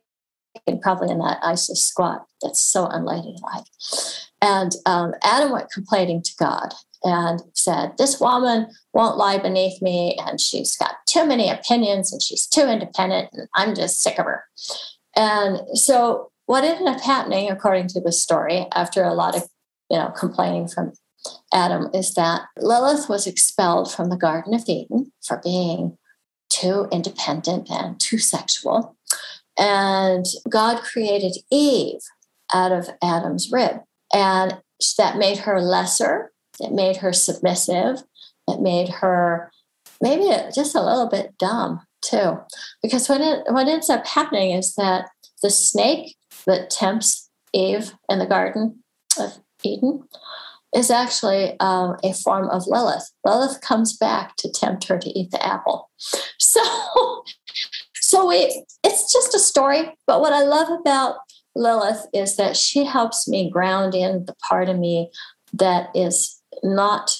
probably 0.81 1.11
in 1.11 1.19
that 1.19 1.37
Isis 1.43 1.85
squat. 1.85 2.25
That's 2.41 2.59
so 2.59 2.87
unladylike. 2.87 3.65
And 4.41 4.71
um, 4.87 5.13
Adam 5.23 5.51
went 5.51 5.71
complaining 5.71 6.23
to 6.23 6.31
God 6.39 6.73
and 7.05 7.41
said, 7.53 7.93
This 7.97 8.19
woman 8.19 8.67
won't 8.93 9.17
lie 9.17 9.37
beneath 9.37 9.81
me, 9.81 10.17
and 10.19 10.41
she's 10.41 10.75
got 10.75 10.95
too 11.07 11.25
many 11.25 11.49
opinions, 11.49 12.11
and 12.11 12.21
she's 12.21 12.45
too 12.45 12.67
independent, 12.67 13.29
and 13.31 13.47
I'm 13.55 13.75
just 13.75 14.01
sick 14.01 14.19
of 14.19 14.25
her. 14.25 14.43
And 15.15 15.61
so, 15.77 16.31
what 16.47 16.65
ended 16.65 16.87
up 16.87 17.01
happening, 17.01 17.49
according 17.49 17.87
to 17.89 18.01
the 18.01 18.11
story, 18.11 18.67
after 18.73 19.03
a 19.03 19.13
lot 19.13 19.35
of 19.35 19.43
you 19.89 19.97
know, 19.97 20.11
complaining 20.17 20.67
from 20.67 20.93
Adam 21.53 21.89
is 21.93 22.13
that 22.15 22.41
Lilith 22.57 23.09
was 23.09 23.27
expelled 23.27 23.91
from 23.91 24.09
the 24.09 24.17
Garden 24.17 24.53
of 24.53 24.63
Eden 24.67 25.11
for 25.25 25.39
being 25.43 25.97
too 26.49 26.87
independent 26.91 27.69
and 27.69 27.99
too 27.99 28.17
sexual. 28.17 28.95
And 29.57 30.25
God 30.49 30.81
created 30.81 31.37
Eve 31.51 32.01
out 32.53 32.71
of 32.71 32.89
Adam's 33.01 33.51
rib. 33.51 33.77
And 34.13 34.59
that 34.97 35.17
made 35.17 35.39
her 35.39 35.61
lesser, 35.61 36.31
it 36.59 36.71
made 36.71 36.97
her 36.97 37.13
submissive, 37.13 38.03
it 38.47 38.61
made 38.61 38.89
her 38.89 39.51
maybe 40.01 40.29
just 40.53 40.75
a 40.75 40.83
little 40.83 41.07
bit 41.07 41.37
dumb 41.37 41.81
too. 42.01 42.37
Because 42.81 43.09
what, 43.09 43.21
it, 43.21 43.43
what 43.49 43.67
ends 43.67 43.89
up 43.89 44.05
happening 44.05 44.51
is 44.51 44.75
that 44.75 45.09
the 45.41 45.49
snake 45.49 46.15
that 46.45 46.69
tempts 46.69 47.29
Eve 47.53 47.93
in 48.09 48.19
the 48.19 48.25
Garden 48.25 48.83
of 49.19 49.39
Eden 49.63 50.03
is 50.75 50.91
actually 50.91 51.57
um, 51.59 51.95
a 52.03 52.13
form 52.13 52.49
of 52.49 52.67
Lilith. 52.67 53.09
Lilith 53.25 53.61
comes 53.61 53.95
back 53.95 54.35
to 54.37 54.51
tempt 54.51 54.87
her 54.87 54.97
to 54.99 55.09
eat 55.09 55.31
the 55.31 55.45
apple. 55.45 55.89
So, 56.37 57.23
so 57.95 58.27
we, 58.29 58.63
it's 58.83 59.11
just 59.11 59.35
a 59.35 59.39
story. 59.39 59.93
But 60.07 60.21
what 60.21 60.31
I 60.31 60.43
love 60.43 60.69
about 60.69 61.17
Lilith 61.53 62.05
is 62.13 62.37
that 62.37 62.55
she 62.55 62.85
helps 62.85 63.27
me 63.27 63.49
ground 63.49 63.93
in 63.93 64.25
the 64.25 64.35
part 64.35 64.69
of 64.69 64.79
me 64.79 65.09
that 65.53 65.89
is 65.93 66.41
not 66.65 67.15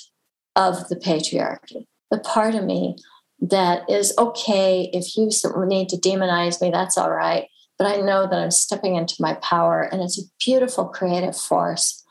of 0.55 0.87
the 0.89 0.95
patriarchy, 0.95 1.85
the 2.11 2.19
part 2.19 2.55
of 2.55 2.63
me 2.63 2.95
that 3.39 3.89
is 3.89 4.13
okay 4.17 4.89
if 4.93 5.15
you 5.15 5.29
need 5.67 5.89
to 5.89 5.97
demonize 5.97 6.61
me, 6.61 6.71
that's 6.71 6.97
all 6.97 7.11
right. 7.11 7.47
But 7.77 7.87
I 7.87 7.97
know 7.97 8.25
that 8.25 8.39
I'm 8.39 8.51
stepping 8.51 8.95
into 8.95 9.15
my 9.19 9.33
power, 9.35 9.81
and 9.81 10.01
it's 10.01 10.17
a 10.17 10.23
beautiful 10.39 10.85
creative 10.85 11.35
force 11.35 12.05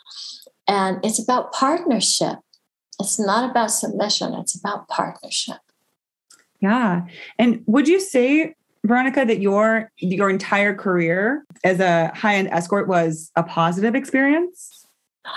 and 0.66 1.04
it's 1.04 1.22
about 1.22 1.52
partnership. 1.52 2.38
It's 3.00 3.18
not 3.18 3.50
about 3.50 3.70
submission, 3.70 4.34
it's 4.34 4.58
about 4.58 4.88
partnership. 4.88 5.58
Yeah. 6.60 7.02
And 7.38 7.62
would 7.66 7.88
you 7.88 8.00
say, 8.00 8.54
Veronica, 8.84 9.24
that 9.24 9.40
your 9.40 9.90
your 9.98 10.30
entire 10.30 10.74
career 10.74 11.44
as 11.64 11.80
a 11.80 12.12
high-end 12.14 12.48
escort 12.48 12.88
was 12.88 13.30
a 13.36 13.42
positive 13.42 13.94
experience? 13.94 14.86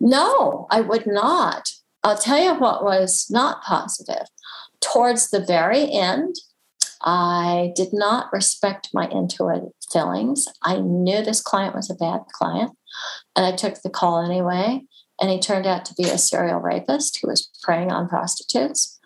No, 0.00 0.66
I 0.70 0.80
would 0.80 1.06
not. 1.06 1.70
I'll 2.04 2.18
tell 2.18 2.42
you 2.42 2.54
what 2.54 2.84
was 2.84 3.26
not 3.30 3.62
positive. 3.62 4.26
Towards 4.80 5.30
the 5.30 5.44
very 5.44 5.90
end, 5.92 6.36
I 7.02 7.72
did 7.76 7.88
not 7.92 8.32
respect 8.32 8.90
my 8.92 9.08
intuitive 9.08 9.70
feelings. 9.92 10.46
I 10.62 10.78
knew 10.78 11.22
this 11.22 11.40
client 11.40 11.74
was 11.74 11.90
a 11.90 11.94
bad 11.94 12.20
client. 12.32 12.72
And 13.36 13.46
I 13.46 13.52
took 13.52 13.82
the 13.82 13.90
call 13.90 14.24
anyway. 14.24 14.82
And 15.20 15.30
he 15.30 15.40
turned 15.40 15.66
out 15.66 15.84
to 15.86 15.94
be 15.94 16.04
a 16.04 16.18
serial 16.18 16.60
rapist 16.60 17.18
who 17.20 17.28
was 17.28 17.50
preying 17.62 17.90
on 17.90 18.08
prostitutes. 18.08 18.98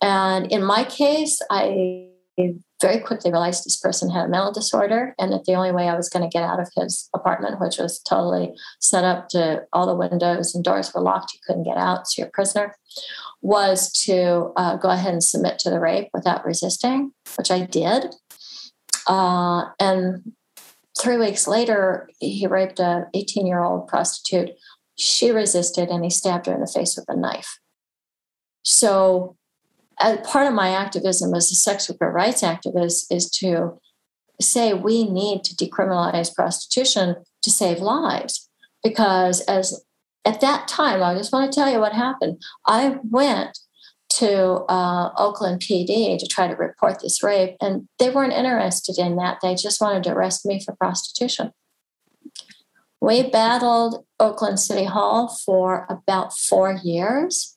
And 0.00 0.50
in 0.50 0.64
my 0.64 0.82
case, 0.82 1.40
I 1.50 2.08
very 2.80 2.98
quickly 2.98 3.30
realized 3.30 3.64
this 3.64 3.76
person 3.76 4.10
had 4.10 4.24
a 4.24 4.28
mental 4.28 4.52
disorder 4.52 5.14
and 5.18 5.32
that 5.32 5.44
the 5.44 5.54
only 5.54 5.70
way 5.70 5.88
I 5.88 5.96
was 5.96 6.08
going 6.08 6.28
to 6.28 6.32
get 6.32 6.42
out 6.42 6.60
of 6.60 6.68
his 6.76 7.08
apartment, 7.14 7.60
which 7.60 7.78
was 7.78 8.00
totally 8.00 8.52
set 8.80 9.04
up 9.04 9.28
to 9.30 9.62
all 9.72 9.86
the 9.86 9.94
windows 9.94 10.54
and 10.54 10.64
doors 10.64 10.92
were 10.92 11.02
locked, 11.02 11.34
you 11.34 11.40
couldn't 11.46 11.64
get 11.64 11.76
out, 11.76 12.08
so 12.08 12.22
you're 12.22 12.28
a 12.28 12.32
prisoner, 12.32 12.74
was 13.42 13.92
to 14.04 14.52
uh, 14.56 14.76
go 14.76 14.88
ahead 14.88 15.12
and 15.12 15.22
submit 15.22 15.58
to 15.60 15.70
the 15.70 15.80
rape 15.80 16.08
without 16.14 16.44
resisting, 16.44 17.12
which 17.36 17.50
I 17.50 17.66
did. 17.66 18.14
Uh, 19.06 19.66
and 19.78 20.32
three 20.98 21.18
weeks 21.18 21.46
later, 21.46 22.08
he 22.18 22.46
raped 22.46 22.80
a 22.80 23.06
18 23.14 23.46
year 23.46 23.62
old 23.62 23.88
prostitute. 23.88 24.50
She 24.96 25.30
resisted 25.30 25.88
and 25.88 26.04
he 26.04 26.10
stabbed 26.10 26.46
her 26.46 26.54
in 26.54 26.60
the 26.60 26.66
face 26.66 26.96
with 26.96 27.06
a 27.08 27.16
knife. 27.16 27.58
So, 28.64 29.36
part 30.24 30.46
of 30.46 30.54
my 30.54 30.70
activism 30.70 31.34
as 31.34 31.50
a 31.50 31.54
sex 31.54 31.88
worker 31.88 32.10
rights 32.10 32.42
activist 32.42 33.06
is 33.10 33.30
to 33.30 33.78
say 34.40 34.74
we 34.74 35.08
need 35.08 35.44
to 35.44 35.54
decriminalize 35.54 36.34
prostitution 36.34 37.16
to 37.42 37.50
save 37.50 37.78
lives. 37.78 38.48
Because 38.82 39.40
as 39.42 39.84
at 40.24 40.40
that 40.40 40.68
time, 40.68 41.02
I 41.02 41.14
just 41.14 41.32
want 41.32 41.52
to 41.52 41.54
tell 41.54 41.70
you 41.70 41.78
what 41.78 41.92
happened. 41.92 42.42
I 42.66 42.96
went 43.02 43.58
to 44.10 44.64
uh, 44.68 45.10
Oakland 45.16 45.60
PD 45.60 46.18
to 46.18 46.26
try 46.26 46.46
to 46.46 46.54
report 46.54 47.00
this 47.00 47.22
rape, 47.22 47.56
and 47.60 47.88
they 47.98 48.10
weren't 48.10 48.32
interested 48.32 48.98
in 48.98 49.16
that. 49.16 49.38
They 49.42 49.54
just 49.54 49.80
wanted 49.80 50.04
to 50.04 50.12
arrest 50.12 50.44
me 50.44 50.60
for 50.62 50.76
prostitution. 50.76 51.52
We 53.00 53.28
battled 53.28 54.04
Oakland 54.20 54.60
City 54.60 54.84
Hall 54.84 55.36
for 55.44 55.86
about 55.88 56.36
four 56.36 56.78
years. 56.84 57.51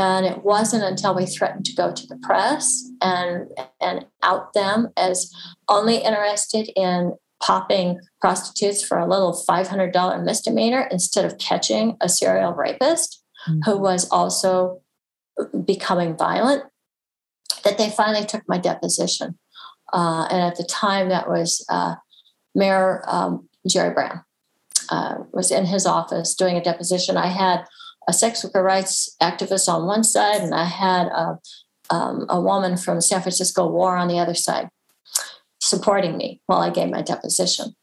And 0.00 0.24
it 0.24 0.42
wasn't 0.42 0.82
until 0.82 1.14
we 1.14 1.26
threatened 1.26 1.66
to 1.66 1.74
go 1.74 1.92
to 1.92 2.06
the 2.06 2.16
press 2.16 2.90
and, 3.02 3.48
and 3.82 4.06
out 4.22 4.54
them 4.54 4.88
as 4.96 5.30
only 5.68 5.98
interested 5.98 6.70
in 6.74 7.16
popping 7.42 8.00
prostitutes 8.18 8.82
for 8.82 8.98
a 8.98 9.06
little 9.06 9.38
$500 9.46 10.24
misdemeanor 10.24 10.88
instead 10.90 11.26
of 11.26 11.36
catching 11.36 11.98
a 12.00 12.08
serial 12.08 12.54
rapist 12.54 13.22
mm-hmm. 13.46 13.60
who 13.70 13.76
was 13.76 14.08
also 14.10 14.80
becoming 15.66 16.16
violent 16.16 16.64
that 17.64 17.76
they 17.76 17.90
finally 17.90 18.24
took 18.24 18.48
my 18.48 18.56
deposition. 18.56 19.38
Uh, 19.92 20.26
and 20.30 20.40
at 20.40 20.56
the 20.56 20.64
time, 20.64 21.10
that 21.10 21.28
was 21.28 21.62
uh, 21.68 21.96
Mayor 22.54 23.04
um, 23.06 23.50
Jerry 23.68 23.92
Brown 23.92 24.24
uh, 24.88 25.16
was 25.34 25.50
in 25.50 25.66
his 25.66 25.84
office 25.84 26.34
doing 26.34 26.56
a 26.56 26.64
deposition. 26.64 27.18
I 27.18 27.26
had 27.26 27.66
a 28.08 28.12
sex 28.12 28.44
worker 28.44 28.62
rights 28.62 29.14
activist 29.22 29.68
on 29.68 29.86
one 29.86 30.04
side, 30.04 30.40
and 30.40 30.54
I 30.54 30.64
had 30.64 31.06
a, 31.08 31.38
um, 31.90 32.26
a 32.28 32.40
woman 32.40 32.76
from 32.76 33.00
San 33.00 33.20
Francisco 33.20 33.66
War 33.66 33.96
on 33.96 34.08
the 34.08 34.18
other 34.18 34.34
side 34.34 34.68
supporting 35.62 36.16
me 36.16 36.40
while 36.46 36.60
I 36.60 36.70
gave 36.70 36.88
my 36.88 37.02
deposition. 37.02 37.74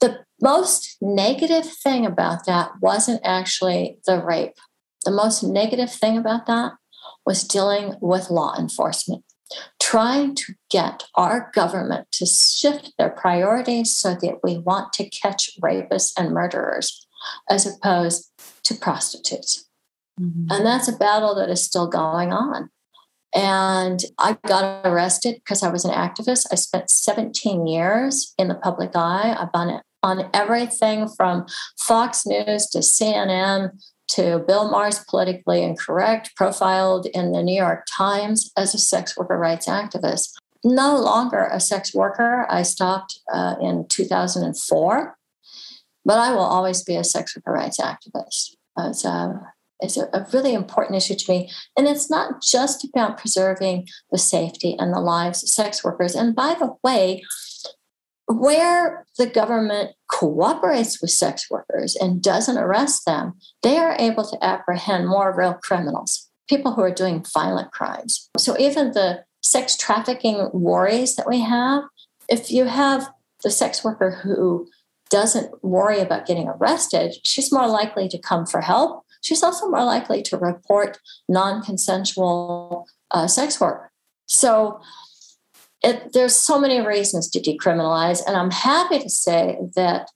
The 0.00 0.24
most 0.40 0.96
negative 1.00 1.66
thing 1.66 2.06
about 2.06 2.46
that 2.46 2.72
wasn't 2.80 3.20
actually 3.22 3.98
the 4.06 4.22
rape 4.22 4.54
the 5.04 5.10
most 5.10 5.42
negative 5.42 5.90
thing 5.90 6.18
about 6.18 6.46
that 6.46 6.72
was 7.24 7.44
dealing 7.44 7.94
with 8.00 8.30
law 8.30 8.54
enforcement, 8.58 9.24
trying 9.80 10.34
to 10.34 10.54
get 10.70 11.04
our 11.14 11.50
government 11.54 12.08
to 12.12 12.26
shift 12.26 12.92
their 12.98 13.10
priorities 13.10 13.96
so 13.96 14.14
that 14.14 14.40
we 14.42 14.58
want 14.58 14.92
to 14.94 15.08
catch 15.08 15.50
rapists 15.62 16.12
and 16.18 16.32
murderers 16.32 17.06
as 17.48 17.66
opposed 17.66 18.29
to 18.70 18.80
prostitutes. 18.80 19.68
Mm-hmm. 20.20 20.46
And 20.50 20.66
that's 20.66 20.88
a 20.88 20.96
battle 20.96 21.34
that 21.34 21.50
is 21.50 21.64
still 21.64 21.88
going 21.88 22.32
on. 22.32 22.70
And 23.34 24.00
I 24.18 24.38
got 24.46 24.86
arrested 24.86 25.36
because 25.36 25.62
I 25.62 25.70
was 25.70 25.84
an 25.84 25.92
activist. 25.92 26.46
I 26.50 26.56
spent 26.56 26.90
17 26.90 27.66
years 27.66 28.34
in 28.38 28.48
the 28.48 28.54
public 28.54 28.90
eye. 28.94 29.36
I've 29.38 29.52
been 29.52 29.80
on 30.02 30.30
everything 30.34 31.08
from 31.08 31.46
Fox 31.78 32.26
News 32.26 32.66
to 32.68 32.78
CNN 32.78 33.70
to 34.08 34.42
Bill 34.46 34.68
Maher's 34.68 35.04
Politically 35.08 35.62
Incorrect, 35.62 36.34
profiled 36.34 37.06
in 37.14 37.30
the 37.30 37.42
New 37.42 37.54
York 37.54 37.86
Times 37.96 38.50
as 38.56 38.74
a 38.74 38.78
sex 38.78 39.16
worker 39.16 39.38
rights 39.38 39.68
activist. 39.68 40.32
No 40.64 40.96
longer 40.96 41.48
a 41.50 41.60
sex 41.60 41.94
worker. 41.94 42.46
I 42.50 42.62
stopped 42.62 43.20
uh, 43.32 43.54
in 43.60 43.86
2004, 43.88 45.16
but 46.04 46.18
I 46.18 46.32
will 46.32 46.40
always 46.40 46.82
be 46.82 46.96
a 46.96 47.04
sex 47.04 47.36
worker 47.36 47.52
rights 47.52 47.78
activist. 47.80 48.56
A, 48.78 48.92
uh, 49.04 49.32
it's 49.80 49.96
a, 49.96 50.08
a 50.12 50.26
really 50.32 50.54
important 50.54 50.96
issue 50.96 51.14
to 51.14 51.32
me. 51.32 51.50
And 51.76 51.88
it's 51.88 52.10
not 52.10 52.42
just 52.42 52.84
about 52.84 53.18
preserving 53.18 53.88
the 54.10 54.18
safety 54.18 54.76
and 54.78 54.92
the 54.92 55.00
lives 55.00 55.42
of 55.42 55.48
sex 55.48 55.82
workers. 55.82 56.14
And 56.14 56.34
by 56.34 56.54
the 56.54 56.74
way, 56.82 57.22
where 58.26 59.04
the 59.18 59.26
government 59.26 59.92
cooperates 60.08 61.00
with 61.00 61.10
sex 61.10 61.50
workers 61.50 61.96
and 61.96 62.22
doesn't 62.22 62.58
arrest 62.58 63.04
them, 63.04 63.34
they 63.62 63.76
are 63.76 63.96
able 63.98 64.24
to 64.24 64.44
apprehend 64.44 65.08
more 65.08 65.34
real 65.36 65.54
criminals, 65.54 66.28
people 66.48 66.72
who 66.72 66.82
are 66.82 66.94
doing 66.94 67.24
violent 67.34 67.72
crimes. 67.72 68.28
So 68.36 68.56
even 68.58 68.92
the 68.92 69.24
sex 69.42 69.76
trafficking 69.76 70.48
worries 70.52 71.16
that 71.16 71.28
we 71.28 71.40
have, 71.40 71.84
if 72.28 72.50
you 72.52 72.66
have 72.66 73.10
the 73.42 73.50
sex 73.50 73.82
worker 73.82 74.10
who 74.10 74.68
doesn't 75.10 75.62
worry 75.62 76.00
about 76.00 76.26
getting 76.26 76.48
arrested, 76.48 77.14
she's 77.24 77.52
more 77.52 77.66
likely 77.66 78.08
to 78.08 78.18
come 78.18 78.46
for 78.46 78.60
help. 78.60 79.04
She's 79.22 79.42
also 79.42 79.68
more 79.68 79.84
likely 79.84 80.22
to 80.22 80.38
report 80.38 80.98
non 81.28 81.62
consensual 81.62 82.86
uh, 83.10 83.26
sex 83.26 83.60
work. 83.60 83.90
So 84.26 84.80
it, 85.82 86.12
there's 86.12 86.36
so 86.36 86.58
many 86.58 86.80
reasons 86.80 87.28
to 87.30 87.40
decriminalize, 87.40 88.22
and 88.26 88.36
I'm 88.36 88.50
happy 88.50 89.00
to 89.00 89.10
say 89.10 89.58
that 89.76 90.08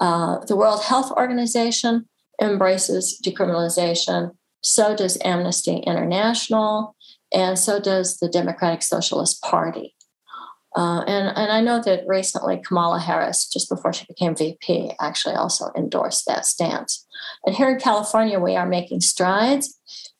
uh, 0.00 0.38
the 0.46 0.56
World 0.56 0.82
Health 0.82 1.10
Organization 1.12 2.08
embraces 2.42 3.20
decriminalization. 3.24 4.32
So 4.62 4.96
does 4.96 5.18
Amnesty 5.24 5.76
International, 5.78 6.96
and 7.32 7.58
so 7.58 7.80
does 7.80 8.18
the 8.18 8.28
Democratic 8.28 8.82
Socialist 8.82 9.40
Party. 9.42 9.94
Uh, 10.76 11.02
and, 11.06 11.36
and 11.36 11.50
I 11.50 11.60
know 11.60 11.82
that 11.82 12.04
recently 12.06 12.62
Kamala 12.64 13.00
Harris, 13.00 13.48
just 13.48 13.68
before 13.68 13.92
she 13.92 14.04
became 14.06 14.36
VP, 14.36 14.92
actually 15.00 15.34
also 15.34 15.70
endorsed 15.76 16.26
that 16.26 16.46
stance. 16.46 17.06
And 17.44 17.54
here 17.54 17.70
in 17.70 17.80
California, 17.80 18.38
we 18.38 18.56
are 18.56 18.66
making 18.66 19.00
strides. 19.00 19.76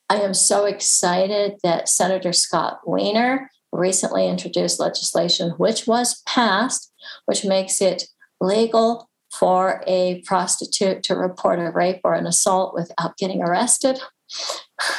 I 0.09 0.15
am 0.15 0.33
so 0.33 0.65
excited 0.65 1.53
that 1.63 1.87
Senator 1.87 2.33
Scott 2.33 2.81
Wiener 2.85 3.49
recently 3.71 4.27
introduced 4.27 4.79
legislation 4.79 5.51
which 5.51 5.87
was 5.87 6.21
passed, 6.27 6.91
which 7.25 7.45
makes 7.45 7.81
it 7.81 8.07
legal 8.41 9.09
for 9.31 9.81
a 9.87 10.21
prostitute 10.25 11.03
to 11.03 11.15
report 11.15 11.59
a 11.59 11.71
rape 11.71 12.01
or 12.03 12.13
an 12.13 12.27
assault 12.27 12.73
without 12.73 13.15
getting 13.17 13.41
arrested. 13.41 13.97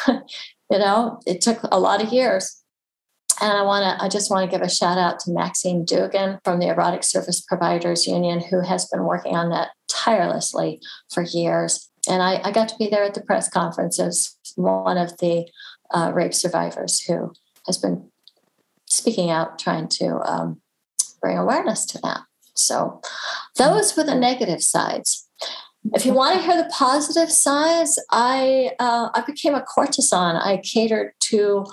you 0.09 0.19
know, 0.71 1.21
it 1.27 1.43
took 1.43 1.59
a 1.65 1.79
lot 1.79 2.03
of 2.03 2.13
years 2.13 2.62
and 3.43 3.59
I 3.59 3.63
want 3.63 3.83
to, 3.83 4.05
I 4.05 4.09
just 4.09 4.31
want 4.31 4.49
to 4.49 4.57
give 4.57 4.65
a 4.65 4.71
shout 4.71 4.99
out 4.99 5.19
to 5.21 5.33
Maxine 5.33 5.85
Doogan 5.85 6.39
from 6.45 6.61
the 6.61 6.69
Erotic 6.69 7.03
Service 7.03 7.41
Providers 7.41 8.07
Union, 8.07 8.41
who 8.41 8.61
has 8.61 8.87
been 8.87 9.03
working 9.03 9.35
on 9.35 9.51
that 9.51 9.71
tirelessly 9.91 10.81
for 11.13 11.25
years. 11.25 11.91
And 12.09 12.23
I, 12.23 12.41
I 12.45 12.53
got 12.53 12.69
to 12.69 12.77
be 12.79 12.89
there 12.89 13.03
at 13.03 13.15
the 13.15 13.21
press 13.21 13.49
conference 13.49 13.99
as 13.99 14.37
one 14.55 14.97
of 14.97 15.19
the 15.19 15.47
uh, 15.93 16.13
rape 16.15 16.35
survivors 16.35 17.01
who 17.01 17.33
has 17.67 17.79
been 17.79 18.11
speaking 18.87 19.29
out, 19.29 19.59
trying 19.59 19.89
to 19.89 20.21
um, 20.25 20.61
bring 21.21 21.37
awareness 21.37 21.85
to 21.87 21.99
that. 22.05 22.21
So 22.55 23.01
those 23.57 23.97
were 23.97 24.05
the 24.05 24.15
negative 24.15 24.63
sides. 24.63 25.29
If 25.95 26.07
you 26.07 26.13
want 26.13 26.37
to 26.37 26.47
hear 26.47 26.57
the 26.57 26.71
positive 26.71 27.33
sides, 27.33 28.01
I 28.13 28.71
uh, 28.79 29.09
I 29.15 29.23
became 29.23 29.57
a 29.57 29.63
courtesan. 29.63 30.37
I 30.37 30.59
catered 30.59 31.13
to 31.31 31.67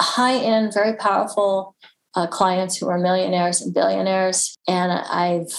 high 0.00 0.36
end, 0.36 0.74
very 0.74 0.94
powerful 0.96 1.74
uh, 2.16 2.26
clients 2.26 2.76
who 2.76 2.88
are 2.88 2.98
millionaires 2.98 3.60
and 3.60 3.74
billionaires. 3.74 4.56
And 4.66 4.90
I've 4.90 5.52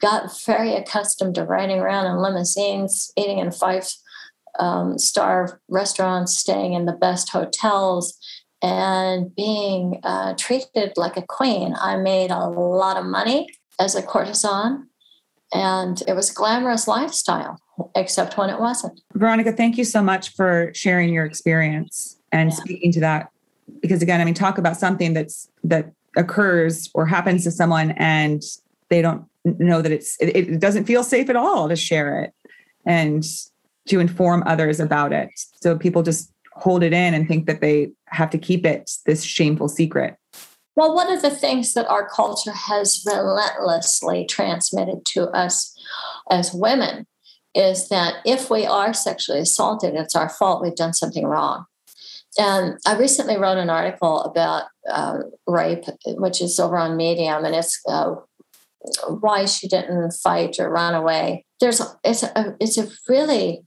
got 0.00 0.30
very 0.46 0.74
accustomed 0.74 1.34
to 1.34 1.44
riding 1.44 1.80
around 1.80 2.06
in 2.06 2.22
limousines, 2.22 3.12
eating 3.16 3.38
in 3.38 3.50
five 3.50 3.88
um, 4.58 4.96
star 4.98 5.60
restaurants, 5.68 6.38
staying 6.38 6.74
in 6.74 6.86
the 6.86 6.92
best 6.92 7.30
hotels, 7.30 8.16
and 8.62 9.34
being 9.34 10.00
uh, 10.04 10.34
treated 10.38 10.92
like 10.96 11.16
a 11.16 11.22
queen. 11.22 11.74
I 11.80 11.96
made 11.96 12.30
a 12.30 12.48
lot 12.48 12.96
of 12.96 13.04
money 13.04 13.48
as 13.80 13.96
a 13.96 14.02
courtesan, 14.02 14.88
and 15.52 16.02
it 16.06 16.14
was 16.14 16.30
a 16.30 16.34
glamorous 16.34 16.86
lifestyle, 16.86 17.58
except 17.96 18.38
when 18.38 18.50
it 18.50 18.60
wasn't. 18.60 19.00
Veronica, 19.14 19.52
thank 19.52 19.76
you 19.76 19.84
so 19.84 20.00
much 20.00 20.30
for 20.34 20.70
sharing 20.74 21.12
your 21.12 21.24
experience 21.24 22.20
and 22.30 22.50
yeah. 22.50 22.56
speaking 22.56 22.92
to 22.92 23.00
that 23.00 23.28
because 23.84 24.00
again 24.00 24.18
i 24.18 24.24
mean 24.24 24.32
talk 24.32 24.56
about 24.56 24.78
something 24.78 25.12
that's 25.12 25.46
that 25.62 25.92
occurs 26.16 26.88
or 26.94 27.04
happens 27.04 27.44
to 27.44 27.50
someone 27.50 27.90
and 27.92 28.42
they 28.88 29.02
don't 29.02 29.26
know 29.44 29.82
that 29.82 29.92
it's 29.92 30.16
it, 30.20 30.34
it 30.34 30.58
doesn't 30.58 30.84
feel 30.84 31.04
safe 31.04 31.28
at 31.28 31.36
all 31.36 31.68
to 31.68 31.76
share 31.76 32.22
it 32.22 32.32
and 32.86 33.24
to 33.86 34.00
inform 34.00 34.42
others 34.46 34.80
about 34.80 35.12
it. 35.12 35.28
So 35.60 35.76
people 35.76 36.02
just 36.02 36.32
hold 36.52 36.82
it 36.82 36.94
in 36.94 37.12
and 37.12 37.28
think 37.28 37.46
that 37.46 37.60
they 37.60 37.90
have 38.06 38.30
to 38.30 38.38
keep 38.38 38.64
it 38.64 38.90
this 39.04 39.22
shameful 39.22 39.68
secret. 39.68 40.16
Well 40.76 40.94
one 40.94 41.12
of 41.12 41.20
the 41.20 41.30
things 41.30 41.74
that 41.74 41.86
our 41.88 42.08
culture 42.08 42.52
has 42.52 43.04
relentlessly 43.06 44.24
transmitted 44.24 45.04
to 45.06 45.28
us 45.30 45.76
as 46.30 46.54
women 46.54 47.06
is 47.54 47.88
that 47.88 48.14
if 48.24 48.50
we 48.50 48.64
are 48.66 48.94
sexually 48.94 49.40
assaulted 49.40 49.94
it's 49.94 50.16
our 50.16 50.28
fault 50.28 50.62
we've 50.62 50.74
done 50.74 50.92
something 50.92 51.24
wrong 51.24 51.66
and 52.38 52.78
I 52.86 52.96
recently 52.96 53.36
wrote 53.36 53.58
an 53.58 53.70
article 53.70 54.22
about 54.22 54.64
uh, 54.90 55.18
rape, 55.46 55.84
which 56.06 56.42
is 56.42 56.58
over 56.58 56.76
on 56.76 56.96
Medium, 56.96 57.44
and 57.44 57.54
it's 57.54 57.80
uh, 57.88 58.14
why 59.20 59.44
she 59.44 59.68
didn't 59.68 60.12
fight 60.12 60.58
or 60.58 60.70
run 60.70 60.94
away. 60.94 61.44
There's 61.60 61.80
it's 62.02 62.22
a 62.22 62.56
it's 62.60 62.78
a 62.78 62.88
really 63.08 63.62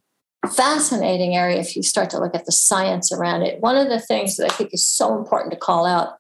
fascinating 0.51 1.35
area 1.35 1.59
if 1.59 1.75
you 1.75 1.83
start 1.83 2.09
to 2.11 2.19
look 2.19 2.35
at 2.35 2.45
the 2.45 2.51
science 2.51 3.11
around 3.11 3.41
it. 3.41 3.59
One 3.61 3.75
of 3.75 3.89
the 3.89 3.99
things 3.99 4.35
that 4.35 4.51
I 4.51 4.53
think 4.53 4.73
is 4.73 4.85
so 4.85 5.17
important 5.17 5.51
to 5.53 5.59
call 5.59 5.85
out, 5.85 6.13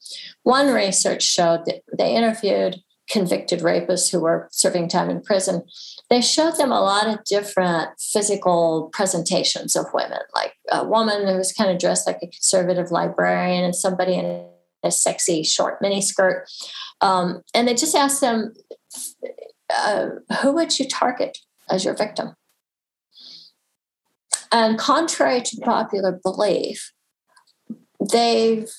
one 0.43 0.73
research 0.73 1.23
showed 1.23 1.65
that 1.65 1.81
they 1.97 2.15
interviewed 2.15 2.77
convicted 3.09 3.59
rapists 3.59 4.11
who 4.11 4.19
were 4.19 4.49
serving 4.51 4.89
time 4.89 5.09
in 5.09 5.21
prison 5.21 5.63
they 6.09 6.21
showed 6.21 6.55
them 6.57 6.71
a 6.71 6.79
lot 6.79 7.07
of 7.07 7.23
different 7.25 7.89
physical 7.99 8.89
presentations 8.93 9.75
of 9.75 9.85
women, 9.93 10.19
like 10.33 10.53
a 10.71 10.85
woman 10.85 11.27
who 11.27 11.35
was 11.35 11.51
kind 11.51 11.69
of 11.69 11.79
dressed 11.79 12.07
like 12.07 12.17
a 12.17 12.27
conservative 12.27 12.91
librarian 12.91 13.63
and 13.63 13.75
somebody 13.75 14.13
in 14.13 14.45
a 14.83 14.91
sexy 14.91 15.43
short 15.43 15.81
mini 15.81 16.01
skirt. 16.01 16.47
Um, 17.01 17.41
and 17.53 17.67
they 17.67 17.73
just 17.73 17.95
asked 17.95 18.21
them, 18.21 18.53
uh, 19.75 20.07
who 20.41 20.53
would 20.53 20.79
you 20.79 20.87
target 20.87 21.39
as 21.69 21.83
your 21.83 21.95
victim? 21.95 22.35
And 24.51 24.79
contrary 24.79 25.41
to 25.41 25.57
popular 25.57 26.17
belief, 26.23 26.93
they've 28.11 28.69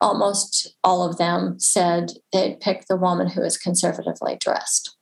almost 0.00 0.76
all 0.84 1.02
of 1.08 1.16
them 1.16 1.58
said 1.58 2.12
they'd 2.32 2.60
pick 2.60 2.84
the 2.86 2.96
woman 2.96 3.30
who 3.30 3.42
is 3.42 3.56
conservatively 3.56 4.36
dressed. 4.38 4.97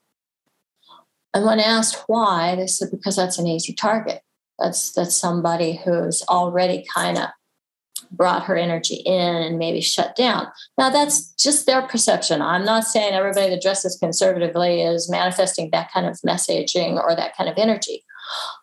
And 1.36 1.44
when 1.44 1.60
asked 1.60 2.02
why, 2.06 2.56
they 2.56 2.66
said 2.66 2.88
because 2.90 3.14
that's 3.14 3.38
an 3.38 3.46
easy 3.46 3.74
target. 3.74 4.22
That's 4.58 4.90
that's 4.92 5.14
somebody 5.14 5.76
who's 5.84 6.22
already 6.30 6.86
kind 6.94 7.18
of 7.18 7.28
brought 8.10 8.44
her 8.44 8.56
energy 8.56 9.02
in 9.04 9.36
and 9.42 9.58
maybe 9.58 9.82
shut 9.82 10.16
down. 10.16 10.46
Now 10.78 10.88
that's 10.88 11.34
just 11.34 11.66
their 11.66 11.82
perception. 11.82 12.40
I'm 12.40 12.64
not 12.64 12.84
saying 12.84 13.12
everybody 13.12 13.50
that 13.50 13.60
dresses 13.60 13.98
conservatively 13.98 14.80
is 14.80 15.10
manifesting 15.10 15.68
that 15.72 15.92
kind 15.92 16.06
of 16.06 16.18
messaging 16.26 16.98
or 16.98 17.14
that 17.14 17.36
kind 17.36 17.50
of 17.50 17.58
energy. 17.58 18.02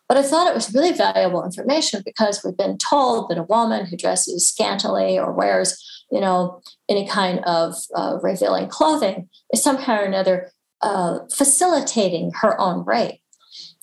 But 0.08 0.18
I 0.18 0.22
thought 0.22 0.48
it 0.48 0.54
was 0.54 0.74
really 0.74 0.92
valuable 0.92 1.44
information 1.44 2.02
because 2.04 2.42
we've 2.42 2.56
been 2.56 2.78
told 2.78 3.28
that 3.28 3.38
a 3.38 3.44
woman 3.44 3.86
who 3.86 3.96
dresses 3.96 4.48
scantily 4.48 5.16
or 5.16 5.32
wears, 5.32 5.80
you 6.10 6.20
know, 6.20 6.60
any 6.88 7.06
kind 7.06 7.38
of 7.46 7.76
uh, 7.94 8.18
revealing 8.20 8.66
clothing 8.66 9.28
is 9.52 9.62
somehow 9.62 10.00
or 10.00 10.04
another 10.04 10.50
uh, 10.84 11.20
facilitating 11.34 12.30
her 12.42 12.60
own 12.60 12.84
rape. 12.84 13.20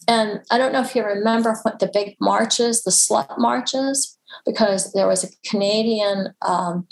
And 0.07 0.41
I 0.51 0.57
don't 0.57 0.71
know 0.71 0.81
if 0.81 0.95
you 0.95 1.03
remember 1.03 1.57
what 1.63 1.79
the 1.79 1.89
big 1.91 2.15
marches, 2.21 2.83
the 2.83 2.91
slut 2.91 3.37
marches, 3.37 4.17
because 4.45 4.93
there 4.93 5.07
was 5.07 5.23
a 5.23 5.49
Canadian 5.49 6.33
um, 6.41 6.87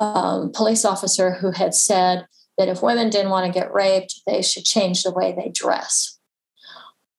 um, 0.00 0.50
police 0.52 0.84
officer 0.84 1.32
who 1.32 1.52
had 1.52 1.74
said 1.74 2.26
that 2.58 2.68
if 2.68 2.82
women 2.82 3.08
didn't 3.08 3.30
want 3.30 3.46
to 3.46 3.58
get 3.58 3.72
raped, 3.72 4.20
they 4.26 4.42
should 4.42 4.64
change 4.64 5.02
the 5.02 5.12
way 5.12 5.32
they 5.32 5.50
dress. 5.50 6.18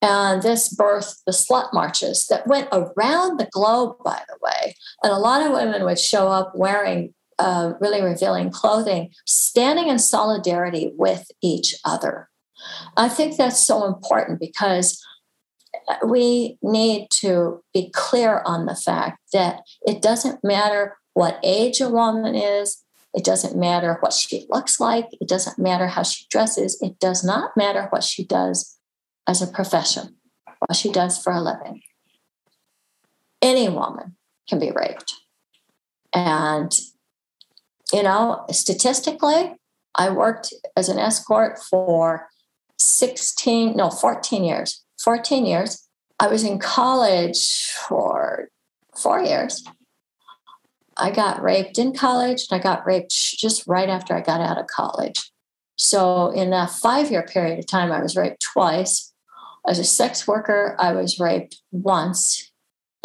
And 0.02 0.42
this 0.42 0.76
birthed 0.76 1.24
the 1.26 1.32
slut 1.32 1.74
marches 1.74 2.28
that 2.28 2.46
went 2.46 2.68
around 2.72 3.40
the 3.40 3.50
globe, 3.52 3.96
by 4.04 4.22
the 4.28 4.38
way. 4.42 4.76
And 5.02 5.12
a 5.14 5.18
lot 5.18 5.46
of 5.46 5.54
women 5.54 5.84
would 5.86 6.00
show 6.00 6.28
up 6.28 6.52
wearing 6.56 7.14
uh, 7.40 7.74
really 7.80 8.02
revealing 8.02 8.50
clothing, 8.50 9.12
standing 9.26 9.88
in 9.88 10.00
solidarity 10.00 10.92
with 10.96 11.30
each 11.42 11.76
other. 11.84 12.30
I 12.98 13.10
think 13.10 13.38
that's 13.38 13.66
so 13.66 13.86
important 13.86 14.40
because 14.40 15.04
we 16.06 16.58
need 16.62 17.08
to 17.12 17.64
be 17.74 17.92
clear 17.94 18.42
on 18.46 18.66
the 18.66 18.76
fact 18.76 19.20
that 19.34 19.62
it 19.86 20.02
doesn't 20.02 20.44
matter 20.44 20.98
what 21.14 21.40
age 21.44 21.82
a 21.82 21.90
woman 21.90 22.36
is, 22.36 22.84
it 23.14 23.24
doesn't 23.24 23.58
matter 23.58 23.98
what 24.00 24.14
she 24.14 24.46
looks 24.50 24.80
like, 24.80 25.08
it 25.22 25.28
doesn't 25.28 25.60
matter 25.60 25.88
how 25.88 26.04
she 26.04 26.26
dresses, 26.30 26.82
it 26.82 27.00
does 27.00 27.24
not 27.24 27.56
matter 27.56 27.88
what 27.90 28.04
she 28.04 28.26
does 28.26 28.78
as 29.28 29.42
a 29.42 29.48
profession, 29.48 30.16
what 30.60 30.76
she 30.76 30.92
does 30.92 31.22
for 31.22 31.32
a 31.32 31.42
living. 31.42 31.82
Any 33.42 33.70
woman 33.70 34.16
can 34.50 34.60
be 34.60 34.72
raped. 34.72 35.14
And 36.14 36.72
you 37.94 38.04
know, 38.04 38.46
statistically, 38.52 39.56
I 39.96 40.10
worked 40.10 40.54
as 40.76 40.90
an 40.90 41.00
escort 41.00 41.60
for 41.60 42.28
16, 42.78 43.76
no, 43.76 43.90
14 43.90 44.44
years. 44.44 44.84
14 45.04 45.46
years. 45.46 45.88
I 46.20 46.28
was 46.28 46.44
in 46.44 46.60
college 46.60 47.72
for 47.88 48.50
four 48.96 49.22
years. 49.22 49.64
I 50.98 51.12
got 51.12 51.42
raped 51.42 51.78
in 51.78 51.94
college 51.94 52.48
and 52.50 52.60
I 52.60 52.64
got 52.64 52.86
raped 52.86 53.12
just 53.12 53.68
right 53.68 53.90
after 53.90 54.16
I 54.16 54.22
got 54.22 54.40
out 54.40 54.58
of 54.58 54.68
college. 54.68 55.32
So, 55.78 56.32
in 56.32 56.54
a 56.54 56.68
five 56.68 57.12
year 57.12 57.24
period 57.24 57.60
of 57.60 57.68
time, 57.68 57.92
I 57.92 58.02
was 58.02 58.16
raped 58.16 58.42
twice. 58.42 59.14
As 59.68 59.78
a 59.78 59.84
sex 59.84 60.26
worker, 60.26 60.76
I 60.80 60.94
was 60.94 61.20
raped 61.20 61.62
once 61.72 62.52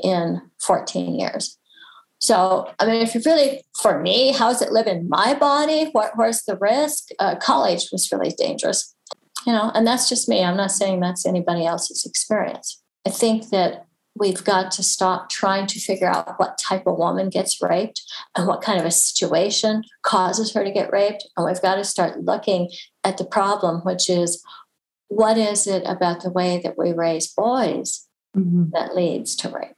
in 0.03 0.43
14 0.61 1.18
years. 1.18 1.59
So, 2.20 2.70
I 2.78 2.86
mean, 2.86 3.02
if 3.02 3.14
you 3.14 3.22
really, 3.24 3.62
for 3.80 4.00
me, 4.00 4.32
how 4.32 4.52
does 4.52 4.60
it 4.60 4.72
live 4.72 4.86
in 4.86 5.08
my 5.08 5.34
body? 5.34 5.88
What, 5.92 6.12
where's 6.16 6.42
the 6.42 6.56
risk? 6.56 7.08
Uh, 7.18 7.36
college 7.36 7.88
was 7.90 8.12
really 8.12 8.30
dangerous, 8.30 8.94
you 9.46 9.52
know, 9.52 9.72
and 9.74 9.86
that's 9.86 10.08
just 10.08 10.28
me. 10.28 10.44
I'm 10.44 10.56
not 10.56 10.70
saying 10.70 11.00
that's 11.00 11.24
anybody 11.24 11.64
else's 11.64 12.04
experience. 12.04 12.82
I 13.06 13.10
think 13.10 13.48
that 13.48 13.86
we've 14.14 14.44
got 14.44 14.70
to 14.72 14.82
stop 14.82 15.30
trying 15.30 15.66
to 15.68 15.80
figure 15.80 16.08
out 16.08 16.38
what 16.38 16.58
type 16.58 16.86
of 16.86 16.98
woman 16.98 17.30
gets 17.30 17.60
raped 17.62 18.02
and 18.36 18.46
what 18.46 18.60
kind 18.60 18.78
of 18.78 18.84
a 18.84 18.90
situation 18.90 19.82
causes 20.02 20.52
her 20.52 20.62
to 20.62 20.70
get 20.70 20.92
raped. 20.92 21.26
And 21.36 21.46
we've 21.46 21.62
got 21.62 21.76
to 21.76 21.84
start 21.84 22.20
looking 22.20 22.70
at 23.02 23.16
the 23.16 23.24
problem, 23.24 23.80
which 23.80 24.10
is 24.10 24.42
what 25.08 25.38
is 25.38 25.66
it 25.66 25.84
about 25.86 26.22
the 26.22 26.30
way 26.30 26.60
that 26.62 26.76
we 26.76 26.92
raise 26.92 27.32
boys 27.32 28.06
mm-hmm. 28.36 28.64
that 28.72 28.94
leads 28.94 29.34
to 29.36 29.48
rape? 29.48 29.76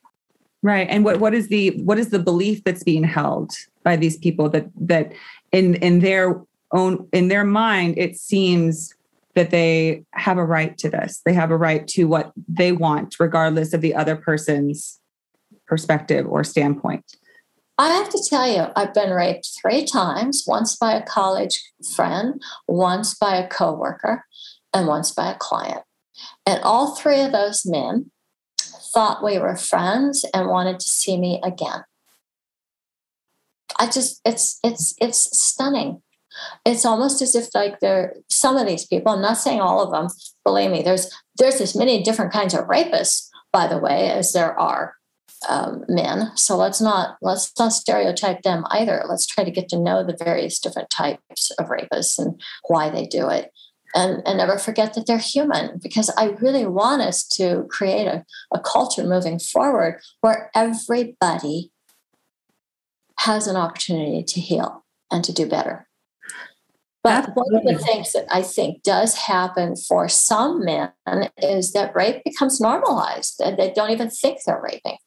Right. 0.63 0.87
And 0.89 1.05
what, 1.05 1.19
what 1.19 1.35
is 1.35 1.49
the 1.49 1.71
what 1.83 1.99
is 1.99 2.11
the 2.11 2.21
belief 2.21 2.63
that's 2.63 2.85
being 2.85 3.03
held 3.03 3.53
by 3.83 3.97
these 3.97 4.17
people 4.17 4.49
that 4.51 4.69
that 4.81 5.13
in 5.51 5.75
in 5.77 5.99
their 6.01 6.41
own 6.73 7.09
in 7.13 7.29
their 7.29 7.45
mind 7.45 7.99
it 7.99 8.17
seems 8.17 8.95
that 9.35 9.51
they 9.51 10.05
have 10.13 10.39
a 10.39 10.45
right 10.45 10.77
to 10.79 10.91
this. 10.91 11.21
They 11.25 11.33
have 11.33 11.51
a 11.51 11.57
right 11.57 11.87
to 11.89 12.05
what 12.05 12.33
they 12.49 12.73
want, 12.73 13.17
regardless 13.19 13.73
of 13.73 13.81
the 13.81 13.95
other 13.95 14.15
person's 14.15 15.01
perspective 15.67 16.27
or 16.29 16.45
standpoint. 16.45 17.17
I 17.79 17.89
have 17.89 18.11
to 18.11 18.23
tell 18.29 18.47
you, 18.47 18.67
I've 18.77 18.95
been 18.95 19.11
raped 19.11 19.49
three 19.61 19.85
times 19.87 20.45
once 20.47 20.77
by 20.77 20.93
a 20.95 21.03
college 21.03 21.61
friend, 21.97 22.41
once 22.69 23.15
by 23.15 23.37
a 23.37 23.49
coworker, 23.49 24.25
and 24.75 24.87
once 24.87 25.11
by 25.11 25.33
a 25.33 25.37
client. 25.37 25.83
And 26.47 26.63
all 26.63 26.95
three 26.95 27.23
of 27.23 27.33
those 27.33 27.65
men 27.65 28.11
thought 28.93 29.25
we 29.25 29.39
were 29.39 29.57
friends 29.57 30.25
and 30.35 30.49
wanted 30.49 30.81
to 30.81 30.89
see 30.89 31.19
me 31.19 31.41
again. 31.43 31.85
I 33.79 33.87
just 33.87 34.21
it's 34.25 34.59
it's 34.63 34.95
it's 35.01 35.39
stunning. 35.39 36.03
It's 36.65 36.85
almost 36.85 37.21
as 37.23 37.35
if 37.35 37.55
like 37.55 37.81
there 37.81 38.15
some 38.29 38.57
of 38.57 38.67
these 38.67 38.87
people 38.87 39.13
i'm 39.13 39.21
not 39.21 39.37
saying 39.37 39.61
all 39.61 39.83
of 39.83 39.91
them 39.91 40.09
believe 40.47 40.71
me 40.71 40.81
there's 40.81 41.11
there's 41.37 41.61
as 41.61 41.77
many 41.77 42.03
different 42.03 42.33
kinds 42.33 42.55
of 42.55 42.65
rapists 42.69 43.29
by 43.53 43.67
the 43.67 43.77
way 43.77 44.09
as 44.09 44.33
there 44.33 44.59
are 44.59 44.95
um, 45.49 45.85
men. 45.89 46.31
So 46.37 46.57
let's 46.57 46.81
not 46.81 47.17
let's 47.21 47.53
not 47.59 47.73
stereotype 47.73 48.43
them 48.43 48.65
either. 48.71 49.03
Let's 49.09 49.27
try 49.27 49.45
to 49.45 49.51
get 49.51 49.69
to 49.71 49.79
know 49.79 50.05
the 50.05 50.17
various 50.17 50.59
different 50.59 50.91
types 50.91 51.51
of 51.59 51.67
rapists 51.67 52.19
and 52.19 52.41
why 52.69 52.91
they 52.91 53.07
do 53.07 53.29
it 53.29 53.51
and, 53.95 54.23
and 54.27 54.39
never 54.39 54.59
forget 54.59 54.95
that 54.95 55.07
they're 55.07 55.19
human 55.19 55.79
because 55.83 56.11
i 56.17 56.27
really 56.41 56.67
want 56.67 57.03
us 57.03 57.27
to 57.27 57.67
create 57.71 58.07
a, 58.07 58.25
a 58.53 58.61
culture 58.61 59.05
moving 59.05 59.39
forward 59.39 60.01
where 60.21 60.51
everybody 60.55 61.71
has 63.19 63.47
an 63.47 63.57
opportunity 63.57 64.23
to 64.25 64.41
heal 64.41 64.85
and 65.11 65.25
to 65.25 65.33
do 65.33 65.47
better 65.47 65.87
but 67.03 67.29
Absolutely. 67.29 67.43
one 67.43 67.67
of 67.67 67.79
the 67.79 67.85
things 67.85 68.13
that 68.13 68.27
I 68.31 68.43
think 68.43 68.83
does 68.85 69.17
happen 69.17 69.75
for 69.75 70.09
some 70.09 70.65
men 70.65 70.93
is 71.37 71.73
that 71.73 71.97
rape 71.97 72.23
becomes 72.25 72.61
normalized 72.61 73.41
and 73.41 73.57
they 73.57 73.73
don't 73.73 73.91
even 73.91 74.09
think 74.09 74.39
they're 74.47 74.63
raping. 74.63 74.99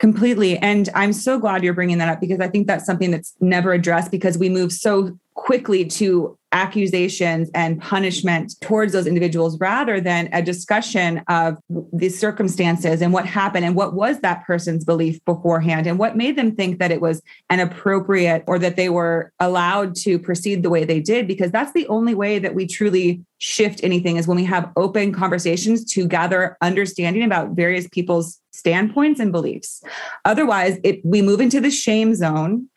Completely. 0.00 0.56
And 0.56 0.88
I'm 0.94 1.12
so 1.12 1.38
glad 1.38 1.62
you're 1.62 1.74
bringing 1.74 1.98
that 1.98 2.08
up 2.08 2.20
because 2.20 2.40
I 2.40 2.48
think 2.48 2.66
that's 2.66 2.86
something 2.86 3.10
that's 3.10 3.34
never 3.38 3.74
addressed 3.74 4.10
because 4.10 4.38
we 4.38 4.48
move 4.48 4.72
so 4.72 5.18
quickly 5.34 5.84
to 5.84 6.38
accusations 6.52 7.50
and 7.54 7.80
punishment 7.80 8.54
towards 8.60 8.92
those 8.92 9.06
individuals 9.06 9.58
rather 9.60 10.00
than 10.00 10.28
a 10.32 10.42
discussion 10.42 11.22
of 11.28 11.56
the 11.92 12.08
circumstances 12.08 13.00
and 13.00 13.12
what 13.12 13.24
happened 13.24 13.64
and 13.64 13.76
what 13.76 13.94
was 13.94 14.20
that 14.20 14.44
person's 14.44 14.84
belief 14.84 15.24
beforehand 15.24 15.86
and 15.86 15.98
what 15.98 16.16
made 16.16 16.36
them 16.36 16.56
think 16.56 16.78
that 16.78 16.90
it 16.90 17.00
was 17.00 17.22
an 17.50 17.60
appropriate 17.60 18.42
or 18.46 18.58
that 18.58 18.76
they 18.76 18.88
were 18.88 19.32
allowed 19.38 19.94
to 19.94 20.18
proceed 20.18 20.62
the 20.62 20.70
way 20.70 20.84
they 20.84 21.00
did 21.00 21.28
because 21.28 21.50
that's 21.50 21.72
the 21.72 21.86
only 21.88 22.14
way 22.14 22.38
that 22.38 22.54
we 22.54 22.66
truly 22.66 23.22
shift 23.38 23.80
anything 23.84 24.16
is 24.16 24.26
when 24.26 24.36
we 24.36 24.44
have 24.44 24.70
open 24.76 25.12
conversations 25.12 25.84
to 25.84 26.06
gather 26.06 26.56
understanding 26.60 27.22
about 27.22 27.50
various 27.50 27.86
people's 27.88 28.40
standpoints 28.60 29.20
and 29.20 29.32
beliefs 29.32 29.82
otherwise 30.24 30.78
it 30.84 31.00
we 31.04 31.20
move 31.22 31.40
into 31.40 31.60
the 31.60 31.70
shame 31.70 32.14
zone 32.14 32.68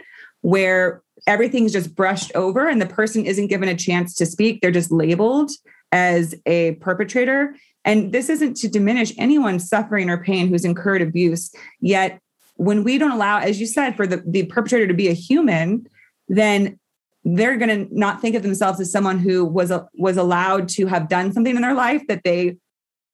where 0.42 1.02
everything's 1.28 1.72
just 1.72 1.96
brushed 1.96 2.32
over 2.36 2.68
and 2.68 2.82
the 2.82 2.86
person 2.86 3.26
isn't 3.26 3.48
given 3.48 3.70
a 3.70 3.76
chance 3.76 4.14
to 4.16 4.26
speak. 4.26 4.62
They're 4.62 4.72
just 4.72 4.92
labeled 4.92 5.52
as 5.92 6.36
a 6.46 6.74
perpetrator. 6.76 7.56
And 7.86 8.12
this 8.12 8.30
isn't 8.30 8.56
to 8.58 8.68
diminish 8.68 9.14
anyone's 9.18 9.68
suffering 9.68 10.10
or 10.10 10.24
pain 10.24 10.48
who's 10.48 10.66
incurred 10.66 11.02
abuse. 11.02 11.54
Yet, 11.80 12.20
when 12.56 12.84
we 12.84 12.98
don't 12.98 13.12
allow, 13.12 13.40
as 13.40 13.60
you 13.60 13.66
said, 13.66 13.96
for 13.96 14.06
the, 14.06 14.24
the 14.28 14.44
perpetrator 14.44 14.88
to 14.88 14.94
be 14.94 15.08
a 15.08 15.14
human, 15.14 15.88
then 16.28 16.80
they're 17.24 17.58
going 17.58 17.88
to 17.88 17.98
not 17.98 18.22
think 18.22 18.36
of 18.36 18.44
themselves 18.44 18.80
as 18.80 18.92
someone 18.92 19.18
who 19.18 19.46
was 19.46 19.72
was 19.96 20.18
allowed 20.18 20.68
to 20.70 20.88
have 20.88 21.08
done 21.08 21.32
something 21.32 21.56
in 21.56 21.62
their 21.62 21.74
life 21.74 22.06
that 22.08 22.22
they 22.24 22.58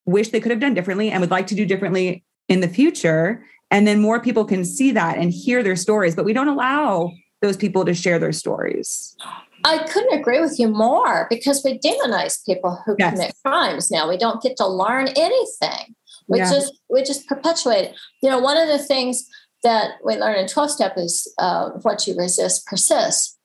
wish 0.04 0.28
they 0.28 0.40
could 0.40 0.50
have 0.50 0.60
done 0.60 0.74
differently 0.74 1.10
and 1.10 1.20
would 1.20 1.30
like 1.30 1.46
to 1.46 1.54
do 1.54 1.64
differently 1.64 2.24
in 2.50 2.60
the 2.60 2.68
future 2.68 3.42
and 3.70 3.86
then 3.86 4.02
more 4.02 4.20
people 4.20 4.44
can 4.44 4.64
see 4.64 4.90
that 4.90 5.16
and 5.16 5.32
hear 5.32 5.62
their 5.62 5.76
stories 5.76 6.14
but 6.14 6.26
we 6.26 6.34
don't 6.34 6.48
allow 6.48 7.10
those 7.40 7.56
people 7.56 7.84
to 7.84 7.94
share 7.94 8.18
their 8.18 8.32
stories. 8.32 9.16
I 9.64 9.78
couldn't 9.88 10.18
agree 10.18 10.40
with 10.40 10.58
you 10.58 10.68
more 10.68 11.26
because 11.28 11.62
we 11.64 11.78
demonize 11.78 12.44
people 12.44 12.78
who 12.86 12.96
yes. 12.98 13.12
commit 13.12 13.34
crimes 13.44 13.90
now. 13.90 14.08
We 14.08 14.16
don't 14.16 14.42
get 14.42 14.56
to 14.56 14.66
learn 14.66 15.08
anything. 15.16 15.94
We 16.28 16.38
yeah. 16.38 16.50
just 16.50 16.72
we 16.88 17.02
just 17.02 17.26
perpetuate. 17.26 17.94
You 18.22 18.30
know, 18.30 18.38
one 18.38 18.56
of 18.56 18.68
the 18.68 18.78
things 18.78 19.26
that 19.62 19.92
we 20.04 20.16
learn 20.16 20.36
in 20.36 20.46
12 20.46 20.70
step 20.70 20.94
is 20.96 21.32
uh, 21.38 21.70
what 21.82 22.06
you 22.06 22.16
resist 22.16 22.66
persists. 22.66 23.36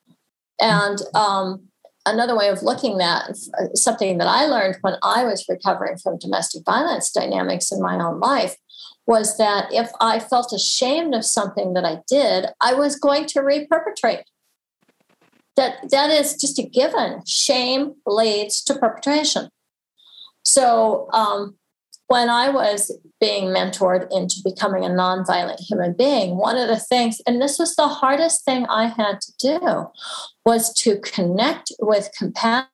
And 0.58 0.98
um, 1.14 1.68
another 2.06 2.36
way 2.36 2.48
of 2.48 2.62
looking 2.62 3.02
at 3.02 3.36
something 3.74 4.16
that 4.16 4.28
I 4.28 4.46
learned 4.46 4.78
when 4.80 4.94
I 5.02 5.24
was 5.24 5.44
recovering 5.48 5.98
from 5.98 6.18
domestic 6.18 6.64
violence 6.64 7.10
dynamics 7.10 7.70
in 7.70 7.82
my 7.82 7.96
own 7.96 8.20
life 8.20 8.56
was 9.06 9.36
that 9.38 9.72
if 9.72 9.90
I 10.00 10.18
felt 10.18 10.52
ashamed 10.52 11.14
of 11.14 11.24
something 11.24 11.74
that 11.74 11.84
I 11.84 12.02
did, 12.08 12.46
I 12.60 12.74
was 12.74 12.98
going 12.98 13.26
to 13.26 13.40
reperpetrate. 13.40 14.24
That 15.56 15.90
that 15.90 16.10
is 16.10 16.36
just 16.36 16.58
a 16.58 16.62
given. 16.62 17.22
Shame 17.24 17.94
leads 18.04 18.62
to 18.64 18.74
perpetration. 18.74 19.48
So 20.42 21.08
um, 21.12 21.56
when 22.08 22.28
I 22.28 22.50
was 22.50 22.96
being 23.20 23.46
mentored 23.46 24.06
into 24.10 24.36
becoming 24.44 24.84
a 24.84 24.88
nonviolent 24.88 25.60
human 25.60 25.94
being, 25.94 26.36
one 26.36 26.56
of 26.56 26.68
the 26.68 26.78
things, 26.78 27.20
and 27.26 27.40
this 27.40 27.58
was 27.58 27.74
the 27.74 27.88
hardest 27.88 28.44
thing 28.44 28.66
I 28.66 28.86
had 28.86 29.20
to 29.20 29.32
do, 29.38 29.86
was 30.44 30.72
to 30.74 31.00
connect 31.00 31.72
with 31.80 32.10
compassion 32.16 32.68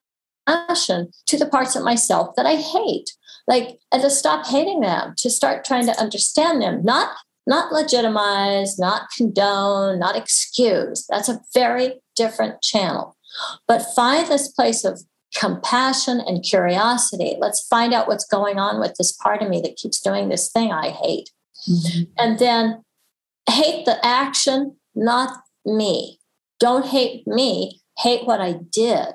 to 0.47 1.37
the 1.37 1.47
parts 1.49 1.75
of 1.75 1.83
myself 1.83 2.35
that 2.35 2.45
I 2.45 2.55
hate 2.55 3.11
like 3.47 3.79
and 3.91 4.01
to 4.01 4.09
stop 4.09 4.45
hating 4.47 4.81
them 4.81 5.13
to 5.17 5.29
start 5.29 5.65
trying 5.65 5.85
to 5.85 5.99
understand 5.99 6.61
them 6.61 6.83
not 6.83 7.15
not 7.45 7.73
legitimize 7.73 8.79
not 8.79 9.09
condone 9.15 9.99
not 9.99 10.15
excuse. 10.15 11.05
That's 11.09 11.29
a 11.29 11.41
very 11.53 12.01
different 12.15 12.61
channel. 12.61 13.17
But 13.67 13.85
find 13.95 14.27
this 14.27 14.47
place 14.47 14.85
of 14.85 15.01
compassion 15.35 16.21
and 16.21 16.43
curiosity. 16.43 17.35
Let's 17.39 17.65
find 17.67 17.93
out 17.93 18.07
what's 18.07 18.25
going 18.25 18.59
on 18.59 18.79
with 18.79 18.95
this 18.95 19.11
part 19.11 19.41
of 19.41 19.49
me 19.49 19.59
that 19.61 19.77
keeps 19.77 19.99
doing 19.99 20.29
this 20.29 20.51
thing 20.51 20.71
i 20.71 20.89
hate. 20.89 21.29
Mm-hmm. 21.69 22.03
and 22.17 22.39
then 22.39 22.83
hate 23.49 23.85
the 23.85 24.05
action 24.05 24.75
not 24.95 25.37
me. 25.65 26.19
Don't 26.59 26.85
hate 26.85 27.25
me 27.25 27.81
hate 27.97 28.25
what 28.25 28.41
i 28.41 28.53
did 28.53 29.07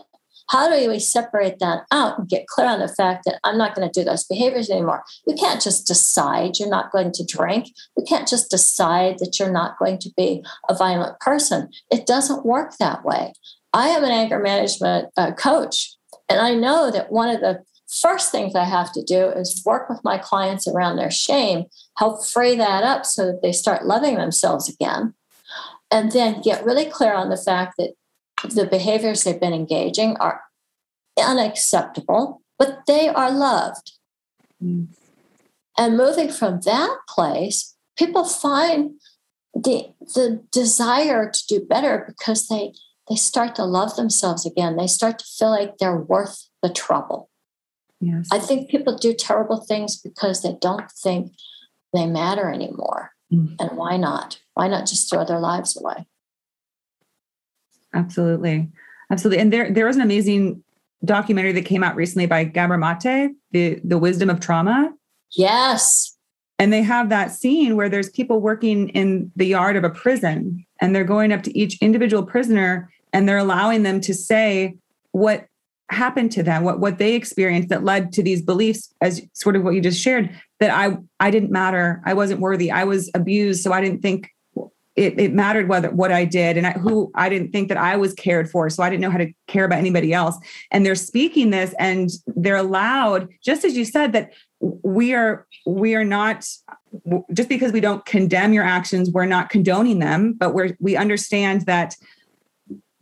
how 0.49 0.69
do 0.69 0.89
we 0.89 0.99
separate 0.99 1.59
that 1.59 1.85
out 1.93 2.19
and 2.19 2.29
get 2.29 2.47
clear 2.47 2.67
on 2.67 2.81
the 2.81 2.89
fact 2.89 3.25
that 3.25 3.39
I'm 3.45 3.59
not 3.59 3.75
going 3.75 3.89
to 3.89 4.01
do 4.01 4.05
those 4.05 4.25
behaviors 4.25 4.71
anymore? 4.71 5.05
You 5.27 5.35
can't 5.35 5.61
just 5.61 5.87
decide 5.87 6.59
you're 6.59 6.69
not 6.69 6.91
going 6.91 7.13
to 7.13 7.25
drink. 7.25 7.69
You 7.97 8.05
can't 8.05 8.29
just 8.29 8.51
decide 8.51 9.19
that 9.19 9.39
you're 9.39 9.53
not 9.53 9.79
going 9.79 9.99
to 9.99 10.11
be 10.17 10.43
a 10.69 10.75
violent 10.75 11.21
person. 11.21 11.69
It 11.91 12.07
doesn't 12.07 12.47
work 12.47 12.75
that 12.79 13.05
way. 13.05 13.33
I 13.73 13.89
am 13.89 14.05
an 14.05 14.11
anger 14.11 14.39
management 14.39 15.09
uh, 15.17 15.33
coach, 15.33 15.95
and 16.29 16.41
I 16.41 16.55
know 16.55 16.91
that 16.91 17.13
one 17.13 17.29
of 17.29 17.41
the 17.41 17.63
first 17.89 18.31
things 18.31 18.55
I 18.55 18.65
have 18.65 18.93
to 18.93 19.03
do 19.03 19.29
is 19.29 19.63
work 19.65 19.89
with 19.89 20.01
my 20.05 20.19
clients 20.19 20.67
around 20.67 20.97
their 20.97 21.11
shame, 21.11 21.65
help 21.97 22.27
free 22.27 22.55
that 22.57 22.85
up 22.85 23.05
so 23.05 23.27
that 23.27 23.43
they 23.43 23.53
start 23.53 23.87
loving 23.87 24.17
themselves 24.17 24.69
again, 24.69 25.15
and 25.91 26.13
then 26.13 26.41
get 26.41 26.65
really 26.65 26.87
clear 26.87 27.13
on 27.13 27.31
the 27.31 27.37
fact 27.37 27.75
that 27.79 27.95
the 28.45 28.67
behaviors 28.67 29.25
they've 29.25 29.41
been 29.41 29.53
engaging 29.53 30.17
are 30.17 30.43
unacceptable, 31.21 32.43
but 32.59 32.81
they 32.87 33.09
are 33.09 33.31
loved. 33.31 33.93
Mm. 34.63 34.89
And 35.77 35.97
moving 35.97 36.31
from 36.31 36.61
that 36.63 36.99
place, 37.09 37.77
people 37.97 38.25
find 38.25 38.93
the 39.55 39.93
the 40.15 40.43
desire 40.53 41.31
to 41.31 41.47
do 41.49 41.61
better 41.61 42.05
because 42.07 42.49
they 42.49 42.73
they 43.09 43.17
start 43.17 43.55
to 43.57 43.65
love 43.65 43.97
themselves 43.97 44.45
again. 44.45 44.77
They 44.77 44.87
start 44.87 45.19
to 45.21 45.25
feel 45.25 45.51
like 45.51 45.79
they're 45.79 45.97
worth 45.97 46.49
the 46.63 46.73
trouble. 46.73 47.31
Yes. 48.01 48.29
I 48.31 48.39
think 48.39 48.71
people 48.71 48.97
do 48.97 49.15
terrible 49.15 49.59
things 49.61 49.97
because 49.97 50.43
they 50.43 50.55
don't 50.61 50.91
think 50.91 51.33
they 51.93 52.07
matter 52.07 52.51
anymore. 52.51 53.13
Mm. 53.33 53.57
And 53.59 53.77
why 53.77 53.97
not? 53.97 54.41
Why 54.55 54.69
not 54.69 54.87
just 54.87 55.11
throw 55.11 55.25
their 55.25 55.41
lives 55.41 55.77
away? 55.77 56.07
Absolutely. 57.95 58.69
Absolutely. 59.11 59.41
And 59.41 59.53
there 59.53 59.71
there 59.73 59.87
was 59.87 59.97
an 59.97 60.03
amazing 60.03 60.63
documentary 61.05 61.53
that 61.53 61.65
came 61.65 61.83
out 61.85 61.97
recently 61.97 62.27
by 62.27 62.45
Gabor 62.45 62.77
Mate, 62.79 63.31
the 63.53 63.81
the 63.85 63.99
wisdom 63.99 64.31
of 64.31 64.41
trauma. 64.41 64.93
Yes. 65.37 66.17
and 66.59 66.73
they 66.73 66.83
have 66.83 67.09
that 67.11 67.31
scene 67.31 67.77
where 67.77 67.89
there's 67.89 68.11
people 68.11 68.41
working 68.41 68.89
in 68.91 69.31
the 69.37 69.47
yard 69.47 69.77
of 69.77 69.85
a 69.85 69.91
prison 69.91 70.65
and 70.81 70.95
they're 70.95 71.05
going 71.05 71.33
up 71.33 71.43
to 71.45 71.57
each 71.59 71.81
individual 71.83 72.23
prisoner 72.25 72.91
and 73.13 73.29
they're 73.29 73.39
allowing 73.39 73.83
them 73.83 74.01
to 74.01 74.15
say 74.15 74.77
what 75.13 75.47
happened 75.91 76.31
to 76.33 76.43
them 76.43 76.65
what 76.65 76.81
what 76.81 76.99
they 76.99 77.15
experienced 77.15 77.69
that 77.71 77.85
led 77.85 78.13
to 78.13 78.23
these 78.23 78.43
beliefs 78.43 78.93
as 79.01 79.23
sort 79.33 79.57
of 79.57 79.63
what 79.63 79.75
you 79.75 79.81
just 79.81 80.01
shared 80.01 80.29
that 80.61 80.71
i 80.71 80.97
i 81.21 81.31
didn't 81.31 81.51
matter 81.51 82.03
i 82.05 82.13
wasn't 82.13 82.41
worthy 82.41 82.71
i 82.71 82.85
was 82.85 83.11
abused 83.15 83.63
so 83.63 83.73
i 83.73 83.81
didn't 83.81 84.03
think 84.03 84.29
it, 84.99 85.19
it 85.19 85.33
mattered 85.33 85.69
whether 85.69 85.91
what 85.91 86.13
i 86.13 86.25
did 86.25 86.57
and 86.57 86.67
I, 86.67 86.73
who 86.73 87.11
i 87.15 87.29
didn't 87.29 87.53
think 87.53 87.69
that 87.69 87.79
i 87.79 87.97
was 87.97 88.13
cared 88.15 88.51
for 88.51 88.69
so 88.69 88.83
i 88.83 88.91
didn't 88.91 89.03
know 89.03 89.11
how 89.11 89.19
to 89.19 89.33
care 89.47 89.65
about 89.65 89.79
anybody 89.79 90.13
else. 90.13 90.37
And 90.71 90.85
they're 90.85 90.95
speaking 90.95 91.51
this 91.51 91.75
and 91.79 92.11
they're 92.27 92.57
allowed 92.57 93.29
just 93.43 93.65
as 93.65 93.77
you 93.77 93.85
said 93.85 94.13
that 94.13 94.33
we 94.61 95.15
are 95.15 95.47
we 95.67 95.95
are 95.95 96.05
not 96.05 96.47
just 97.33 97.49
because 97.49 97.73
we 97.73 97.81
don't 97.81 98.05
condemn 98.05 98.53
your 98.53 98.65
actions 98.65 99.11
we're 99.11 99.25
not 99.25 99.49
condoning 99.49 100.01
them 100.01 100.35
but 100.35 100.53
we're 100.53 100.77
we 100.81 100.97
understand 100.97 101.63
that 101.63 101.95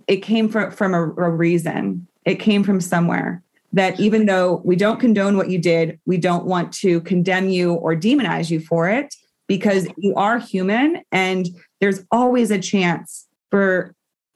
it 0.07 0.19
came 0.19 0.49
from 0.49 0.71
from 0.71 0.95
a, 0.95 1.03
a 1.03 1.31
reason. 1.31 2.07
It 2.25 2.37
came 2.37 2.63
from 2.65 2.81
somewhere. 2.81 3.43
That 3.73 3.99
even 4.01 4.27
though 4.27 4.63
we 4.65 4.77
don't 4.77 5.01
condone 5.01 5.37
what 5.37 5.51
you 5.51 5.59
did 5.59 6.01
we 6.07 6.17
don't 6.17 6.47
want 6.47 6.73
to 6.75 7.01
condemn 7.03 7.49
you 7.49 7.75
or 7.75 7.95
demonize 7.95 8.51
you 8.51 8.61
for 8.61 8.89
it 8.89 9.15
because 9.49 9.87
you 9.99 10.15
are 10.15 10.39
human 10.39 11.03
and 11.13 11.47
there's 11.81 12.05
always 12.11 12.51
a 12.51 12.59
chance 12.59 13.27
for 13.51 13.95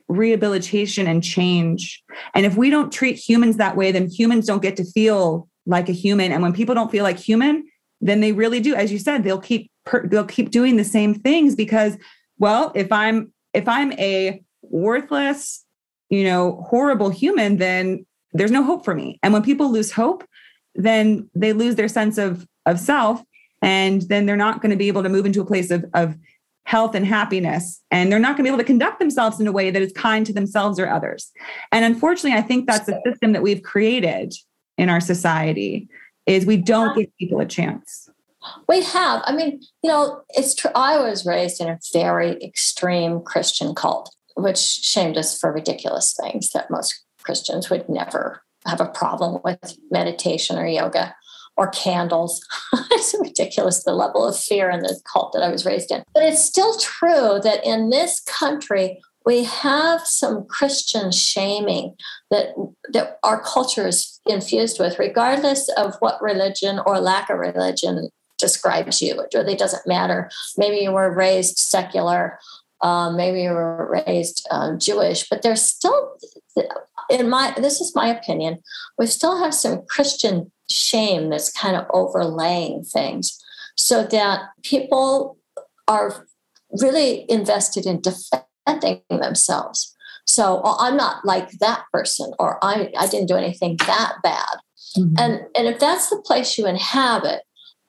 rehabilitation 0.09 1.07
and 1.07 1.23
change. 1.23 2.03
And 2.35 2.45
if 2.45 2.57
we 2.57 2.69
don't 2.69 2.93
treat 2.93 3.17
humans 3.17 3.57
that 3.57 3.77
way 3.77 3.93
then 3.93 4.09
humans 4.11 4.47
don't 4.47 4.63
get 4.63 4.77
to 4.77 4.85
feel 4.85 5.49
like 5.67 5.89
a 5.89 5.93
human. 5.93 6.33
And 6.33 6.43
when 6.43 6.53
people 6.53 6.75
don't 6.75 6.91
feel 6.91 7.05
like 7.05 7.19
human 7.19 7.65
then 8.01 8.21
they 8.21 8.33
really 8.33 8.61
do 8.61 8.75
as 8.75 8.91
you 8.91 8.99
said 8.99 9.23
they'll 9.23 9.41
keep 9.41 9.71
they'll 10.05 10.25
keep 10.25 10.51
doing 10.51 10.77
the 10.77 10.85
same 10.85 11.15
things 11.15 11.55
because 11.55 11.99
well 12.39 12.73
if 12.75 12.91
i'm 12.91 13.31
if 13.53 13.69
i'm 13.69 13.93
a 13.93 14.43
worthless 14.63 15.65
you 16.09 16.25
know 16.25 16.65
horrible 16.69 17.11
human 17.11 17.59
then 17.59 18.05
there's 18.33 18.51
no 18.51 18.63
hope 18.63 18.85
for 18.85 18.95
me. 18.95 19.19
And 19.23 19.33
when 19.33 19.43
people 19.43 19.71
lose 19.71 19.93
hope 19.93 20.25
then 20.77 21.29
they 21.35 21.53
lose 21.53 21.75
their 21.75 21.89
sense 21.89 22.17
of 22.17 22.47
of 22.67 22.79
self 22.79 23.23
and 23.63 24.03
then 24.03 24.25
they're 24.25 24.37
not 24.37 24.63
going 24.63 24.71
to 24.71 24.77
be 24.77 24.89
able 24.89 25.03
to 25.03 25.09
move 25.09 25.27
into 25.27 25.41
a 25.41 25.47
place 25.47 25.71
of 25.71 25.85
of 25.95 26.17
health 26.71 26.95
and 26.95 27.07
happiness 27.07 27.83
and 27.91 28.13
they're 28.13 28.19
not 28.19 28.37
going 28.37 28.39
to 28.39 28.43
be 28.45 28.49
able 28.49 28.59
to 28.59 28.65
conduct 28.65 29.01
themselves 29.01 29.41
in 29.41 29.47
a 29.47 29.53
way 29.53 29.71
that 29.71 29.83
is 29.83 29.93
kind 29.93 30.25
to 30.25 30.33
themselves 30.33 30.79
or 30.79 30.89
others 30.89 31.33
and 31.73 31.85
unfortunately 31.85 32.39
i 32.39 32.43
think 32.43 32.67
that's 32.67 32.89
a 32.89 32.99
system 33.05 33.33
that 33.33 33.43
we've 33.43 33.63
created 33.63 34.33
in 34.81 34.89
our 34.89 35.01
society 35.01 35.89
is 36.27 36.47
we 36.47 36.57
don't 36.57 36.97
give 36.97 37.09
people 37.19 37.41
a 37.41 37.47
chance. 37.47 38.09
We 38.69 38.83
have. 38.83 39.23
I 39.25 39.33
mean, 39.35 39.61
you 39.83 39.91
know, 39.91 40.23
it's 40.31 40.55
true. 40.55 40.71
I 40.75 40.97
was 40.97 41.27
raised 41.27 41.61
in 41.61 41.69
a 41.69 41.79
very 41.93 42.43
extreme 42.43 43.21
Christian 43.21 43.75
cult, 43.75 44.15
which 44.37 44.59
shamed 44.59 45.19
us 45.19 45.39
for 45.39 45.53
ridiculous 45.53 46.15
things 46.15 46.51
that 46.51 46.71
most 46.71 47.05
Christians 47.23 47.69
would 47.69 47.89
never 47.89 48.43
have 48.67 48.81
a 48.81 48.87
problem 48.87 49.41
with 49.45 49.77
meditation 49.91 50.57
or 50.57 50.67
yoga 50.67 51.15
or 51.57 51.69
candles. 51.69 52.45
it's 52.91 53.15
ridiculous 53.21 53.85
the 53.85 53.93
level 53.93 54.27
of 54.27 54.37
fear 54.37 54.71
in 54.71 54.81
the 54.81 54.99
cult 55.11 55.33
that 55.33 55.43
I 55.43 55.51
was 55.51 55.67
raised 55.67 55.91
in. 55.91 56.03
But 56.15 56.23
it's 56.23 56.45
still 56.45 56.79
true 56.79 57.41
that 57.43 57.65
in 57.65 57.91
this 57.91 58.21
country, 58.21 59.01
we 59.27 59.45
have 59.45 60.07
some 60.07 60.47
Christian 60.47 61.13
shaming 61.13 61.95
that, 62.31 62.55
that 62.93 63.19
our 63.23 63.43
culture 63.43 63.87
is 63.87 64.19
infused 64.27 64.81
with, 64.81 64.99
regardless 64.99 65.69
of 65.77 65.95
what 66.01 66.23
religion 66.23 66.81
or 66.87 66.99
lack 67.01 67.29
of 67.29 67.39
religion 67.39 68.09
describes 68.39 69.03
you. 69.03 69.21
It 69.21 69.35
really 69.35 69.57
doesn't 69.57 69.87
matter. 69.87 70.31
Maybe 70.57 70.79
you 70.79 70.93
were 70.93 71.15
raised 71.15 71.59
secular, 71.59 72.39
um, 72.83 73.17
maybe 73.17 73.43
you 73.43 73.51
were 73.51 74.03
raised 74.07 74.47
um, 74.51 74.79
Jewish, 74.79 75.29
but 75.29 75.43
there's 75.43 75.63
still, 75.63 76.17
in 77.11 77.29
my, 77.29 77.53
this 77.57 77.81
is 77.81 77.95
my 77.95 78.09
opinion, 78.09 78.61
we 78.99 79.07
still 79.07 79.43
have 79.43 79.55
some 79.55 79.85
Christian 79.87 80.51
shame 80.71 81.31
that's 81.31 81.53
kind 81.53 81.77
of 81.77 81.87
overlaying 81.93 82.85
things 82.85 83.39
so 83.77 84.05
that 84.05 84.43
people 84.63 85.39
are 85.89 86.27
really 86.81 87.27
invested 87.29 87.87
in 87.87 88.01
defending 88.01 89.03
themselves. 89.11 89.95
So 90.27 90.61
oh, 90.63 90.77
I'm 90.79 90.97
not 90.97 91.25
like 91.25 91.51
that 91.59 91.85
person, 91.93 92.33
or 92.39 92.59
I, 92.63 92.93
I 92.97 93.09
didn't 93.09 93.27
do 93.27 93.37
anything 93.37 93.77
that 93.87 94.15
bad. 94.23 94.57
Mm-hmm. 94.97 95.15
And, 95.19 95.41
and 95.57 95.67
if 95.67 95.81
that's 95.81 96.09
the 96.09 96.23
place 96.25 96.57
you 96.57 96.67
inhabit, 96.67 97.43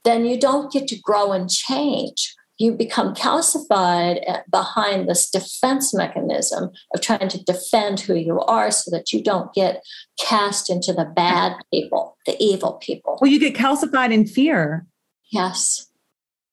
then 0.04 0.26
you 0.26 0.40
don't 0.40 0.72
get 0.72 0.88
to 0.88 1.00
grow 1.00 1.32
and 1.32 1.50
change. 1.50 2.36
You 2.62 2.74
become 2.74 3.16
calcified 3.16 4.22
uh, 4.30 4.42
behind 4.52 5.10
this 5.10 5.30
defense 5.30 5.94
mechanism 5.96 6.70
of 6.94 7.02
trying 7.02 7.28
to 7.30 7.44
defend 7.44 8.02
who 8.02 8.16
you 8.16 8.40
are 8.42 8.70
so 8.70 8.92
that 8.92 9.12
you 9.12 9.24
don't 9.24 9.52
get 9.54 9.84
cast 10.20 10.70
into 10.70 10.94
the 10.94 11.06
bad 11.06 11.54
people, 11.74 12.18
the 12.28 12.36
evil 12.40 12.74
people. 12.74 13.18
Well, 13.20 13.32
you 13.32 13.40
get 13.40 13.56
calcified 13.56 14.14
in 14.14 14.28
fear. 14.28 14.86
Yes. 15.32 15.88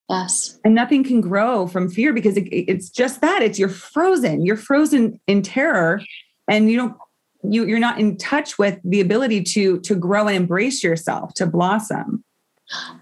Yes. 0.09 0.59
And 0.65 0.75
nothing 0.75 1.05
can 1.05 1.21
grow 1.21 1.67
from 1.67 1.91
fear 1.91 2.15
because 2.15 2.39
it, 2.39 2.49
it's 2.49 2.89
just 2.89 3.21
that 3.21 3.43
it's 3.43 3.59
you're 3.59 3.69
frozen. 3.69 4.47
You're 4.47 4.57
frozen 4.57 5.21
in 5.27 5.43
terror 5.43 6.01
and 6.49 6.71
you 6.71 6.79
don't 6.79 6.97
you 7.43 7.67
you're 7.67 7.79
not 7.79 8.01
in 8.01 8.17
touch 8.17 8.59
with 8.59 8.79
the 8.83 9.01
ability 9.01 9.43
to 9.43 9.81
to 9.81 9.95
grow 9.95 10.27
and 10.27 10.37
embrace 10.37 10.83
yourself, 10.83 11.35
to 11.35 11.47
blossom. 11.47 12.25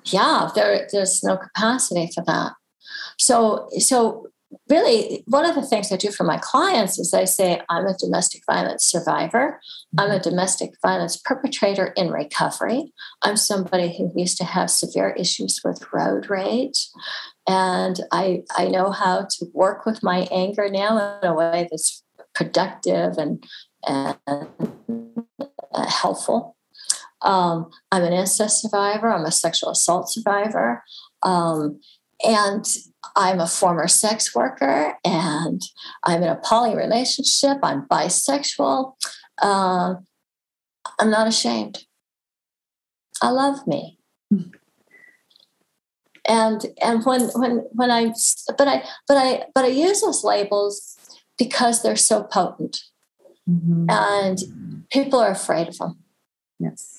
Yeah, 0.06 0.50
there 0.54 0.88
there's 0.90 1.22
no 1.22 1.36
capacity 1.36 2.10
for 2.12 2.24
that. 2.24 2.52
So 3.18 3.68
so 3.78 4.26
really 4.68 5.22
one 5.26 5.44
of 5.44 5.54
the 5.54 5.62
things 5.62 5.90
I 5.90 5.96
do 5.96 6.10
for 6.10 6.24
my 6.24 6.38
clients 6.38 6.98
is 6.98 7.12
I 7.12 7.24
say, 7.24 7.60
I'm 7.68 7.86
a 7.86 7.96
domestic 7.98 8.42
violence 8.46 8.84
survivor. 8.84 9.60
I'm 9.98 10.10
a 10.10 10.20
domestic 10.20 10.70
violence 10.82 11.16
perpetrator 11.16 11.92
in 11.96 12.10
recovery. 12.10 12.92
I'm 13.22 13.36
somebody 13.36 13.96
who 13.96 14.12
used 14.14 14.38
to 14.38 14.44
have 14.44 14.70
severe 14.70 15.10
issues 15.10 15.60
with 15.64 15.86
road 15.92 16.30
rage. 16.30 16.88
And 17.48 18.00
I, 18.12 18.42
I 18.56 18.68
know 18.68 18.90
how 18.90 19.26
to 19.28 19.46
work 19.52 19.86
with 19.86 20.02
my 20.02 20.28
anger 20.30 20.68
now 20.68 21.18
in 21.22 21.28
a 21.28 21.34
way 21.34 21.68
that's 21.70 22.02
productive 22.34 23.18
and, 23.18 23.44
and 23.86 24.18
uh, 24.28 25.86
helpful. 25.88 26.56
Um, 27.22 27.70
I'm 27.90 28.02
an 28.02 28.12
incest 28.12 28.62
survivor. 28.62 29.12
I'm 29.12 29.24
a 29.24 29.32
sexual 29.32 29.70
assault 29.70 30.10
survivor. 30.10 30.82
Um, 31.22 31.80
and 32.24 32.64
I'm 33.14 33.40
a 33.40 33.46
former 33.46 33.88
sex 33.88 34.34
worker 34.34 34.94
and 35.04 35.62
I'm 36.04 36.22
in 36.22 36.28
a 36.28 36.36
poly 36.36 36.74
relationship. 36.74 37.58
I'm 37.62 37.86
bisexual. 37.86 38.94
Uh, 39.40 39.94
I'm 40.98 41.10
not 41.10 41.28
ashamed. 41.28 41.84
I 43.22 43.30
love 43.30 43.66
me. 43.66 43.98
And 46.28 46.66
and 46.82 47.04
when 47.04 47.28
when 47.36 47.58
when 47.70 47.90
I 47.90 48.12
but 48.58 48.66
I 48.66 48.82
but 49.06 49.16
I 49.16 49.44
but 49.54 49.64
I 49.64 49.68
use 49.68 50.00
those 50.00 50.24
labels 50.24 50.96
because 51.38 51.82
they're 51.82 51.94
so 51.94 52.24
potent, 52.24 52.82
mm-hmm. 53.48 53.86
and 53.88 54.84
people 54.90 55.20
are 55.20 55.30
afraid 55.30 55.68
of 55.68 55.78
them. 55.78 55.98
Yes. 56.58 56.95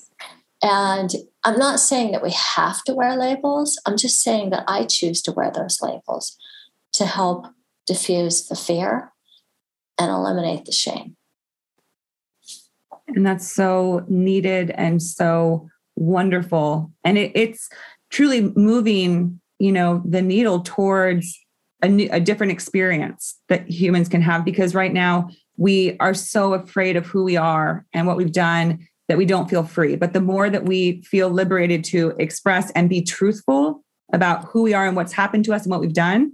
And 0.69 1.11
I'm 1.45 1.57
not 1.57 1.79
saying 1.79 2.11
that 2.11 2.21
we 2.21 2.31
have 2.31 2.83
to 2.83 2.93
wear 2.93 3.15
labels. 3.15 3.79
I'm 3.85 3.95
just 3.95 4.19
saying 4.21 4.49
that 4.49 4.65
I 4.67 4.83
choose 4.83 5.21
to 5.21 5.31
wear 5.31 5.49
those 5.49 5.81
labels 5.81 6.35
to 6.93 7.05
help 7.05 7.47
diffuse 7.85 8.47
the 8.47 8.55
fear 8.55 9.13
and 9.97 10.11
eliminate 10.11 10.65
the 10.65 10.73
shame. 10.73 11.15
And 13.07 13.25
that's 13.25 13.49
so 13.49 14.03
needed 14.09 14.71
and 14.71 15.01
so 15.01 15.69
wonderful. 15.95 16.91
And 17.05 17.17
it, 17.17 17.31
it's 17.33 17.69
truly 18.09 18.51
moving, 18.57 19.39
you 19.59 19.71
know, 19.71 20.01
the 20.03 20.21
needle 20.21 20.59
towards 20.59 21.39
a, 21.81 21.87
new, 21.87 22.09
a 22.11 22.19
different 22.19 22.51
experience 22.51 23.39
that 23.47 23.71
humans 23.71 24.09
can 24.09 24.21
have 24.21 24.43
because 24.43 24.75
right 24.75 24.91
now 24.91 25.29
we 25.55 25.95
are 25.99 26.13
so 26.13 26.55
afraid 26.55 26.97
of 26.97 27.05
who 27.05 27.23
we 27.23 27.37
are 27.37 27.85
and 27.93 28.05
what 28.05 28.17
we've 28.17 28.33
done 28.33 28.85
that 29.07 29.17
we 29.17 29.25
don't 29.25 29.49
feel 29.49 29.63
free. 29.63 29.95
But 29.95 30.13
the 30.13 30.21
more 30.21 30.49
that 30.49 30.65
we 30.65 31.01
feel 31.01 31.29
liberated 31.29 31.83
to 31.85 32.13
express 32.19 32.71
and 32.71 32.89
be 32.89 33.01
truthful 33.01 33.83
about 34.13 34.45
who 34.45 34.63
we 34.63 34.73
are 34.73 34.85
and 34.85 34.95
what's 34.95 35.13
happened 35.13 35.45
to 35.45 35.53
us 35.53 35.63
and 35.63 35.71
what 35.71 35.81
we've 35.81 35.93
done, 35.93 36.33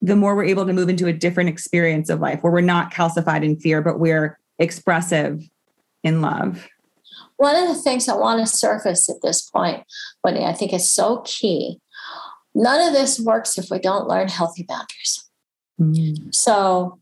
the 0.00 0.16
more 0.16 0.34
we're 0.36 0.44
able 0.44 0.66
to 0.66 0.72
move 0.72 0.88
into 0.88 1.06
a 1.06 1.12
different 1.12 1.48
experience 1.48 2.10
of 2.10 2.20
life 2.20 2.42
where 2.42 2.52
we're 2.52 2.60
not 2.60 2.92
calcified 2.92 3.42
in 3.44 3.58
fear, 3.58 3.80
but 3.80 3.98
we're 3.98 4.38
expressive 4.58 5.42
in 6.02 6.20
love. 6.20 6.68
One 7.36 7.56
of 7.56 7.68
the 7.68 7.74
things 7.74 8.08
I 8.08 8.14
want 8.14 8.40
to 8.40 8.46
surface 8.46 9.08
at 9.08 9.22
this 9.22 9.42
point, 9.42 9.84
Wendy, 10.22 10.44
I 10.44 10.52
think 10.52 10.72
is 10.72 10.90
so 10.90 11.22
key. 11.24 11.80
None 12.54 12.86
of 12.86 12.92
this 12.92 13.18
works 13.18 13.58
if 13.58 13.70
we 13.70 13.78
don't 13.78 14.06
learn 14.06 14.28
healthy 14.28 14.62
boundaries. 14.62 15.28
Mm-hmm. 15.80 16.30
So, 16.30 17.00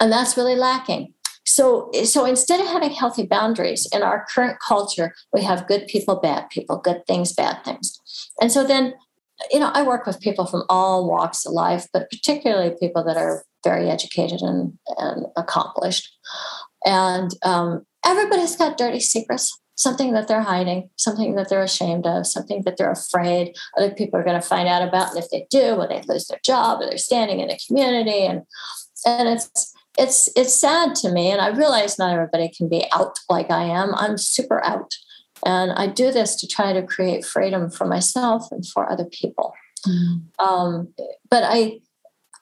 and 0.00 0.10
that's 0.10 0.36
really 0.36 0.56
lacking. 0.56 1.13
So, 1.46 1.90
so 2.04 2.24
instead 2.24 2.60
of 2.60 2.66
having 2.66 2.90
healthy 2.90 3.26
boundaries 3.26 3.86
in 3.92 4.02
our 4.02 4.26
current 4.34 4.58
culture, 4.66 5.14
we 5.32 5.42
have 5.42 5.68
good 5.68 5.86
people, 5.86 6.16
bad 6.16 6.48
people, 6.50 6.78
good 6.78 7.06
things, 7.06 7.32
bad 7.34 7.62
things. 7.64 8.00
And 8.40 8.50
so 8.50 8.64
then 8.64 8.94
you 9.50 9.58
know, 9.58 9.70
I 9.74 9.82
work 9.82 10.06
with 10.06 10.20
people 10.20 10.46
from 10.46 10.64
all 10.68 11.08
walks 11.08 11.44
of 11.44 11.52
life, 11.52 11.86
but 11.92 12.10
particularly 12.10 12.74
people 12.78 13.04
that 13.04 13.16
are 13.16 13.44
very 13.62 13.90
educated 13.90 14.40
and, 14.42 14.78
and 14.98 15.26
accomplished. 15.36 16.12
And 16.86 17.30
um, 17.42 17.84
everybody's 18.04 18.56
got 18.56 18.78
dirty 18.78 19.00
secrets, 19.00 19.58
something 19.74 20.12
that 20.12 20.28
they're 20.28 20.42
hiding, 20.42 20.90
something 20.96 21.34
that 21.34 21.48
they're 21.48 21.62
ashamed 21.62 22.06
of, 22.06 22.26
something 22.26 22.62
that 22.64 22.76
they're 22.76 22.92
afraid 22.92 23.56
other 23.76 23.90
people 23.90 24.20
are 24.20 24.24
going 24.24 24.40
to 24.40 24.46
find 24.46 24.68
out 24.68 24.86
about. 24.86 25.10
And 25.10 25.18
if 25.18 25.30
they 25.30 25.46
do, 25.50 25.76
well, 25.76 25.88
they 25.88 26.02
lose 26.02 26.26
their 26.28 26.40
job 26.44 26.80
or 26.80 26.86
they're 26.86 26.98
standing 26.98 27.40
in 27.40 27.48
the 27.48 27.58
community. 27.66 28.24
And 28.24 28.42
and 29.06 29.28
it's 29.28 29.73
it's 29.98 30.28
it's 30.36 30.54
sad 30.54 30.94
to 30.96 31.10
me. 31.10 31.30
And 31.30 31.40
I 31.40 31.48
realize 31.48 31.98
not 31.98 32.12
everybody 32.12 32.50
can 32.54 32.68
be 32.68 32.86
out 32.92 33.18
like 33.28 33.50
I 33.50 33.64
am. 33.64 33.94
I'm 33.94 34.18
super 34.18 34.64
out. 34.64 34.94
And 35.46 35.72
I 35.72 35.86
do 35.86 36.10
this 36.10 36.36
to 36.36 36.48
try 36.48 36.72
to 36.72 36.82
create 36.82 37.24
freedom 37.24 37.70
for 37.70 37.86
myself 37.86 38.50
and 38.50 38.66
for 38.66 38.90
other 38.90 39.04
people. 39.04 39.54
Mm-hmm. 39.86 40.44
Um, 40.44 40.94
but 41.30 41.44
I 41.44 41.80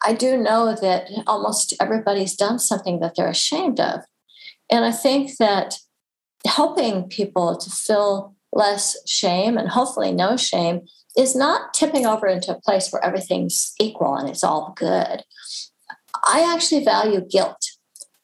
I 0.04 0.14
do 0.14 0.36
know 0.36 0.74
that 0.80 1.08
almost 1.26 1.74
everybody's 1.80 2.34
done 2.34 2.58
something 2.58 3.00
that 3.00 3.14
they're 3.16 3.28
ashamed 3.28 3.80
of. 3.80 4.00
And 4.70 4.84
I 4.84 4.92
think 4.92 5.36
that 5.38 5.76
helping 6.46 7.08
people 7.08 7.56
to 7.56 7.70
feel 7.70 8.34
less 8.52 8.96
shame 9.08 9.56
and 9.56 9.68
hopefully 9.68 10.12
no 10.12 10.36
shame 10.36 10.82
is 11.16 11.36
not 11.36 11.74
tipping 11.74 12.06
over 12.06 12.26
into 12.26 12.54
a 12.54 12.60
place 12.60 12.90
where 12.90 13.04
everything's 13.04 13.74
equal 13.78 14.14
and 14.14 14.28
it's 14.28 14.42
all 14.42 14.74
good. 14.76 15.22
I 16.24 16.52
actually 16.54 16.84
value 16.84 17.20
guilt. 17.28 17.60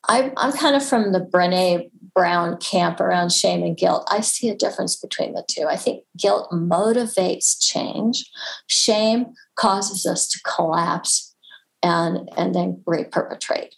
I, 0.08 0.32
am 0.36 0.52
kind 0.52 0.76
of 0.76 0.84
from 0.84 1.12
the 1.12 1.20
Brene 1.20 1.90
Brown 2.14 2.56
camp 2.58 3.00
around 3.00 3.30
shame 3.30 3.62
and 3.62 3.76
guilt. 3.76 4.08
I 4.10 4.20
see 4.20 4.48
a 4.48 4.56
difference 4.56 4.96
between 4.96 5.34
the 5.34 5.44
two. 5.48 5.66
I 5.68 5.76
think 5.76 6.04
guilt 6.16 6.50
motivates 6.50 7.56
change, 7.60 8.24
shame 8.68 9.34
causes 9.56 10.06
us 10.06 10.28
to 10.28 10.40
collapse 10.42 11.34
and, 11.82 12.28
and 12.36 12.54
then 12.54 12.82
reperpetrate. 12.86 13.74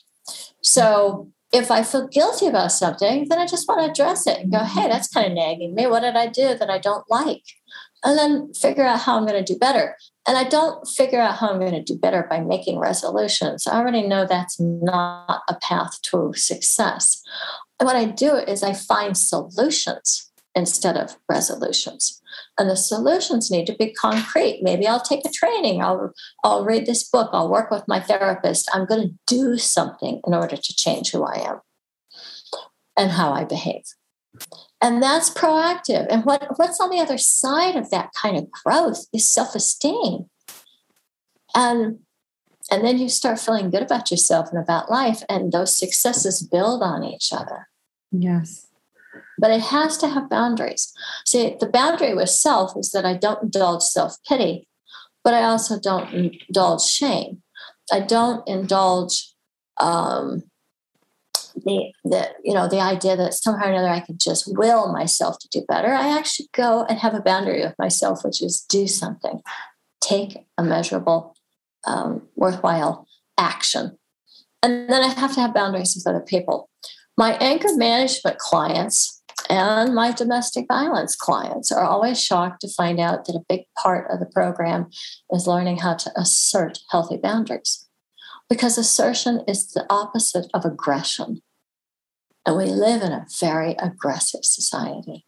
So 0.62 1.30
if 1.52 1.70
I 1.70 1.82
feel 1.82 2.06
guilty 2.06 2.46
about 2.46 2.72
something, 2.72 3.26
then 3.28 3.38
I 3.38 3.46
just 3.46 3.66
want 3.66 3.84
to 3.84 3.90
address 3.90 4.26
it 4.26 4.38
and 4.38 4.52
go, 4.52 4.60
hey, 4.60 4.88
that's 4.88 5.08
kind 5.08 5.26
of 5.26 5.32
nagging 5.32 5.74
me. 5.74 5.86
What 5.86 6.00
did 6.00 6.16
I 6.16 6.28
do 6.28 6.54
that 6.56 6.70
I 6.70 6.78
don't 6.78 7.04
like? 7.10 7.42
And 8.02 8.18
then 8.18 8.52
figure 8.54 8.84
out 8.84 9.00
how 9.00 9.16
I'm 9.16 9.26
going 9.26 9.44
to 9.44 9.52
do 9.52 9.58
better. 9.58 9.96
And 10.26 10.36
I 10.36 10.44
don't 10.44 10.86
figure 10.88 11.20
out 11.20 11.36
how 11.36 11.48
I'm 11.50 11.60
going 11.60 11.72
to 11.72 11.82
do 11.82 11.98
better 11.98 12.26
by 12.28 12.40
making 12.40 12.78
resolutions. 12.78 13.66
I 13.66 13.78
already 13.78 14.06
know 14.06 14.26
that's 14.26 14.58
not 14.58 15.42
a 15.48 15.56
path 15.62 16.00
to 16.02 16.32
success. 16.34 17.22
And 17.78 17.86
what 17.86 17.96
I 17.96 18.04
do 18.04 18.34
is 18.34 18.62
I 18.62 18.72
find 18.72 19.16
solutions 19.16 20.30
instead 20.54 20.96
of 20.96 21.16
resolutions. 21.28 22.20
And 22.58 22.68
the 22.68 22.76
solutions 22.76 23.50
need 23.50 23.66
to 23.66 23.74
be 23.74 23.92
concrete. 23.92 24.60
Maybe 24.62 24.86
I'll 24.86 25.00
take 25.00 25.24
a 25.24 25.30
training, 25.30 25.82
I'll, 25.82 26.12
I'll 26.44 26.64
read 26.64 26.86
this 26.86 27.08
book, 27.08 27.30
I'll 27.32 27.50
work 27.50 27.70
with 27.70 27.84
my 27.88 28.00
therapist. 28.00 28.68
I'm 28.72 28.86
going 28.86 29.08
to 29.08 29.14
do 29.26 29.58
something 29.58 30.20
in 30.26 30.34
order 30.34 30.56
to 30.56 30.76
change 30.76 31.12
who 31.12 31.24
I 31.24 31.38
am 31.38 31.60
and 32.96 33.12
how 33.12 33.32
I 33.32 33.44
behave. 33.44 33.84
And 34.82 35.02
that's 35.02 35.30
proactive. 35.30 36.06
And 36.08 36.24
what, 36.24 36.58
what's 36.58 36.80
on 36.80 36.90
the 36.90 37.00
other 37.00 37.18
side 37.18 37.76
of 37.76 37.90
that 37.90 38.10
kind 38.14 38.36
of 38.36 38.50
growth 38.50 39.06
is 39.12 39.30
self 39.30 39.54
esteem. 39.54 40.30
And, 41.54 41.98
and 42.70 42.84
then 42.84 42.98
you 42.98 43.08
start 43.08 43.40
feeling 43.40 43.70
good 43.70 43.82
about 43.82 44.10
yourself 44.10 44.48
and 44.50 44.62
about 44.62 44.90
life, 44.90 45.22
and 45.28 45.52
those 45.52 45.76
successes 45.76 46.42
build 46.42 46.82
on 46.82 47.04
each 47.04 47.32
other. 47.32 47.68
Yes 48.10 48.66
but 49.40 49.50
it 49.50 49.60
has 49.62 49.96
to 49.98 50.08
have 50.08 50.28
boundaries. 50.28 50.92
See, 51.24 51.56
the 51.58 51.68
boundary 51.68 52.14
with 52.14 52.28
self 52.28 52.76
is 52.76 52.90
that 52.90 53.06
I 53.06 53.14
don't 53.14 53.42
indulge 53.44 53.82
self 53.82 54.16
pity, 54.28 54.68
but 55.24 55.34
I 55.34 55.44
also 55.44 55.80
don't 55.80 56.12
indulge 56.12 56.82
shame. 56.82 57.42
I 57.90 58.00
don't 58.00 58.46
indulge 58.46 59.32
um, 59.78 60.42
the 61.64 61.92
the 62.04 62.30
you 62.44 62.54
know 62.54 62.68
the 62.68 62.80
idea 62.80 63.16
that 63.16 63.34
somehow 63.34 63.66
or 63.66 63.70
another 63.70 63.88
I 63.88 64.00
can 64.00 64.18
just 64.18 64.44
will 64.46 64.92
myself 64.92 65.38
to 65.40 65.48
do 65.48 65.64
better. 65.68 65.88
I 65.88 66.16
actually 66.16 66.48
go 66.52 66.84
and 66.84 66.98
have 66.98 67.14
a 67.14 67.20
boundary 67.20 67.62
with 67.62 67.74
myself, 67.78 68.24
which 68.24 68.42
is 68.42 68.60
do 68.68 68.86
something, 68.86 69.40
take 70.00 70.38
a 70.58 70.62
measurable, 70.62 71.36
um, 71.86 72.22
worthwhile 72.36 73.06
action, 73.38 73.98
and 74.62 74.88
then 74.90 75.02
I 75.02 75.08
have 75.08 75.34
to 75.34 75.40
have 75.40 75.54
boundaries 75.54 75.94
with 75.94 76.06
other 76.06 76.24
people. 76.24 76.68
My 77.16 77.32
anger 77.34 77.76
management 77.76 78.38
clients 78.38 79.20
and 79.48 79.94
my 79.94 80.12
domestic 80.12 80.66
violence 80.68 81.16
clients 81.16 81.72
are 81.72 81.84
always 81.84 82.22
shocked 82.22 82.60
to 82.60 82.68
find 82.68 83.00
out 83.00 83.24
that 83.24 83.36
a 83.36 83.44
big 83.48 83.62
part 83.78 84.10
of 84.10 84.20
the 84.20 84.26
program 84.26 84.88
is 85.32 85.46
learning 85.46 85.78
how 85.78 85.94
to 85.94 86.12
assert 86.16 86.78
healthy 86.90 87.16
boundaries. 87.16 87.86
Because 88.48 88.78
assertion 88.78 89.42
is 89.46 89.68
the 89.72 89.86
opposite 89.88 90.46
of 90.52 90.64
aggression. 90.64 91.40
And 92.46 92.56
we 92.56 92.64
live 92.64 93.02
in 93.02 93.12
a 93.12 93.26
very 93.38 93.72
aggressive 93.78 94.44
society 94.44 95.26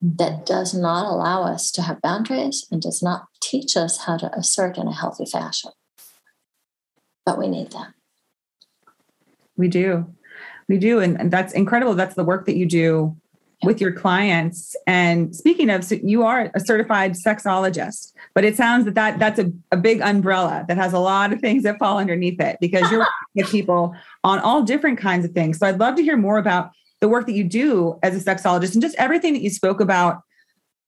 that 0.00 0.46
does 0.46 0.74
not 0.74 1.06
allow 1.06 1.44
us 1.44 1.70
to 1.72 1.82
have 1.82 2.02
boundaries 2.02 2.66
and 2.70 2.82
does 2.82 3.02
not 3.02 3.26
teach 3.40 3.76
us 3.76 4.04
how 4.04 4.16
to 4.16 4.32
assert 4.36 4.76
in 4.76 4.86
a 4.86 4.94
healthy 4.94 5.24
fashion. 5.24 5.70
But 7.24 7.38
we 7.38 7.48
need 7.48 7.70
that. 7.72 7.94
We 9.56 9.68
do. 9.68 10.12
We 10.68 10.78
do. 10.78 10.98
And, 10.98 11.20
and 11.20 11.30
that's 11.30 11.52
incredible. 11.52 11.94
That's 11.94 12.14
the 12.14 12.24
work 12.24 12.46
that 12.46 12.56
you 12.56 12.66
do 12.66 13.16
with 13.62 13.80
your 13.80 13.92
clients. 13.92 14.74
And 14.86 15.34
speaking 15.34 15.70
of, 15.70 15.84
so 15.84 15.96
you 16.02 16.24
are 16.24 16.50
a 16.54 16.60
certified 16.60 17.12
sexologist, 17.12 18.12
but 18.34 18.44
it 18.44 18.56
sounds 18.56 18.84
that, 18.86 18.94
that 18.94 19.18
that's 19.18 19.38
a, 19.38 19.52
a 19.70 19.76
big 19.76 20.00
umbrella 20.00 20.64
that 20.68 20.76
has 20.76 20.92
a 20.92 20.98
lot 20.98 21.32
of 21.32 21.40
things 21.40 21.62
that 21.62 21.78
fall 21.78 21.98
underneath 21.98 22.40
it 22.40 22.56
because 22.60 22.90
you're 22.90 23.06
with 23.34 23.50
people 23.50 23.94
on 24.24 24.38
all 24.40 24.62
different 24.62 24.98
kinds 24.98 25.24
of 25.24 25.32
things. 25.32 25.58
So 25.58 25.66
I'd 25.66 25.78
love 25.78 25.96
to 25.96 26.02
hear 26.02 26.16
more 26.16 26.38
about 26.38 26.70
the 27.00 27.08
work 27.08 27.26
that 27.26 27.32
you 27.32 27.44
do 27.44 27.98
as 28.02 28.16
a 28.16 28.24
sexologist 28.24 28.74
and 28.74 28.82
just 28.82 28.96
everything 28.96 29.32
that 29.32 29.42
you 29.42 29.50
spoke 29.50 29.80
about 29.80 30.22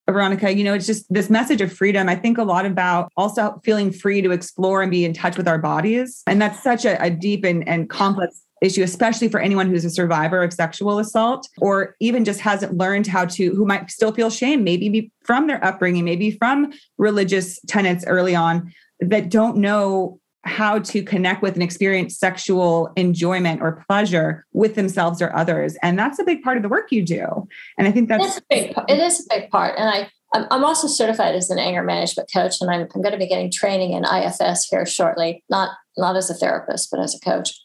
Veronica, 0.06 0.54
you 0.54 0.64
know, 0.64 0.74
it's 0.74 0.86
just 0.86 1.10
this 1.10 1.30
message 1.30 1.62
of 1.62 1.72
freedom. 1.72 2.10
I 2.10 2.16
think 2.16 2.36
a 2.36 2.42
lot 2.42 2.66
about 2.66 3.10
also 3.16 3.60
feeling 3.64 3.90
free 3.90 4.20
to 4.20 4.32
explore 4.32 4.82
and 4.82 4.90
be 4.90 5.04
in 5.04 5.14
touch 5.14 5.38
with 5.38 5.48
our 5.48 5.58
bodies. 5.58 6.22
And 6.26 6.42
that's 6.42 6.62
such 6.62 6.84
a, 6.84 7.02
a 7.02 7.08
deep 7.08 7.42
and, 7.42 7.66
and 7.66 7.88
complex 7.88 8.42
issue, 8.62 8.82
especially 8.82 9.28
for 9.28 9.40
anyone 9.40 9.68
who's 9.68 9.84
a 9.84 9.90
survivor 9.90 10.42
of 10.42 10.52
sexual 10.52 10.98
assault 10.98 11.48
or 11.58 11.96
even 12.00 12.24
just 12.24 12.40
hasn't 12.40 12.76
learned 12.76 13.06
how 13.06 13.24
to, 13.24 13.54
who 13.54 13.64
might 13.66 13.90
still 13.90 14.12
feel 14.12 14.30
shame, 14.30 14.64
maybe 14.64 15.12
from 15.24 15.46
their 15.46 15.62
upbringing, 15.64 16.04
maybe 16.04 16.30
from 16.30 16.72
religious 16.96 17.60
tenets 17.66 18.04
early 18.06 18.34
on 18.34 18.72
that 19.00 19.28
don't 19.28 19.56
know 19.56 20.18
how 20.44 20.78
to 20.78 21.02
connect 21.02 21.42
with 21.42 21.54
and 21.54 21.62
experience 21.62 22.18
sexual 22.18 22.92
enjoyment 22.96 23.62
or 23.62 23.82
pleasure 23.88 24.44
with 24.52 24.74
themselves 24.74 25.22
or 25.22 25.34
others. 25.34 25.76
And 25.82 25.98
that's 25.98 26.18
a 26.18 26.24
big 26.24 26.42
part 26.42 26.56
of 26.56 26.62
the 26.62 26.68
work 26.68 26.92
you 26.92 27.02
do. 27.02 27.48
And 27.78 27.88
I 27.88 27.90
think 27.90 28.08
that's 28.08 28.24
it 28.24 28.28
is 28.28 28.36
a 28.36 28.42
big, 28.50 28.74
it 28.88 28.98
is 28.98 29.20
a 29.20 29.40
big 29.40 29.50
part. 29.50 29.78
And 29.78 29.88
I, 29.88 30.10
I'm 30.50 30.64
also 30.64 30.88
certified 30.88 31.34
as 31.34 31.48
an 31.48 31.58
anger 31.58 31.82
management 31.82 32.28
coach, 32.32 32.56
and 32.60 32.68
I'm, 32.68 32.88
I'm 32.94 33.02
going 33.02 33.12
to 33.12 33.18
be 33.18 33.28
getting 33.28 33.52
training 33.52 33.92
in 33.92 34.04
IFS 34.04 34.66
here 34.68 34.84
shortly, 34.84 35.44
not, 35.48 35.70
not 35.96 36.16
as 36.16 36.28
a 36.28 36.34
therapist, 36.34 36.90
but 36.90 37.00
as 37.00 37.14
a 37.14 37.20
coach. 37.20 37.63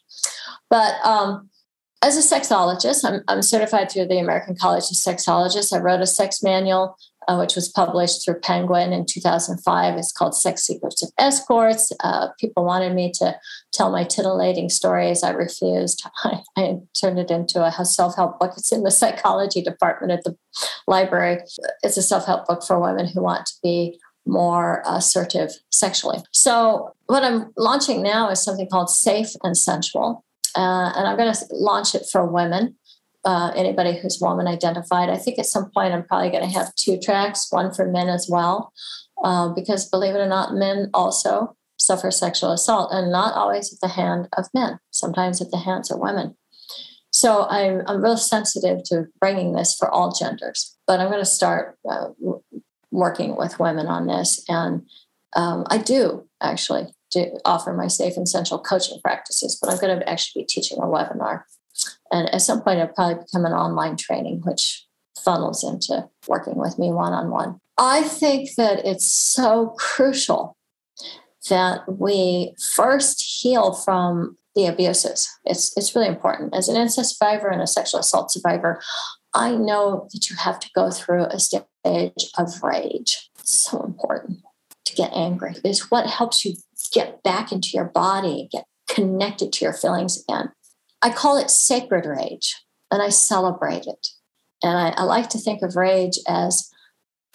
But 0.70 0.94
um, 1.04 1.50
as 2.02 2.16
a 2.16 2.34
sexologist, 2.34 3.04
I'm, 3.04 3.22
I'm, 3.28 3.42
certified 3.42 3.90
through 3.90 4.06
the 4.06 4.18
American 4.18 4.56
College 4.56 4.84
of 4.84 4.96
Sexologists. 4.96 5.74
I 5.74 5.80
wrote 5.80 6.00
a 6.00 6.06
sex 6.06 6.42
manual, 6.42 6.96
uh, 7.28 7.36
which 7.36 7.54
was 7.54 7.68
published 7.68 8.24
through 8.24 8.40
Penguin 8.40 8.92
in 8.92 9.04
2005. 9.04 9.98
It's 9.98 10.12
called 10.12 10.34
Sex 10.34 10.62
Secrets 10.62 11.02
of 11.02 11.10
Escorts. 11.18 11.92
Uh, 12.02 12.28
people 12.38 12.64
wanted 12.64 12.94
me 12.94 13.12
to 13.16 13.36
tell 13.72 13.90
my 13.90 14.04
titillating 14.04 14.70
stories. 14.70 15.22
I 15.22 15.30
refused. 15.30 16.02
I, 16.24 16.40
I 16.56 16.78
turned 16.98 17.18
it 17.18 17.30
into 17.30 17.62
a 17.62 17.84
self 17.84 18.16
help 18.16 18.38
book. 18.38 18.52
It's 18.56 18.72
in 18.72 18.82
the 18.82 18.90
psychology 18.90 19.60
department 19.60 20.12
at 20.12 20.24
the 20.24 20.36
library. 20.86 21.42
It's 21.82 21.98
a 21.98 22.02
self 22.02 22.24
help 22.24 22.46
book 22.46 22.62
for 22.62 22.80
women 22.80 23.08
who 23.08 23.22
want 23.22 23.44
to 23.46 23.54
be 23.62 23.98
more 24.24 24.82
assertive 24.86 25.50
sexually. 25.70 26.18
So, 26.32 26.94
what 27.06 27.24
I'm 27.24 27.52
launching 27.56 28.02
now 28.02 28.30
is 28.30 28.42
something 28.42 28.68
called 28.70 28.88
Safe 28.88 29.30
and 29.42 29.56
Sensual 29.56 30.24
uh, 30.56 30.92
and 30.94 31.06
I'm 31.06 31.16
going 31.16 31.32
to 31.32 31.46
launch 31.52 31.94
it 31.94 32.06
for 32.10 32.24
women. 32.24 32.76
Uh, 33.22 33.52
anybody 33.54 33.98
who's 33.98 34.18
woman 34.18 34.46
identified. 34.46 35.10
I 35.10 35.16
think 35.16 35.38
at 35.38 35.44
some 35.44 35.70
point 35.72 35.92
I'm 35.92 36.04
probably 36.04 36.30
going 36.30 36.48
to 36.48 36.58
have 36.58 36.74
two 36.74 36.98
tracks, 36.98 37.48
one 37.50 37.70
for 37.70 37.84
men 37.84 38.08
as 38.08 38.28
well, 38.30 38.72
uh, 39.22 39.50
because 39.50 39.90
believe 39.90 40.14
it 40.14 40.20
or 40.20 40.26
not, 40.26 40.54
men 40.54 40.88
also 40.94 41.54
suffer 41.78 42.10
sexual 42.10 42.50
assault, 42.50 42.90
and 42.92 43.12
not 43.12 43.34
always 43.34 43.72
at 43.74 43.80
the 43.80 43.94
hand 43.94 44.28
of 44.38 44.46
men. 44.54 44.78
Sometimes 44.90 45.42
at 45.42 45.50
the 45.50 45.58
hands 45.58 45.90
of 45.90 45.98
women. 45.98 46.34
So 47.12 47.46
I'm 47.48 47.82
I'm 47.86 48.02
real 48.02 48.16
sensitive 48.16 48.82
to 48.84 49.06
bringing 49.20 49.52
this 49.52 49.74
for 49.74 49.90
all 49.90 50.12
genders, 50.12 50.76
but 50.86 51.00
I'm 51.00 51.08
going 51.08 51.20
to 51.20 51.26
start 51.26 51.76
uh, 51.88 52.08
working 52.90 53.36
with 53.36 53.60
women 53.60 53.86
on 53.86 54.06
this, 54.06 54.44
and 54.48 54.82
um, 55.36 55.64
I 55.68 55.78
do 55.78 56.28
actually 56.40 56.86
to 57.10 57.30
offer 57.44 57.72
my 57.72 57.88
safe 57.88 58.16
and 58.16 58.28
sensual 58.28 58.58
coaching 58.58 59.00
practices, 59.02 59.58
but 59.60 59.70
I'm 59.70 59.78
going 59.78 59.98
to 59.98 60.08
actually 60.08 60.42
be 60.42 60.46
teaching 60.46 60.78
a 60.78 60.86
webinar. 60.86 61.42
And 62.12 62.32
at 62.34 62.42
some 62.42 62.62
point, 62.62 62.80
it'll 62.80 62.94
probably 62.94 63.22
become 63.24 63.44
an 63.44 63.52
online 63.52 63.96
training, 63.96 64.42
which 64.44 64.86
funnels 65.18 65.64
into 65.64 66.08
working 66.28 66.56
with 66.56 66.78
me 66.78 66.90
one 66.92 67.12
on 67.12 67.30
one. 67.30 67.58
I 67.78 68.02
think 68.02 68.54
that 68.56 68.84
it's 68.84 69.10
so 69.10 69.74
crucial 69.78 70.56
that 71.48 71.80
we 71.88 72.54
first 72.74 73.22
heal 73.40 73.72
from 73.72 74.36
the 74.54 74.66
abuses. 74.66 75.28
It's 75.44 75.76
it's 75.76 75.94
really 75.94 76.08
important. 76.08 76.54
As 76.54 76.68
an 76.68 76.76
incest 76.76 77.18
survivor 77.18 77.48
and 77.48 77.62
a 77.62 77.66
sexual 77.66 78.00
assault 78.00 78.30
survivor, 78.30 78.80
I 79.32 79.54
know 79.54 80.08
that 80.12 80.28
you 80.28 80.36
have 80.36 80.58
to 80.60 80.68
go 80.74 80.90
through 80.90 81.24
a 81.24 81.38
stage 81.38 81.62
of 82.36 82.62
rage. 82.62 83.30
It's 83.38 83.70
so 83.70 83.82
important 83.82 84.40
to 84.86 84.94
get 84.94 85.12
angry. 85.14 85.54
It's 85.64 85.90
what 85.90 86.06
helps 86.06 86.44
you 86.44 86.56
get 86.88 87.22
back 87.22 87.52
into 87.52 87.70
your 87.74 87.86
body, 87.86 88.48
get 88.50 88.64
connected 88.88 89.52
to 89.52 89.64
your 89.64 89.74
feelings 89.74 90.22
again. 90.22 90.50
I 91.02 91.10
call 91.10 91.38
it 91.38 91.50
sacred 91.50 92.06
rage 92.06 92.56
and 92.90 93.02
I 93.02 93.08
celebrate 93.08 93.86
it. 93.86 94.08
And 94.62 94.76
I, 94.76 94.90
I 94.90 95.02
like 95.04 95.28
to 95.30 95.38
think 95.38 95.62
of 95.62 95.76
rage 95.76 96.18
as 96.28 96.70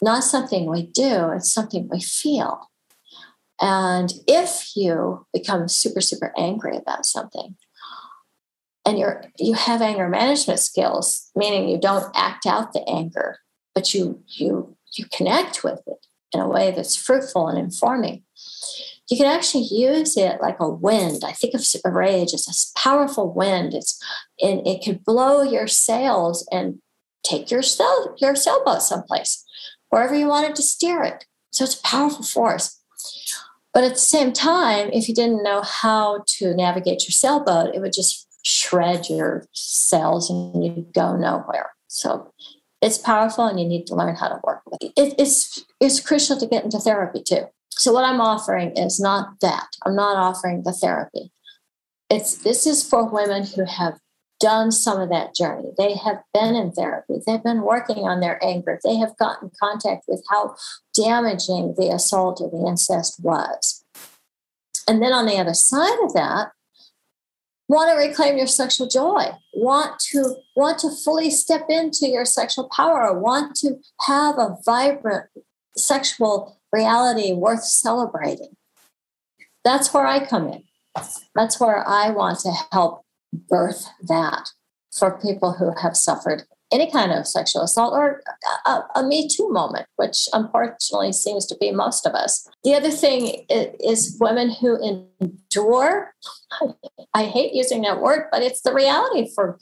not 0.02 0.24
something 0.24 0.70
we 0.70 0.86
do, 0.86 1.32
it's 1.32 1.52
something 1.52 1.88
we 1.90 2.02
feel. 2.02 2.70
And 3.62 4.14
if 4.28 4.76
you 4.76 5.26
become 5.34 5.68
super, 5.68 6.02
super 6.02 6.34
angry 6.38 6.76
about 6.78 7.06
something, 7.06 7.56
and 8.86 9.00
you're 9.00 9.24
you 9.40 9.54
have 9.54 9.82
anger 9.82 10.08
management 10.08 10.60
skills, 10.60 11.32
meaning 11.36 11.70
you 11.70 11.80
don't 11.80 12.16
act 12.16 12.46
out 12.46 12.74
the 12.74 12.88
anger, 12.88 13.40
but 13.74 13.94
you 13.94 14.22
you 14.28 14.76
you 14.94 15.06
connect 15.12 15.64
with 15.64 15.82
it 15.88 16.06
in 16.34 16.40
a 16.40 16.48
way 16.48 16.72
that's 16.72 16.96
fruitful 16.96 17.48
and 17.48 17.58
informing. 17.58 18.24
You 19.10 19.18
can 19.18 19.28
actually 19.28 19.66
use 19.66 20.18
it 20.18 20.42
like 20.42 20.60
a 20.60 20.70
wind. 20.70 21.24
I 21.24 21.32
think 21.32 21.54
of 21.54 21.64
rage 21.86 22.34
as 22.34 22.72
a 22.76 22.80
powerful 22.80 23.32
wind. 23.32 23.74
It's 23.74 24.02
and 24.42 24.66
it 24.66 24.84
could 24.84 25.04
blow 25.04 25.44
your 25.44 25.68
sails 25.68 26.48
and 26.52 26.80
take 27.24 27.52
your 27.52 27.62
sail 27.62 28.16
your 28.20 28.36
sailboat 28.36 28.82
someplace, 28.82 29.46
wherever 29.90 30.16
you 30.16 30.28
wanted 30.28 30.56
to 30.56 30.64
steer 30.64 31.04
it. 31.04 31.26
So 31.52 31.64
it's 31.66 31.80
a 31.80 31.84
powerful 31.84 32.24
force. 32.24 32.82
But 33.74 33.84
at 33.84 33.94
the 33.94 34.00
same 34.00 34.32
time, 34.32 34.90
if 34.94 35.10
you 35.10 35.14
didn't 35.14 35.44
know 35.44 35.62
how 35.62 36.24
to 36.28 36.56
navigate 36.56 37.04
your 37.04 37.12
sailboat, 37.12 37.76
it 37.76 37.82
would 37.82 37.94
just 37.94 38.26
shred 38.44 39.10
your 39.10 39.48
sails 39.52 40.30
and 40.30 40.64
you'd 40.64 40.94
go 40.94 41.16
nowhere. 41.18 41.72
So 41.88 42.32
it's 42.82 42.98
powerful 42.98 43.46
and 43.46 43.60
you 43.60 43.68
need 43.68 43.86
to 43.88 43.96
learn 43.96 44.16
how 44.16 44.30
to 44.30 44.40
work 44.44 44.62
with 44.66 44.82
it. 44.82 44.94
it 44.96 45.16
it's, 45.18 45.66
it's 45.82 46.00
crucial 46.00 46.38
to 46.38 46.48
get 46.48 46.64
into 46.64 46.80
therapy 46.80 47.22
too. 47.22 47.48
So 47.78 47.92
what 47.92 48.06
I'm 48.06 48.22
offering 48.22 48.72
is 48.78 49.00
not 49.00 49.40
that. 49.42 49.68
I'm 49.86 49.96
not 49.96 50.18
offering 50.18 50.64
the 50.64 50.72
therapy. 50.72 51.32
It's 52.10 52.36
this 52.36 52.66
is 52.66 52.88
for 52.88 53.10
women 53.10 53.46
who 53.46 53.66
have 53.66 54.00
done 54.40 54.72
some 54.72 55.00
of 55.00 55.10
that 55.10 55.36
journey. 55.36 55.72
They 55.78 55.96
have 55.96 56.22
been 56.34 56.56
in 56.56 56.72
therapy. 56.72 57.16
They've 57.26 57.44
been 57.44 57.62
working 57.62 58.08
on 58.08 58.20
their 58.20 58.44
anger. 58.44 58.80
They 58.84 58.96
have 58.98 59.18
gotten 59.18 59.52
contact 59.62 60.06
with 60.08 60.24
how 60.30 60.56
damaging 60.94 61.76
the 61.78 61.90
assault 61.94 62.42
or 62.42 62.50
the 62.50 62.68
incest 62.68 63.20
was. 63.24 63.84
And 64.88 65.02
then 65.02 65.14
on 65.14 65.26
the 65.26 65.38
other 65.38 65.54
side 65.54 65.98
of 66.04 66.14
that, 66.14 66.52
want 67.68 67.90
to 67.90 68.08
reclaim 68.08 68.38
your 68.38 68.48
sexual 68.48 68.88
joy, 68.88 69.32
want 69.54 70.00
to 70.12 70.36
want 70.56 70.80
to 70.80 70.90
fully 71.04 71.32
step 71.32 71.66
into 71.70 72.08
your 72.08 72.26
sexual 72.26 72.70
power, 72.70 73.18
want 73.18 73.56
to 73.58 73.78
have 74.02 74.38
a 74.38 74.58
vibrant 74.66 75.26
sexual 75.76 76.60
reality 76.76 77.32
worth 77.34 77.64
celebrating. 77.64 78.56
That's 79.64 79.94
where 79.94 80.06
I 80.06 80.26
come 80.26 80.48
in. 80.48 80.64
That's 81.36 81.60
where 81.60 81.88
I 81.88 82.10
want 82.10 82.40
to 82.40 82.54
help 82.72 83.04
birth 83.50 83.88
that 84.08 84.50
for 84.92 85.20
people 85.20 85.54
who 85.54 85.74
have 85.82 85.98
suffered 85.98 86.44
any 86.72 86.90
kind 86.92 87.12
of 87.12 87.28
sexual 87.28 87.64
assault 87.64 87.94
or 87.94 88.22
a, 88.66 88.80
a, 88.96 89.04
Me 89.04 89.30
Too 89.30 89.50
moment, 89.50 89.86
which 89.98 90.28
unfortunately 90.34 91.14
seems 91.14 91.46
to 91.48 91.58
be 91.60 91.72
most 91.72 92.06
of 92.06 92.14
us. 92.14 92.48
The 92.64 92.74
other 92.74 92.92
thing 92.92 93.46
is 93.50 94.18
women 94.20 94.50
who 94.50 94.78
endure. 94.82 96.14
I 97.14 97.26
hate 97.26 97.54
using 97.54 97.84
that 97.84 98.02
word, 98.02 98.28
but 98.32 98.42
it's 98.42 98.62
the 98.62 98.74
reality 98.74 99.30
for 99.34 99.58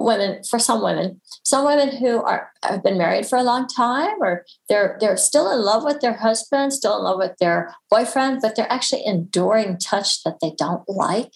women 0.00 0.42
for 0.42 0.58
some 0.58 0.82
women. 0.82 1.20
Some 1.44 1.64
women 1.64 1.96
who 1.96 2.22
are 2.22 2.50
have 2.64 2.82
been 2.82 2.98
married 2.98 3.26
for 3.26 3.38
a 3.38 3.42
long 3.42 3.66
time 3.68 4.20
or 4.20 4.44
they're 4.68 4.96
they're 5.00 5.16
still 5.16 5.50
in 5.52 5.60
love 5.62 5.84
with 5.84 6.00
their 6.00 6.14
husband 6.14 6.72
still 6.72 6.96
in 6.98 7.04
love 7.04 7.18
with 7.18 7.36
their 7.38 7.74
boyfriend 7.90 8.40
but 8.40 8.56
they're 8.56 8.72
actually 8.72 9.04
enduring 9.04 9.78
touch 9.78 10.22
that 10.22 10.38
they 10.40 10.52
don't 10.56 10.88
like 10.88 11.32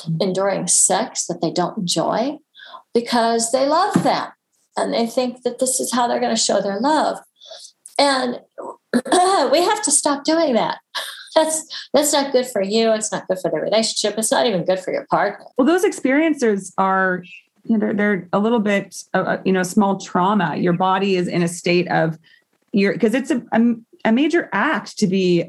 mm-hmm. 0.00 0.16
enduring 0.20 0.66
sex 0.66 1.26
that 1.26 1.40
they 1.40 1.50
don't 1.50 1.78
enjoy 1.78 2.38
because 2.92 3.52
they 3.52 3.66
love 3.66 4.02
them 4.02 4.28
and 4.76 4.92
they 4.92 5.06
think 5.06 5.42
that 5.42 5.58
this 5.58 5.80
is 5.80 5.92
how 5.92 6.06
they're 6.06 6.20
going 6.20 6.34
to 6.34 6.40
show 6.40 6.60
their 6.60 6.80
love. 6.80 7.18
And 7.98 8.40
we 9.52 9.62
have 9.62 9.82
to 9.82 9.90
stop 9.90 10.24
doing 10.24 10.54
that. 10.54 10.78
That's 11.34 11.88
that's 11.92 12.12
not 12.12 12.30
good 12.30 12.46
for 12.46 12.62
you 12.62 12.92
it's 12.92 13.10
not 13.10 13.26
good 13.26 13.40
for 13.42 13.50
the 13.50 13.58
relationship 13.58 14.16
it's 14.16 14.30
not 14.30 14.46
even 14.46 14.64
good 14.64 14.78
for 14.78 14.92
your 14.92 15.04
partner. 15.10 15.44
Well 15.58 15.66
those 15.66 15.82
experiences 15.82 16.72
are 16.78 17.24
you 17.64 17.78
know, 17.78 17.86
they're, 17.86 17.94
they're 17.94 18.28
a 18.32 18.38
little 18.38 18.60
bit 18.60 18.96
uh, 19.14 19.18
uh, 19.18 19.42
you 19.44 19.52
know 19.52 19.62
small 19.62 19.98
trauma. 19.98 20.56
Your 20.56 20.72
body 20.72 21.16
is 21.16 21.28
in 21.28 21.42
a 21.42 21.48
state 21.48 21.88
of 21.88 22.18
your 22.72 22.92
because 22.92 23.14
it's 23.14 23.30
a, 23.30 23.42
a, 23.52 23.74
a 24.06 24.12
major 24.12 24.48
act 24.52 24.98
to 24.98 25.06
be 25.06 25.44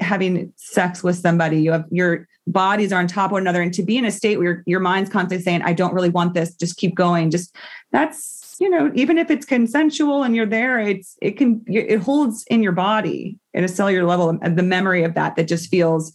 having 0.00 0.52
sex 0.56 1.02
with 1.02 1.16
somebody. 1.16 1.60
You 1.60 1.72
have 1.72 1.84
your 1.90 2.28
bodies 2.48 2.92
are 2.92 3.00
on 3.00 3.06
top 3.06 3.26
of 3.26 3.32
one 3.32 3.42
another 3.42 3.60
and 3.60 3.74
to 3.74 3.82
be 3.82 3.96
in 3.96 4.04
a 4.04 4.10
state 4.10 4.38
where 4.38 4.44
your, 4.44 4.62
your 4.66 4.80
mind's 4.80 5.10
constantly 5.10 5.42
saying 5.42 5.60
i 5.62 5.72
don't 5.72 5.92
really 5.92 6.08
want 6.08 6.32
this 6.32 6.54
just 6.54 6.76
keep 6.78 6.94
going 6.94 7.30
just 7.30 7.54
that's 7.92 8.56
you 8.58 8.70
know 8.70 8.90
even 8.94 9.18
if 9.18 9.30
it's 9.30 9.44
consensual 9.44 10.22
and 10.22 10.34
you're 10.34 10.46
there 10.46 10.78
it's 10.78 11.16
it 11.20 11.32
can 11.32 11.62
it 11.66 11.98
holds 11.98 12.44
in 12.50 12.62
your 12.62 12.72
body 12.72 13.38
at 13.54 13.64
a 13.64 13.68
cellular 13.68 14.06
level 14.06 14.36
the 14.54 14.62
memory 14.62 15.04
of 15.04 15.14
that 15.14 15.36
that 15.36 15.46
just 15.46 15.68
feels 15.68 16.12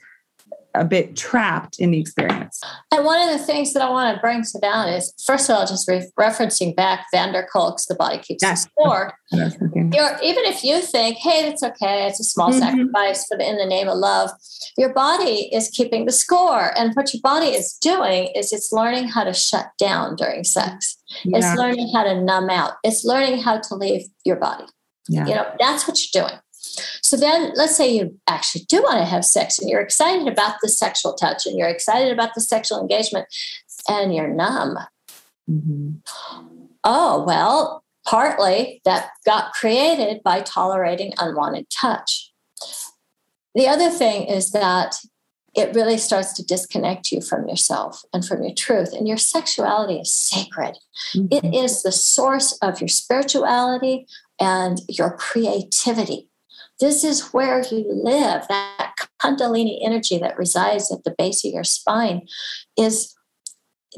a 0.76 0.86
bit 0.86 1.16
trapped 1.16 1.80
in 1.80 1.92
the 1.92 2.00
experience. 2.00 2.62
And 2.92 3.06
one 3.06 3.22
of 3.30 3.38
the 3.38 3.44
things 3.44 3.74
that 3.74 3.82
I 3.82 3.90
want 3.90 4.16
to 4.16 4.22
bring 4.22 4.44
to 4.44 4.60
that 4.62 4.90
is, 4.90 5.14
first 5.26 5.50
of 5.50 5.56
all, 5.56 5.66
just 5.66 5.88
re- 5.88 6.10
referencing 6.20 6.76
back 6.76 7.06
van 7.14 7.34
der 7.34 7.46
Kolk's 7.52 7.86
The 7.86 7.96
Body 7.96 8.18
Keeps 8.18 8.42
yes. 8.42 8.66
the 8.66 8.70
Score. 8.72 9.14
even 9.34 10.46
if 10.46 10.64
you 10.64 10.82
think, 10.82 11.18
hey, 11.18 11.48
it's 11.48 11.64
okay, 11.64 12.08
it's 12.08 12.20
a 12.20 12.24
small 12.24 12.50
mm-hmm. 12.50 12.60
sacrifice 12.60 13.26
for 13.28 13.38
the, 13.38 13.48
in 13.48 13.58
the 13.58 13.66
name 13.66 13.88
of 13.88 13.98
love, 13.98 14.32
your 14.78 14.94
body 14.94 15.50
is 15.54 15.70
keeping 15.70 16.06
the 16.06 16.12
score. 16.12 16.78
And 16.78 16.94
what 16.96 17.14
your 17.14 17.22
body 17.22 17.48
is 17.48 17.74
doing 17.82 18.30
is 18.36 18.52
it's 18.52 18.72
learning 18.72 19.10
how 19.10 19.24
to 19.24 19.34
shut 19.34 19.68
down 19.78 20.16
during 20.16 20.44
sex. 20.44 20.98
Yeah. 21.24 21.38
It's 21.38 21.58
learning 21.58 21.92
how 21.94 22.04
to 22.04 22.22
numb 22.22 22.50
out. 22.50 22.74
It's 22.84 23.04
learning 23.04 23.42
how 23.42 23.60
to 23.60 23.76
leave 23.76 24.04
your 24.26 24.38
body. 24.38 24.66
Yeah. 25.08 25.26
You 25.28 25.36
know, 25.36 25.52
that's 25.60 25.88
what 25.88 25.98
you're 26.00 26.26
doing. 26.26 26.40
So 27.02 27.18
then 27.18 27.52
let's 27.56 27.76
say 27.76 27.94
you 27.94 28.20
actually 28.28 28.66
do 28.68 28.82
want 28.82 28.98
to 28.98 29.06
have 29.06 29.26
sex 29.26 29.60
and 29.60 29.70
you're 29.70 29.82
excited 29.82 30.28
about 30.28 30.56
the 30.62 30.70
sexual 30.70 31.14
touch 31.14 31.46
and 31.46 31.58
you're 31.58 31.68
excited 31.68 32.12
about 32.12 32.34
the 32.34 32.42
sexual 32.42 32.82
engagement 32.82 33.28
and 33.88 34.14
you're 34.14 34.28
numb. 34.28 34.78
Mm-hmm. 35.50 35.92
Oh, 36.84 37.24
well, 37.24 37.84
partly 38.06 38.82
that 38.86 39.10
got 39.26 39.54
created 39.54 40.22
by 40.24 40.42
tolerating 40.42 41.14
unwanted 41.18 41.68
touch. 41.70 42.32
The 43.56 43.68
other 43.68 43.90
thing 43.90 44.24
is 44.24 44.52
that 44.52 44.96
it 45.56 45.76
really 45.76 45.98
starts 45.98 46.34
to 46.34 46.44
disconnect 46.44 47.12
you 47.12 47.22
from 47.22 47.48
yourself 47.48 48.02
and 48.12 48.26
from 48.26 48.42
your 48.44 48.56
truth. 48.56 48.92
And 48.92 49.08
your 49.08 49.18
sexuality 49.18 50.00
is 50.00 50.12
sacred. 50.12 50.78
Mm-hmm. 51.16 51.28
It 51.30 51.56
is 51.56 51.84
the 51.84 51.92
source 51.92 52.58
of 52.64 52.82
your 52.82 52.88
spirituality 52.88 54.08
and 54.40 54.82
your 54.90 55.16
creativity. 55.16 56.30
This 56.84 57.06
is 57.06 57.32
where 57.32 57.64
you 57.64 57.86
live. 57.90 58.46
That 58.50 58.96
Kundalini 59.22 59.80
energy 59.82 60.18
that 60.18 60.38
resides 60.38 60.92
at 60.92 61.06
the 61.06 61.16
base 61.18 61.46
of 61.46 61.54
your 61.54 61.64
spine 61.64 62.28
is 62.78 63.16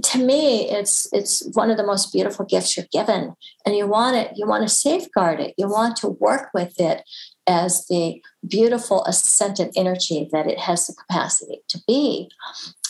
to 0.03 0.19
me 0.19 0.69
it's 0.69 1.11
it's 1.11 1.49
one 1.53 1.71
of 1.71 1.77
the 1.77 1.85
most 1.85 2.13
beautiful 2.13 2.45
gifts 2.45 2.77
you're 2.77 2.85
given. 2.91 3.33
And 3.65 3.75
you 3.75 3.87
want 3.87 4.17
it 4.17 4.33
you 4.35 4.45
want 4.45 4.61
to 4.61 4.69
safeguard 4.69 5.39
it. 5.39 5.55
You 5.57 5.67
want 5.67 5.95
to 5.97 6.09
work 6.09 6.49
with 6.53 6.79
it 6.79 7.01
as 7.47 7.87
the 7.87 8.21
beautiful 8.47 9.03
ascendant 9.05 9.73
energy 9.75 10.29
that 10.31 10.45
it 10.45 10.59
has 10.59 10.85
the 10.85 10.93
capacity 10.93 11.61
to 11.69 11.81
be. 11.87 12.29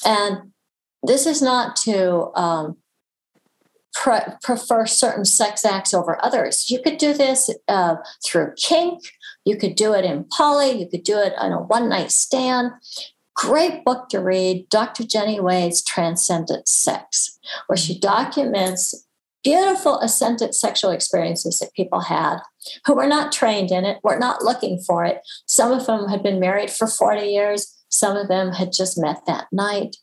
And 0.06 0.52
this 1.04 1.26
is 1.26 1.42
not 1.42 1.78
to 1.88 2.32
um, 2.36 2.76
pre- 3.94 4.34
prefer 4.44 4.86
certain 4.86 5.24
sex 5.24 5.64
acts 5.64 5.94
over 5.94 6.24
others. 6.24 6.70
You 6.70 6.82
could 6.82 6.98
do 6.98 7.14
this 7.14 7.50
uh, 7.70 7.96
through 8.26 8.56
kink 8.58 9.00
you 9.46 9.56
could 9.56 9.76
do 9.76 9.94
it 9.94 10.04
in 10.04 10.26
poly, 10.26 10.72
you 10.72 10.88
could 10.88 11.04
do 11.04 11.18
it 11.18 11.34
on 11.38 11.52
a 11.52 11.62
one 11.62 11.88
night 11.88 12.12
stand. 12.12 12.72
Great 13.36 13.84
book 13.84 14.10
to 14.10 14.20
read, 14.20 14.68
Dr. 14.70 15.04
Jenny 15.04 15.40
Wade's 15.40 15.84
Transcendent 15.84 16.68
Sex, 16.68 17.38
where 17.68 17.78
she 17.78 18.00
documents 18.00 19.06
beautiful 19.44 20.00
ascendant 20.00 20.56
sexual 20.56 20.90
experiences 20.90 21.60
that 21.60 21.74
people 21.76 22.02
had 22.02 22.40
who 22.88 22.96
were 22.96 23.06
not 23.06 23.32
trained 23.32 23.72
in 23.72 23.86
it, 23.86 24.00
were 24.04 24.18
not 24.18 24.44
looking 24.44 24.80
for 24.80 25.06
it. 25.06 25.20
Some 25.46 25.72
of 25.72 25.86
them 25.86 26.08
had 26.08 26.24
been 26.24 26.40
married 26.40 26.72
for 26.72 26.88
40 26.88 27.28
years, 27.28 27.72
some 27.88 28.18
of 28.18 28.28
them 28.28 28.54
had 28.54 28.74
just 28.74 28.98
met 28.98 29.26
that 29.28 29.46
night. 29.52 29.98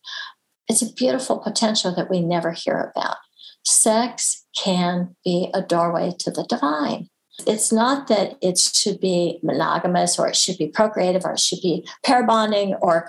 It's 0.68 0.80
a 0.80 0.92
beautiful 0.92 1.40
potential 1.40 1.92
that 1.96 2.08
we 2.08 2.20
never 2.20 2.52
hear 2.52 2.92
about. 2.94 3.16
Sex 3.64 4.46
can 4.56 5.16
be 5.24 5.50
a 5.52 5.60
doorway 5.60 6.12
to 6.20 6.30
the 6.30 6.44
divine. 6.48 7.08
It's 7.46 7.72
not 7.72 8.08
that 8.08 8.36
it 8.40 8.58
should 8.58 9.00
be 9.00 9.40
monogamous 9.42 10.18
or 10.18 10.28
it 10.28 10.36
should 10.36 10.58
be 10.58 10.68
procreative 10.68 11.24
or 11.24 11.32
it 11.32 11.40
should 11.40 11.60
be 11.62 11.86
pair 12.04 12.26
bonding 12.26 12.74
or 12.74 13.08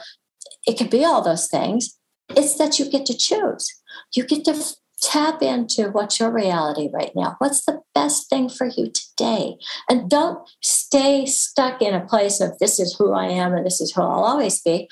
it 0.68 0.78
could 0.78 0.90
be 0.90 1.04
all 1.04 1.22
those 1.22 1.48
things. 1.48 1.98
It's 2.30 2.56
that 2.56 2.80
you 2.80 2.90
get 2.90 3.06
to 3.08 3.18
choose. 3.18 3.74
You 4.16 4.26
get 4.26 4.46
to 4.46 4.52
f- 4.52 4.74
tap 5.02 5.42
into 5.42 5.90
what's 5.90 6.20
your 6.20 6.32
reality 6.32 6.90
right 6.94 7.12
now. 7.16 7.36
What's 7.40 7.66
the 7.66 7.82
best 7.94 8.30
thing 8.30 8.50
for 8.50 8.68
you 8.68 8.90
today? 8.92 9.58
And 9.90 10.10
don't 10.10 10.40
stay 10.62 11.26
stuck 11.26 11.82
in 11.82 11.94
a 11.94 12.06
place 12.06 12.40
of 12.40 12.58
this 12.60 12.80
is 12.80 12.96
who 12.98 13.12
I 13.12 13.28
am 13.28 13.54
and 13.54 13.66
this 13.66 13.82
is 13.82 13.92
who 13.92 14.02
I'll 14.02 14.24
always 14.24 14.62
be. 14.62 14.88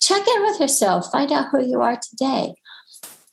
Check 0.00 0.26
in 0.26 0.42
with 0.42 0.60
yourself, 0.60 1.10
find 1.12 1.30
out 1.30 1.48
who 1.50 1.64
you 1.64 1.80
are 1.82 1.98
today. 1.98 2.54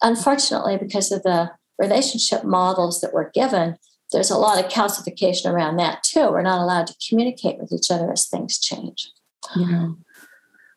Unfortunately, 0.01 0.77
because 0.77 1.11
of 1.11 1.23
the 1.23 1.51
relationship 1.79 2.43
models 2.43 3.01
that 3.01 3.13
we're 3.13 3.31
given, 3.31 3.77
there's 4.11 4.31
a 4.31 4.37
lot 4.37 4.63
of 4.63 4.71
calcification 4.71 5.51
around 5.51 5.77
that 5.77 6.03
too. 6.03 6.29
We're 6.31 6.41
not 6.41 6.61
allowed 6.61 6.87
to 6.87 6.95
communicate 7.07 7.59
with 7.59 7.71
each 7.71 7.91
other 7.91 8.11
as 8.11 8.27
things 8.27 8.59
change. 8.59 9.11
Yeah. 9.55 9.89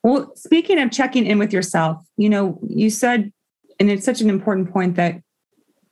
Well, 0.02 0.34
speaking 0.34 0.80
of 0.80 0.90
checking 0.90 1.26
in 1.26 1.38
with 1.38 1.52
yourself, 1.52 2.04
you 2.16 2.28
know, 2.28 2.58
you 2.66 2.90
said, 2.90 3.32
and 3.78 3.90
it's 3.90 4.04
such 4.04 4.20
an 4.20 4.30
important 4.30 4.72
point 4.72 4.96
that 4.96 5.20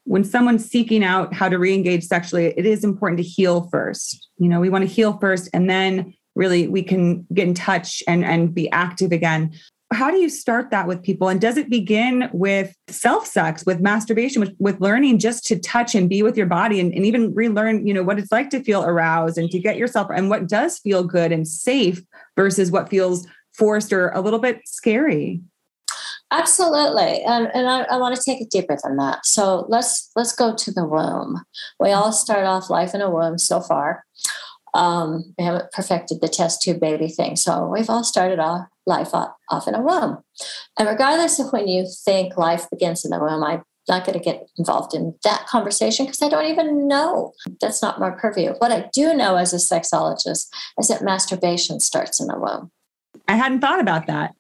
when 0.05 0.25
someone's 0.25 0.65
seeking 0.65 1.05
out 1.05 1.35
how 1.35 1.49
to 1.49 1.59
re-engage 1.59 2.05
sexually, 2.05 2.47
it 2.57 2.65
is 2.65 2.83
important 2.83 3.19
to 3.19 3.23
heal 3.23 3.69
first. 3.71 4.29
You 4.39 4.49
know, 4.49 4.61
we 4.61 4.71
want 4.71 4.89
to 4.89 4.91
heal 4.91 5.19
first 5.19 5.51
and 5.53 5.69
then 5.69 6.15
really 6.35 6.69
we 6.69 6.83
can 6.83 7.27
get 7.35 7.47
in 7.47 7.55
touch 7.55 8.03
and, 8.09 8.25
and 8.25 8.55
be 8.55 8.71
active 8.71 9.13
again. 9.13 9.53
How 9.93 10.11
do 10.11 10.19
you 10.19 10.29
start 10.29 10.71
that 10.71 10.87
with 10.87 11.03
people? 11.03 11.29
And 11.29 11.41
does 11.41 11.57
it 11.57 11.71
begin 11.71 12.29
with 12.33 12.75
self 12.89 13.27
sex, 13.27 13.65
with 13.65 13.81
masturbation, 13.81 14.41
with, 14.41 14.55
with 14.59 14.81
learning 14.81 15.19
just 15.19 15.47
to 15.47 15.59
touch 15.59 15.95
and 15.95 16.09
be 16.09 16.23
with 16.23 16.37
your 16.37 16.47
body 16.47 16.79
and, 16.79 16.93
and 16.93 17.07
even 17.07 17.35
relearn, 17.35 17.87
you 17.87 17.95
know, 17.95 18.03
what 18.03 18.19
it's 18.19 18.31
like 18.31 18.51
to 18.51 18.63
feel 18.63 18.85
aroused 18.85 19.39
and 19.39 19.51
to 19.51 19.59
get 19.59 19.79
yourself 19.79 20.09
and 20.15 20.29
what 20.29 20.47
does 20.47 20.79
feel 20.79 21.05
good 21.05 21.33
and 21.33 21.49
safe 21.49 22.03
versus 22.37 22.71
what 22.71 22.91
feels 22.91 23.27
forced 23.55 23.93
or 23.93 24.11
a 24.11 24.21
little 24.21 24.39
bit 24.39 24.61
scary? 24.67 25.41
Absolutely, 26.31 27.23
and 27.23 27.51
and 27.55 27.67
I, 27.67 27.85
I, 27.85 27.97
want 27.97 28.15
to 28.15 28.23
take 28.23 28.43
it 28.43 28.51
deeper 28.51 28.77
than 28.83 28.97
that. 28.99 29.25
So 29.25 29.65
let's 29.71 30.11
let's 30.15 30.35
go 30.35 30.55
to 30.55 30.71
the 30.71 30.85
womb. 30.85 31.43
We 31.81 31.93
all 31.93 32.13
start 32.13 32.45
off 32.45 32.69
life 32.69 32.95
in 32.95 33.01
a 33.01 33.11
womb 33.11 33.39
so 33.39 33.61
far. 33.63 34.05
Um, 34.75 35.35
we 35.39 35.45
haven't 35.45 35.73
perfected 35.73 36.21
the 36.21 36.29
test 36.29 36.63
tube 36.63 36.81
baby 36.81 37.09
thing, 37.09 37.37
so 37.37 37.67
we've 37.67 37.91
all 37.91 38.05
started 38.05 38.39
off 38.39 38.67
life 38.87 39.11
off, 39.13 39.69
in 39.69 39.75
a 39.75 39.83
womb. 39.83 40.19
And 40.79 40.89
regardless 40.89 41.39
of 41.39 41.53
when 41.53 41.69
you 41.69 41.87
think 42.05 42.37
life 42.37 42.69
begins 42.71 43.05
in 43.05 43.11
the 43.11 43.19
womb, 43.19 43.45
I'm 43.45 43.63
not 43.87 44.07
going 44.07 44.19
to 44.19 44.25
get 44.25 44.49
involved 44.57 44.95
in 44.95 45.15
that 45.25 45.47
conversation 45.47 46.07
because 46.07 46.23
I 46.23 46.29
don't 46.29 46.51
even 46.51 46.89
know. 46.89 47.33
That's 47.61 47.83
not 47.83 48.01
my 48.01 48.11
purview. 48.11 48.55
What 48.59 48.73
I 48.73 48.89
do 48.93 49.15
know 49.15 49.37
as 49.37 49.53
a 49.53 49.57
sexologist 49.57 50.49
is 50.79 50.89
that 50.89 51.03
masturbation 51.03 51.81
starts 51.81 52.21
in 52.21 52.29
the 52.29 52.39
womb. 52.39 52.71
I 53.27 53.37
hadn't 53.37 53.61
thought 53.61 53.81
about 53.81 54.07
that. 54.07 54.35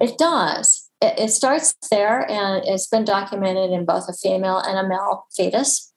It 0.00 0.18
does 0.18 0.84
it, 1.04 1.18
it 1.18 1.30
starts 1.30 1.74
there 1.90 2.28
and 2.30 2.64
it's 2.66 2.86
been 2.86 3.04
documented 3.04 3.70
in 3.70 3.84
both 3.84 4.08
a 4.08 4.12
female 4.12 4.58
and 4.58 4.78
a 4.78 4.88
male 4.88 5.26
fetus. 5.36 5.92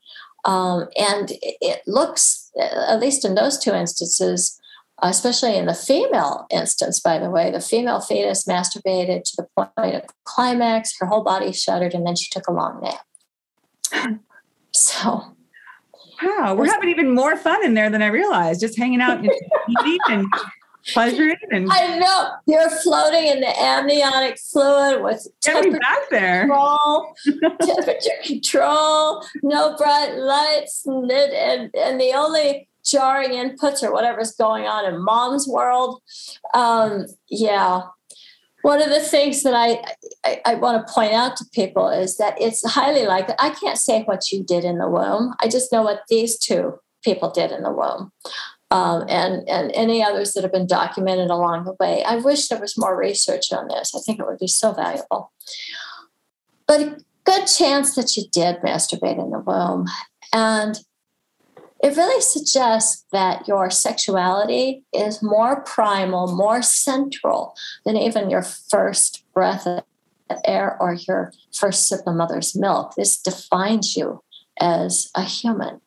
Um, 0.46 0.88
and 0.98 1.32
it, 1.32 1.58
it 1.62 1.82
looks, 1.88 2.47
Uh, 2.60 2.86
at 2.88 3.00
least 3.00 3.26
in 3.26 3.36
those 3.36 3.58
two 3.58 3.74
instances, 3.74 4.60
especially 5.02 5.56
in 5.56 5.66
the 5.66 5.74
female 5.74 6.48
instance, 6.50 7.00
by 7.00 7.20
the 7.20 7.30
way, 7.30 7.52
the 7.52 7.62
female 7.62 8.02
fetus 8.02 8.46
masturbated 8.46 9.24
to 9.24 9.36
the 9.38 9.48
point 9.56 9.96
of 9.96 10.04
climax, 10.24 10.98
her 11.00 11.06
whole 11.06 11.24
body 11.24 11.52
shuddered, 11.52 11.94
and 11.94 12.06
then 12.06 12.16
she 12.16 12.30
took 12.32 12.48
a 12.48 12.54
long 12.54 12.82
nap. 12.82 14.20
So, 14.74 15.36
wow, 16.22 16.54
we're 16.56 16.72
having 16.72 16.90
even 16.90 17.16
more 17.16 17.36
fun 17.36 17.66
in 17.66 17.74
there 17.74 17.90
than 17.90 18.04
I 18.04 18.08
realized. 18.08 18.60
Just 18.60 18.78
hanging 18.78 19.02
out 19.02 19.18
and 20.10 20.32
pleasure 20.88 21.36
and 21.52 21.68
I 21.72 21.98
know 21.98 22.30
you're 22.46 22.70
floating 22.70 23.28
in 23.28 23.42
the 23.42 23.62
amniotic 23.62 24.40
fluid 24.40 25.04
with 25.04 25.28
temperature 25.42 25.80
back 25.80 26.10
there. 26.10 26.42
control, 26.42 27.14
temperature 27.62 28.10
control, 28.24 29.24
no 29.44 29.76
bright 29.78 30.16
lights, 30.16 30.84
and, 30.86 31.12
and, 31.12 31.76
and 31.76 32.00
the 32.00 32.14
only 32.14 32.70
jarring 32.86 33.32
inputs 33.32 33.84
or 33.84 33.92
whatever's 33.92 34.32
going 34.34 34.66
on 34.66 34.86
in 34.92 35.04
mom's 35.04 35.48
world. 35.48 36.02
Um, 36.54 37.06
yeah. 37.30 37.82
One 38.64 38.82
of 38.82 38.90
the 38.90 39.02
things 39.02 39.44
that 39.44 39.54
I, 39.54 39.84
I, 40.26 40.42
I 40.46 40.56
want 40.56 40.86
to 40.86 40.94
point 40.94 41.14
out 41.14 41.38
to 41.38 41.46
people 41.54 41.90
is 41.90 42.18
that 42.18 42.42
it's 42.42 42.66
highly 42.66 43.06
likely. 43.06 43.36
I 43.40 43.52
can't 43.52 43.78
say 43.78 44.04
what 44.04 44.32
you 44.32 44.44
did 44.44 44.66
in 44.66 44.78
the 44.78 44.90
womb. 44.90 45.36
I 45.40 45.48
just 45.48 45.72
know 45.72 45.84
what 45.84 46.02
these 46.10 46.38
two 46.38 46.80
people 47.04 47.30
did 47.30 47.52
in 47.52 47.64
the 47.64 47.72
womb 47.72 48.12
um, 48.72 49.06
and 49.08 49.48
and 49.48 49.72
any 49.74 50.04
others 50.04 50.34
that 50.34 50.44
have 50.44 50.52
been 50.52 50.68
documented 50.68 51.30
along 51.30 51.66
the 51.66 51.76
way. 51.80 52.04
I 52.04 52.18
wish 52.18 52.48
there 52.48 52.60
was 52.60 52.78
more 52.78 52.98
research 52.98 53.52
on 53.52 53.68
this. 53.68 53.96
I 53.96 54.00
think 54.00 54.20
it 54.20 54.26
would 54.26 54.40
be 54.40 54.48
so 54.48 54.74
valuable. 54.74 55.32
But 56.68 56.82
a 56.82 56.98
good 57.24 57.46
chance 57.48 57.96
that 57.96 58.18
you 58.18 58.24
did 58.32 58.58
masturbate 58.58 59.24
in 59.24 59.32
the 59.32 59.40
womb, 59.40 59.86
and 60.34 60.80
it 61.84 61.96
really 61.96 62.22
suggests 62.22 63.06
that 63.12 63.48
your 63.48 63.70
sexuality 63.70 64.84
is 64.94 65.22
more 65.22 65.62
primal, 65.62 66.36
more 66.36 66.62
central 66.62 67.56
than 67.86 67.96
even 67.96 68.30
your 68.30 68.42
first 68.42 69.24
breath 69.34 69.68
of 69.68 69.84
air 70.44 70.76
or 70.82 70.98
your 71.08 71.32
first 71.54 71.88
sip 71.88 72.02
of 72.06 72.16
mother's 72.16 72.56
milk. 72.56 72.96
This 72.96 73.22
defines 73.22 73.96
you 73.96 74.24
as 74.60 75.10
a 75.16 75.24
human. 75.24 75.80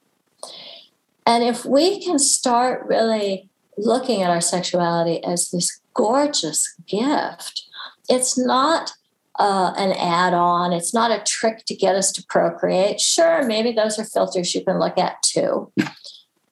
And 1.31 1.45
if 1.45 1.65
we 1.65 2.05
can 2.05 2.19
start 2.19 2.89
really 2.89 3.49
looking 3.79 4.21
at 4.21 4.31
our 4.31 4.41
sexuality 4.41 5.23
as 5.23 5.53
this 5.53 5.81
gorgeous 5.95 6.75
gift, 6.89 7.69
it's 8.09 8.37
not 8.37 8.91
uh, 9.39 9.73
an 9.77 9.93
add 9.93 10.35
on, 10.35 10.73
it's 10.73 10.93
not 10.93 11.13
a 11.13 11.23
trick 11.23 11.65
to 11.67 11.77
get 11.77 11.95
us 11.95 12.11
to 12.15 12.25
procreate. 12.29 13.01
Sure, 13.01 13.45
maybe 13.45 13.71
those 13.71 13.97
are 13.97 14.05
filters 14.05 14.53
you 14.57 14.65
can 14.65 14.81
look 14.81 14.99
at 14.99 15.23
too. 15.23 15.73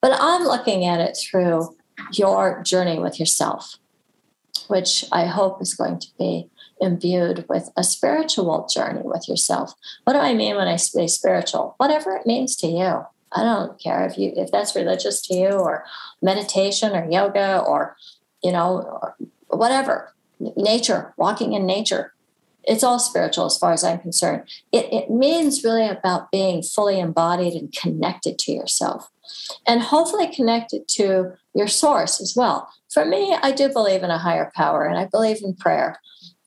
But 0.01 0.17
I'm 0.17 0.45
looking 0.45 0.85
at 0.85 1.01
it 1.01 1.17
through 1.29 1.75
your 2.13 2.63
journey 2.63 2.99
with 2.99 3.19
yourself, 3.19 3.75
which 4.69 5.03
I 5.11 5.25
hope 5.25 5.61
is 5.61 5.73
going 5.73 5.99
to 5.99 6.07
be 6.17 6.49
imbued 6.79 7.45
with 7.49 7.69
a 7.75 7.83
spiritual 7.83 8.65
journey 8.73 9.01
with 9.03 9.27
yourself. 9.27 9.73
What 10.05 10.13
do 10.13 10.19
I 10.19 10.33
mean 10.33 10.55
when 10.55 10.69
I 10.69 10.77
say 10.77 11.07
spiritual? 11.07 11.73
Whatever 11.75 12.15
it 12.15 12.25
means 12.25 12.55
to 12.55 12.67
you. 12.67 13.03
I 13.31 13.43
don't 13.43 13.79
care 13.79 14.05
if 14.05 14.17
you 14.17 14.33
if 14.35 14.51
that's 14.51 14.75
religious 14.75 15.21
to 15.27 15.35
you 15.35 15.49
or 15.49 15.85
meditation 16.21 16.95
or 16.95 17.09
yoga 17.09 17.59
or 17.59 17.95
you 18.43 18.51
know 18.51 18.81
or 18.81 19.15
whatever. 19.47 20.13
Nature 20.55 21.13
walking 21.17 21.53
in 21.53 21.65
nature. 21.65 22.13
It's 22.63 22.83
all 22.83 22.99
spiritual 22.99 23.45
as 23.45 23.57
far 23.57 23.71
as 23.71 23.83
i'm 23.83 23.99
concerned. 23.99 24.43
It, 24.71 24.91
it 24.91 25.09
means 25.09 25.63
really 25.63 25.87
about 25.87 26.31
being 26.31 26.61
fully 26.61 26.99
embodied 26.99 27.53
and 27.53 27.73
connected 27.73 28.37
to 28.39 28.51
yourself. 28.51 29.09
And 29.67 29.81
hopefully 29.81 30.33
connected 30.33 30.87
to 30.89 31.33
your 31.53 31.67
source 31.67 32.21
as 32.21 32.35
well. 32.35 32.69
For 32.93 33.05
me 33.05 33.35
i 33.41 33.51
do 33.51 33.69
believe 33.69 34.03
in 34.03 34.11
a 34.11 34.17
higher 34.17 34.51
power 34.55 34.85
and 34.85 34.97
i 34.97 35.05
believe 35.05 35.43
in 35.43 35.55
prayer 35.55 35.99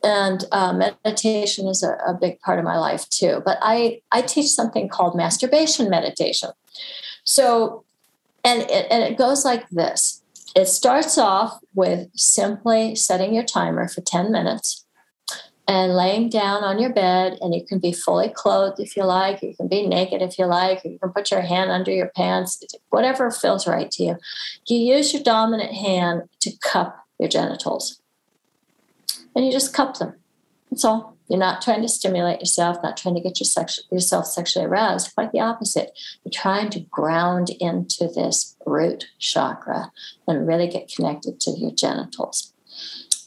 and 0.04 0.44
uh, 0.52 0.72
meditation 0.72 1.68
is 1.68 1.82
a, 1.82 1.92
a, 2.06 2.14
big 2.14 2.40
part 2.40 2.58
of 2.58 2.64
my 2.64 2.76
life 2.76 3.08
too 3.08 3.40
but 3.44 3.58
i 3.62 4.00
i 4.10 4.20
teach 4.20 4.48
something 4.48 4.88
called 4.88 5.16
masturbation 5.16 5.88
meditation. 5.90 6.50
So 7.24 7.84
and 8.44 8.62
it, 8.62 8.86
and 8.90 9.02
it 9.04 9.16
goes 9.16 9.44
like 9.44 9.68
this. 9.70 10.22
It 10.54 10.66
starts 10.66 11.16
off 11.16 11.58
with 11.74 12.08
simply 12.14 12.94
setting 12.94 13.34
your 13.34 13.44
timer 13.44 13.88
for 13.88 14.00
10 14.02 14.32
minutes 14.32 14.84
and 15.68 15.94
laying 15.94 16.28
down 16.28 16.64
on 16.64 16.80
your 16.80 16.92
bed 16.92 17.38
and 17.40 17.54
you 17.54 17.64
can 17.64 17.78
be 17.78 17.92
fully 17.92 18.28
clothed 18.28 18.80
if 18.80 18.96
you 18.96 19.04
like 19.04 19.40
you 19.42 19.54
can 19.56 19.68
be 19.68 19.86
naked 19.86 20.20
if 20.20 20.36
you 20.38 20.44
like 20.44 20.82
you 20.84 20.98
can 20.98 21.12
put 21.12 21.30
your 21.30 21.40
hand 21.40 21.70
under 21.70 21.92
your 21.92 22.10
pants 22.16 22.62
whatever 22.90 23.30
feels 23.30 23.66
right 23.66 23.90
to 23.92 24.02
you. 24.02 24.16
You 24.66 24.78
use 24.96 25.14
your 25.14 25.22
dominant 25.22 25.72
hand 25.72 26.22
to 26.40 26.50
cup 26.62 26.98
your 27.18 27.28
genitals 27.28 28.01
and 29.34 29.44
you 29.44 29.52
just 29.52 29.74
cup 29.74 29.98
them. 29.98 30.14
That's 30.70 30.84
all. 30.84 31.16
You're 31.28 31.38
not 31.38 31.62
trying 31.62 31.82
to 31.82 31.88
stimulate 31.88 32.40
yourself, 32.40 32.78
not 32.82 32.96
trying 32.96 33.14
to 33.14 33.20
get 33.20 33.40
your 33.40 33.46
sexu- 33.46 33.90
yourself 33.90 34.26
sexually 34.26 34.66
aroused. 34.66 35.14
Quite 35.14 35.32
the 35.32 35.40
opposite. 35.40 35.98
You're 36.24 36.32
trying 36.32 36.70
to 36.70 36.80
ground 36.80 37.50
into 37.60 38.09
this 38.09 38.56
root 38.66 39.06
chakra 39.18 39.90
and 40.28 40.46
really 40.46 40.68
get 40.68 40.92
connected 40.94 41.40
to 41.40 41.52
your 41.52 41.70
genitals. 41.70 42.52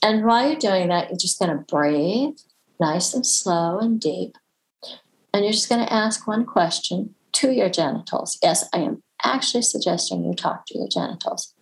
And 0.01 0.23
while 0.23 0.47
you're 0.47 0.59
doing 0.59 0.89
that, 0.89 1.09
you're 1.09 1.17
just 1.17 1.39
going 1.39 1.55
to 1.55 1.63
breathe 1.63 2.37
nice 2.79 3.13
and 3.13 3.25
slow 3.25 3.79
and 3.79 3.99
deep. 3.99 4.37
And 5.33 5.43
you're 5.43 5.53
just 5.53 5.69
going 5.69 5.85
to 5.85 5.91
ask 5.93 6.27
one 6.27 6.45
question 6.45 7.15
to 7.33 7.51
your 7.51 7.69
genitals. 7.69 8.37
Yes, 8.41 8.69
I 8.73 8.79
am 8.79 9.03
actually 9.23 9.63
suggesting 9.63 10.23
you 10.23 10.33
talk 10.33 10.65
to 10.67 10.77
your 10.77 10.87
genitals. 10.87 11.53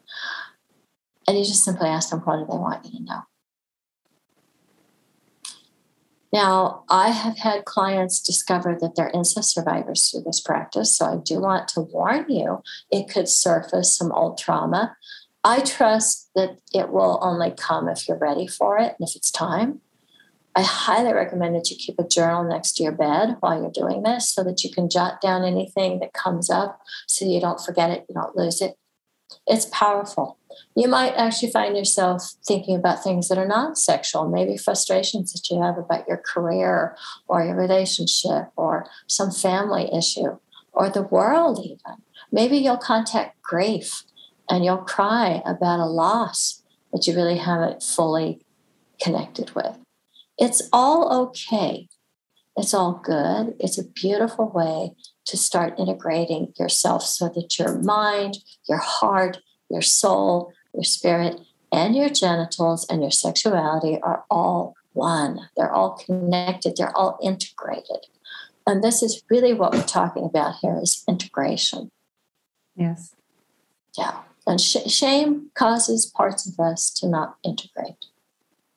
And 1.27 1.37
you 1.37 1.45
just 1.45 1.63
simply 1.63 1.87
ask 1.87 2.09
them, 2.09 2.19
what 2.19 2.37
do 2.37 2.45
they 2.49 2.57
want 2.57 2.85
you 2.85 2.99
to 2.99 3.03
know? 3.03 3.21
Now, 6.33 6.83
I 6.89 7.11
have 7.11 7.37
had 7.37 7.63
clients 7.63 8.19
discover 8.19 8.75
that 8.81 8.95
they're 8.95 9.11
incest 9.13 9.53
survivors 9.53 10.09
through 10.09 10.23
this 10.23 10.41
practice. 10.41 10.97
So 10.97 11.05
I 11.05 11.17
do 11.17 11.39
want 11.39 11.67
to 11.69 11.81
warn 11.81 12.25
you 12.27 12.63
it 12.91 13.07
could 13.07 13.29
surface 13.29 13.95
some 13.95 14.11
old 14.11 14.39
trauma. 14.39 14.97
I 15.43 15.59
trust 15.59 16.31
that 16.33 16.57
it 16.73 16.89
will 16.89 17.19
only 17.21 17.51
come 17.51 17.87
if 17.87 18.07
you're 18.07 18.17
ready 18.17 18.47
for 18.47 18.79
it 18.79 18.95
and 18.97 19.07
if 19.07 19.15
it's 19.15 19.29
time. 19.29 19.81
I 20.55 20.63
highly 20.63 21.13
recommend 21.13 21.55
that 21.55 21.69
you 21.69 21.77
keep 21.77 21.99
a 21.99 22.07
journal 22.07 22.43
next 22.43 22.73
to 22.73 22.83
your 22.83 22.91
bed 22.93 23.37
while 23.39 23.61
you're 23.61 23.71
doing 23.71 24.01
this 24.01 24.29
so 24.29 24.43
that 24.43 24.63
you 24.63 24.71
can 24.71 24.89
jot 24.89 25.21
down 25.21 25.43
anything 25.43 25.99
that 25.99 26.13
comes 26.13 26.49
up 26.49 26.81
so 27.07 27.25
you 27.25 27.39
don't 27.39 27.59
forget 27.59 27.91
it, 27.91 28.05
you 28.09 28.15
don't 28.15 28.35
lose 28.35 28.59
it. 28.59 28.75
It's 29.45 29.65
powerful. 29.65 30.39
You 30.75 30.87
might 30.87 31.13
actually 31.13 31.51
find 31.51 31.77
yourself 31.77 32.33
thinking 32.45 32.75
about 32.75 33.03
things 33.03 33.27
that 33.27 33.37
are 33.37 33.47
non 33.47 33.75
sexual, 33.75 34.29
maybe 34.29 34.57
frustrations 34.57 35.33
that 35.33 35.49
you 35.49 35.61
have 35.61 35.77
about 35.77 36.07
your 36.07 36.17
career 36.17 36.95
or 37.27 37.43
your 37.43 37.55
relationship 37.55 38.49
or 38.55 38.87
some 39.07 39.31
family 39.31 39.89
issue 39.93 40.37
or 40.73 40.89
the 40.89 41.03
world, 41.03 41.59
even. 41.63 42.01
Maybe 42.31 42.57
you'll 42.57 42.77
contact 42.77 43.41
grief 43.41 44.03
and 44.49 44.65
you'll 44.65 44.77
cry 44.77 45.41
about 45.45 45.79
a 45.79 45.85
loss 45.85 46.63
that 46.91 47.07
you 47.07 47.15
really 47.15 47.37
haven't 47.37 47.83
fully 47.83 48.41
connected 49.01 49.53
with. 49.55 49.77
It's 50.37 50.67
all 50.71 51.27
okay. 51.27 51.87
It's 52.55 52.73
all 52.73 53.01
good. 53.03 53.55
It's 53.59 53.77
a 53.77 53.87
beautiful 53.87 54.49
way 54.49 54.95
to 55.25 55.37
start 55.37 55.79
integrating 55.79 56.53
yourself 56.59 57.03
so 57.03 57.29
that 57.29 57.57
your 57.57 57.79
mind, 57.79 58.37
your 58.67 58.77
heart, 58.77 59.39
your 59.73 59.81
soul, 59.81 60.53
your 60.73 60.85
spirit, 60.85 61.39
and 61.71 61.95
your 61.95 62.09
genitals 62.09 62.85
and 62.89 63.01
your 63.01 63.11
sexuality 63.11 63.99
are 64.01 64.23
all 64.29 64.75
one. 64.93 65.49
They're 65.57 65.73
all 65.73 65.97
connected, 65.97 66.75
they're 66.77 66.95
all 66.95 67.19
integrated. 67.21 68.07
And 68.65 68.81
this 68.81 69.03
is 69.03 69.21
really 69.29 69.53
what 69.53 69.73
we're 69.73 69.83
talking 69.83 70.23
about 70.23 70.55
here 70.61 70.79
is 70.81 71.03
integration. 71.09 71.91
Yes. 72.77 73.13
Yeah. 73.97 74.19
And 74.47 74.61
sh- 74.61 74.87
shame 74.87 75.51
causes 75.55 76.05
parts 76.05 76.47
of 76.47 76.57
us 76.63 76.89
to 76.91 77.07
not 77.07 77.35
integrate 77.43 78.05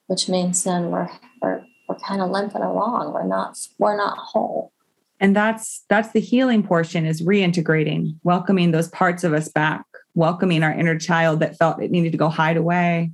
which 0.07 0.29
means 0.29 0.65
then 0.65 0.91
we're 0.91 1.09
we're, 1.43 1.65
we're 1.89 1.99
kind 1.99 2.21
of 2.21 2.31
limping 2.31 2.63
along. 2.63 3.13
We're 3.13 3.27
not 3.27 3.59
we're 3.79 3.97
not 3.97 4.17
whole. 4.19 4.73
And 5.21 5.35
that's 5.35 5.85
that's 5.89 6.13
the 6.13 6.21
healing 6.21 6.63
portion 6.63 7.07
is 7.07 7.23
reintegrating, 7.23 8.17
welcoming 8.23 8.71
those 8.71 8.89
parts 8.89 9.25
of 9.25 9.33
us 9.33 9.49
back, 9.49 9.85
welcoming 10.17 10.65
our 10.65 10.73
inner 10.73 10.99
child 10.99 11.39
that 11.41 11.57
felt 11.57 11.81
it 11.81 11.93
needed 11.93 12.11
to 12.11 12.19
go 12.19 12.29
hide 12.29 12.57
away. 12.57 13.13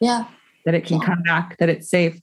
Yeah. 0.00 0.24
That 0.64 0.74
it 0.74 0.84
can 0.84 0.98
yeah. 0.98 1.06
come 1.06 1.22
back, 1.22 1.56
that 1.58 1.68
it's 1.68 1.88
safe. 1.88 2.20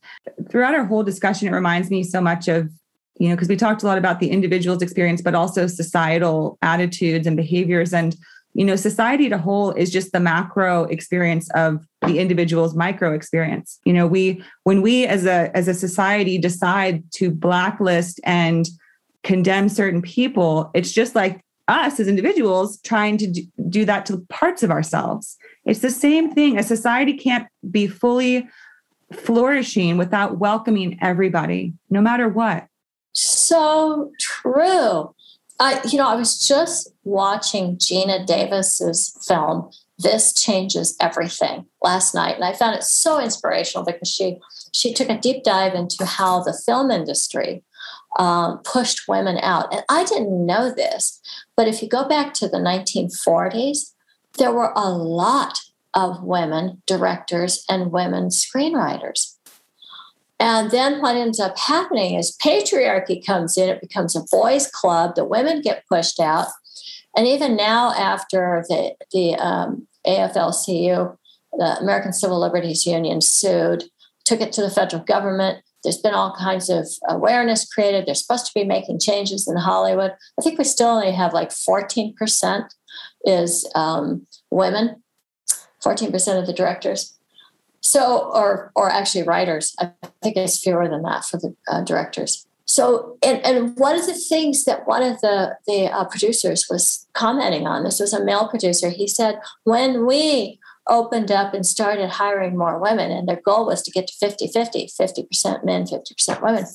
Throughout 0.49 0.75
our 0.75 0.85
whole 0.85 1.03
discussion, 1.03 1.47
it 1.47 1.51
reminds 1.51 1.89
me 1.89 2.03
so 2.03 2.19
much 2.19 2.49
of 2.49 2.69
you 3.17 3.29
know, 3.29 3.35
because 3.35 3.47
we 3.47 3.55
talked 3.55 3.81
a 3.81 3.85
lot 3.85 3.97
about 3.97 4.19
the 4.19 4.29
individual's 4.29 4.81
experience, 4.81 5.21
but 5.21 5.33
also 5.33 5.67
societal 5.67 6.57
attitudes 6.61 7.25
and 7.25 7.37
behaviors. 7.37 7.93
And 7.93 8.13
you 8.55 8.65
know 8.65 8.75
society 8.75 9.29
to 9.29 9.37
whole 9.37 9.71
is 9.71 9.91
just 9.91 10.11
the 10.13 10.19
macro 10.19 10.85
experience 10.85 11.49
of 11.51 11.85
the 12.07 12.19
individual's 12.19 12.73
micro 12.73 13.13
experience 13.13 13.79
you 13.83 13.91
know 13.91 14.07
we 14.07 14.41
when 14.63 14.81
we 14.81 15.05
as 15.05 15.25
a 15.25 15.51
as 15.55 15.67
a 15.67 15.73
society 15.73 16.37
decide 16.37 17.03
to 17.11 17.29
blacklist 17.29 18.19
and 18.23 18.69
condemn 19.23 19.67
certain 19.67 20.01
people 20.01 20.71
it's 20.73 20.93
just 20.93 21.15
like 21.15 21.41
us 21.67 21.99
as 21.99 22.07
individuals 22.07 22.79
trying 22.81 23.17
to 23.17 23.43
do 23.69 23.85
that 23.85 24.05
to 24.07 24.25
parts 24.29 24.63
of 24.63 24.71
ourselves. 24.71 25.37
It's 25.65 25.79
the 25.79 25.91
same 25.91 26.31
thing. 26.31 26.57
A 26.57 26.63
society 26.63 27.13
can't 27.13 27.47
be 27.69 27.87
fully 27.87 28.47
flourishing 29.11 29.97
without 29.97 30.37
welcoming 30.37 30.97
everybody 31.01 31.73
no 31.89 32.01
matter 32.01 32.29
what. 32.29 32.67
So 33.13 34.11
true. 34.19 35.13
I, 35.59 35.79
you 35.89 35.97
know, 35.97 36.07
I 36.07 36.15
was 36.15 36.45
just 36.45 36.91
watching 37.03 37.77
Geena 37.77 38.25
Davis's 38.25 39.17
film 39.25 39.69
"This 39.97 40.33
Changes 40.33 40.97
Everything" 40.99 41.65
last 41.81 42.13
night, 42.13 42.35
and 42.35 42.43
I 42.43 42.51
found 42.51 42.75
it 42.75 42.83
so 42.83 43.21
inspirational 43.21 43.85
because 43.85 44.09
she 44.09 44.37
she 44.73 44.93
took 44.93 45.09
a 45.09 45.17
deep 45.17 45.43
dive 45.43 45.73
into 45.73 46.05
how 46.05 46.43
the 46.43 46.57
film 46.65 46.91
industry 46.91 47.63
um, 48.17 48.59
pushed 48.63 49.07
women 49.07 49.37
out, 49.41 49.73
and 49.73 49.83
I 49.89 50.05
didn't 50.05 50.45
know 50.45 50.73
this, 50.73 51.21
but 51.55 51.67
if 51.67 51.81
you 51.81 51.89
go 51.89 52.07
back 52.07 52.33
to 52.35 52.47
the 52.47 52.57
1940s, 52.57 53.93
there 54.37 54.53
were 54.53 54.73
a 54.75 54.89
lot 54.89 55.57
of 55.93 56.23
women 56.23 56.81
directors 56.85 57.63
and 57.69 57.91
women 57.91 58.27
screenwriters. 58.27 59.35
And 60.39 60.69
then 60.71 61.01
what 61.01 61.15
ends 61.15 61.39
up 61.39 61.57
happening 61.57 62.15
is 62.15 62.37
patriarchy 62.41 63.25
comes 63.25 63.57
in, 63.57 63.69
it 63.69 63.81
becomes 63.81 64.15
a 64.15 64.25
boys' 64.29 64.67
club, 64.67 65.15
the 65.15 65.23
women 65.23 65.61
get 65.61 65.85
pushed 65.87 66.19
out. 66.19 66.47
And 67.15 67.25
even 67.25 67.55
now, 67.55 67.93
after 67.93 68.65
the, 68.67 68.95
the 69.13 69.35
um, 69.35 69.87
AFL 70.05 70.53
the 71.53 71.77
American 71.79 72.11
Civil 72.11 72.39
Liberties 72.39 72.85
Union, 72.85 73.21
sued, 73.21 73.85
took 74.25 74.41
it 74.41 74.51
to 74.53 74.61
the 74.61 74.69
federal 74.69 75.01
government. 75.03 75.63
There's 75.85 75.99
been 75.99 76.13
all 76.13 76.35
kinds 76.35 76.69
of 76.69 76.87
awareness 77.07 77.71
created. 77.71 78.05
They're 78.05 78.15
supposed 78.15 78.47
to 78.47 78.51
be 78.53 78.65
making 78.65 78.99
changes 78.99 79.47
in 79.47 79.55
Hollywood. 79.55 80.11
I 80.37 80.41
think 80.41 80.57
we 80.57 80.65
still 80.65 80.87
only 80.87 81.11
have 81.11 81.33
like 81.33 81.49
14% 81.49 82.65
is 83.23 83.69
um, 83.75 84.27
women, 84.51 85.03
14% 85.83 86.39
of 86.39 86.47
the 86.47 86.53
directors. 86.53 87.17
So, 87.81 88.31
or 88.33 88.71
or 88.75 88.89
actually 88.89 89.23
writers. 89.23 89.75
I 89.79 89.91
think 90.23 90.37
it's 90.37 90.59
fewer 90.59 90.89
than 90.89 91.03
that 91.03 91.23
for 91.23 91.37
the 91.37 91.55
uh, 91.67 91.83
directors. 91.83 92.47
So, 92.65 93.15
and, 93.23 93.45
and 93.45 93.77
one 93.77 93.95
of 93.95 94.07
the 94.07 94.15
things 94.15 94.65
that 94.65 94.87
one 94.87 95.03
of 95.03 95.21
the 95.21 95.55
the 95.67 95.85
uh, 95.85 96.05
producers 96.05 96.65
was 96.67 97.07
commenting 97.13 97.67
on, 97.67 97.83
this 97.83 97.99
was 97.99 98.11
a 98.11 98.25
male 98.25 98.47
producer. 98.49 98.89
He 98.89 99.07
said, 99.07 99.39
when 99.65 100.07
we 100.07 100.59
opened 100.87 101.31
up 101.31 101.53
and 101.53 101.65
started 101.65 102.09
hiring 102.09 102.57
more 102.57 102.79
women, 102.79 103.11
and 103.11 103.27
their 103.27 103.41
goal 103.41 103.65
was 103.65 103.81
to 103.83 103.91
get 103.91 104.07
to 104.07 104.13
50 104.15 104.47
50, 104.47 104.87
50% 104.87 105.65
men, 105.65 105.85
50% 105.85 106.41
women, 106.41 106.65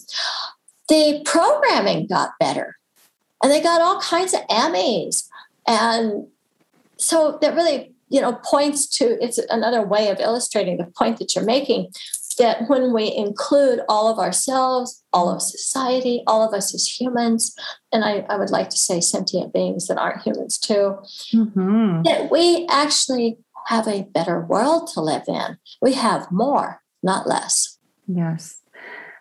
the 0.89 1.23
programming 1.25 2.07
got 2.07 2.31
better. 2.41 2.77
And 3.43 3.51
they 3.51 3.63
got 3.63 3.81
all 3.81 4.01
kinds 4.01 4.35
of 4.35 4.41
Emmys. 4.49 5.27
And 5.67 6.27
so 6.97 7.39
that 7.41 7.55
really 7.55 7.95
you 8.11 8.21
know 8.21 8.35
points 8.45 8.87
to 8.99 9.23
it's 9.25 9.39
another 9.49 9.83
way 9.83 10.09
of 10.09 10.21
illustrating 10.21 10.77
the 10.77 10.93
point 10.99 11.19
that 11.19 11.35
you're 11.35 11.45
making 11.45 11.91
that 12.39 12.69
when 12.69 12.93
we 12.93 13.15
include 13.15 13.81
all 13.89 14.09
of 14.09 14.19
ourselves 14.19 15.03
all 15.13 15.31
of 15.31 15.41
society 15.41 16.23
all 16.27 16.47
of 16.47 16.53
us 16.53 16.75
as 16.75 16.87
humans 16.87 17.55
and 17.93 18.05
i, 18.05 18.27
I 18.29 18.37
would 18.37 18.51
like 18.51 18.69
to 18.71 18.77
say 18.77 19.01
sentient 19.01 19.53
beings 19.53 19.87
that 19.87 19.99
aren't 19.99 20.23
humans 20.23 20.59
too 20.59 20.99
mm-hmm. 21.33 22.03
that 22.03 22.31
we 22.31 22.67
actually 22.69 23.39
have 23.67 23.87
a 23.87 24.03
better 24.03 24.41
world 24.41 24.89
to 24.93 25.01
live 25.01 25.23
in 25.27 25.59
we 25.81 25.93
have 25.93 26.31
more 26.31 26.83
not 27.03 27.27
less 27.27 27.79
yes 28.07 28.61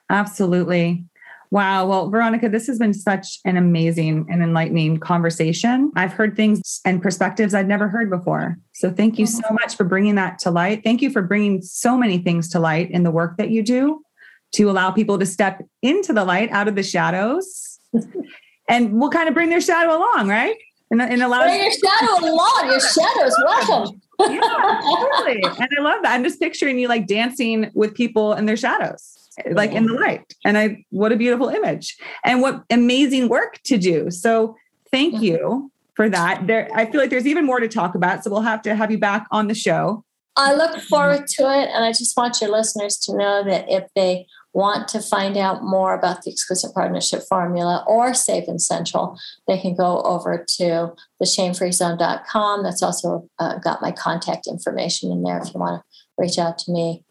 absolutely 0.09 1.05
Wow. 1.51 1.87
Well, 1.87 2.09
Veronica, 2.09 2.47
this 2.47 2.67
has 2.67 2.77
been 2.77 2.93
such 2.93 3.39
an 3.43 3.57
amazing 3.57 4.27
and 4.29 4.43
enlightening 4.43 4.99
conversation. 4.99 5.91
I've 5.95 6.13
heard 6.13 6.35
things 6.35 6.79
and 6.85 7.01
perspectives 7.01 7.55
I'd 7.55 7.67
never 7.67 7.87
heard 7.87 8.09
before. 8.09 8.57
So 8.73 8.91
thank 8.91 9.17
you 9.17 9.25
so 9.25 9.41
much 9.51 9.75
for 9.75 9.83
bringing 9.83 10.15
that 10.15 10.37
to 10.39 10.51
light. 10.51 10.83
Thank 10.83 11.01
you 11.01 11.09
for 11.09 11.23
bringing 11.23 11.61
so 11.63 11.97
many 11.97 12.19
things 12.19 12.49
to 12.49 12.59
light 12.59 12.91
in 12.91 13.01
the 13.03 13.09
work 13.09 13.37
that 13.37 13.49
you 13.49 13.63
do 13.63 14.03
to 14.51 14.69
allow 14.69 14.91
people 14.91 15.17
to 15.17 15.25
step 15.25 15.61
into 15.81 16.13
the 16.13 16.23
light 16.23 16.51
out 16.51 16.67
of 16.67 16.75
the 16.75 16.83
shadows. 16.83 17.79
and 18.69 18.93
we'll 18.93 19.09
kind 19.09 19.27
of 19.27 19.33
bring 19.33 19.49
their 19.49 19.61
shadow 19.61 19.97
along, 19.97 20.29
right? 20.29 20.55
And, 20.91 21.01
and 21.01 21.21
allow 21.21 21.43
bring 21.43 21.63
your 21.63 21.71
shadow 21.71 22.27
along. 22.27 22.61
Your 22.65 22.79
shadow 22.79 23.25
is 23.25 23.43
welcome. 23.43 24.01
Yeah, 24.19 24.81
totally. 24.83 25.43
And 25.43 25.69
I 25.77 25.81
love 25.81 26.01
that. 26.03 26.13
I'm 26.13 26.23
just 26.23 26.39
picturing 26.39 26.79
you 26.79 26.87
like 26.87 27.07
dancing 27.07 27.71
with 27.73 27.93
people 27.93 28.33
in 28.33 28.45
their 28.45 28.57
shadows 28.57 29.19
like 29.51 29.71
in 29.71 29.85
the 29.85 29.93
light. 29.93 30.33
And 30.45 30.57
I, 30.57 30.85
what 30.89 31.11
a 31.11 31.15
beautiful 31.15 31.49
image 31.49 31.97
and 32.23 32.41
what 32.41 32.63
amazing 32.69 33.29
work 33.29 33.59
to 33.65 33.77
do. 33.77 34.11
So 34.11 34.55
thank 34.91 35.21
you 35.21 35.71
for 35.95 36.09
that. 36.09 36.47
There, 36.47 36.69
I 36.73 36.89
feel 36.89 37.01
like 37.01 37.09
there's 37.09 37.27
even 37.27 37.45
more 37.45 37.59
to 37.59 37.67
talk 37.67 37.95
about. 37.95 38.23
So 38.23 38.31
we'll 38.31 38.41
have 38.41 38.61
to 38.63 38.75
have 38.75 38.91
you 38.91 38.97
back 38.97 39.27
on 39.31 39.47
the 39.47 39.55
show. 39.55 40.03
I 40.35 40.53
look 40.53 40.79
forward 40.81 41.27
to 41.27 41.43
it. 41.43 41.69
And 41.69 41.83
I 41.83 41.91
just 41.91 42.15
want 42.15 42.39
your 42.41 42.49
listeners 42.49 42.97
to 42.99 43.15
know 43.15 43.43
that 43.43 43.65
if 43.69 43.85
they 43.95 44.27
want 44.53 44.87
to 44.89 44.99
find 44.99 45.37
out 45.37 45.63
more 45.63 45.93
about 45.93 46.23
the 46.23 46.31
exclusive 46.31 46.73
partnership 46.73 47.21
formula 47.29 47.83
or 47.87 48.13
Safe 48.13 48.47
and 48.47 48.61
Sensual, 48.61 49.17
they 49.47 49.59
can 49.59 49.75
go 49.75 50.01
over 50.01 50.43
to 50.57 50.93
theshamefreezone.com. 51.21 52.63
That's 52.63 52.81
also 52.81 53.29
uh, 53.37 53.59
got 53.59 53.81
my 53.81 53.91
contact 53.91 54.47
information 54.47 55.11
in 55.11 55.23
there 55.23 55.39
if 55.39 55.53
you 55.53 55.59
want 55.59 55.81
to 55.81 55.85
reach 56.17 56.37
out 56.37 56.57
to 56.59 56.71
me 56.71 57.03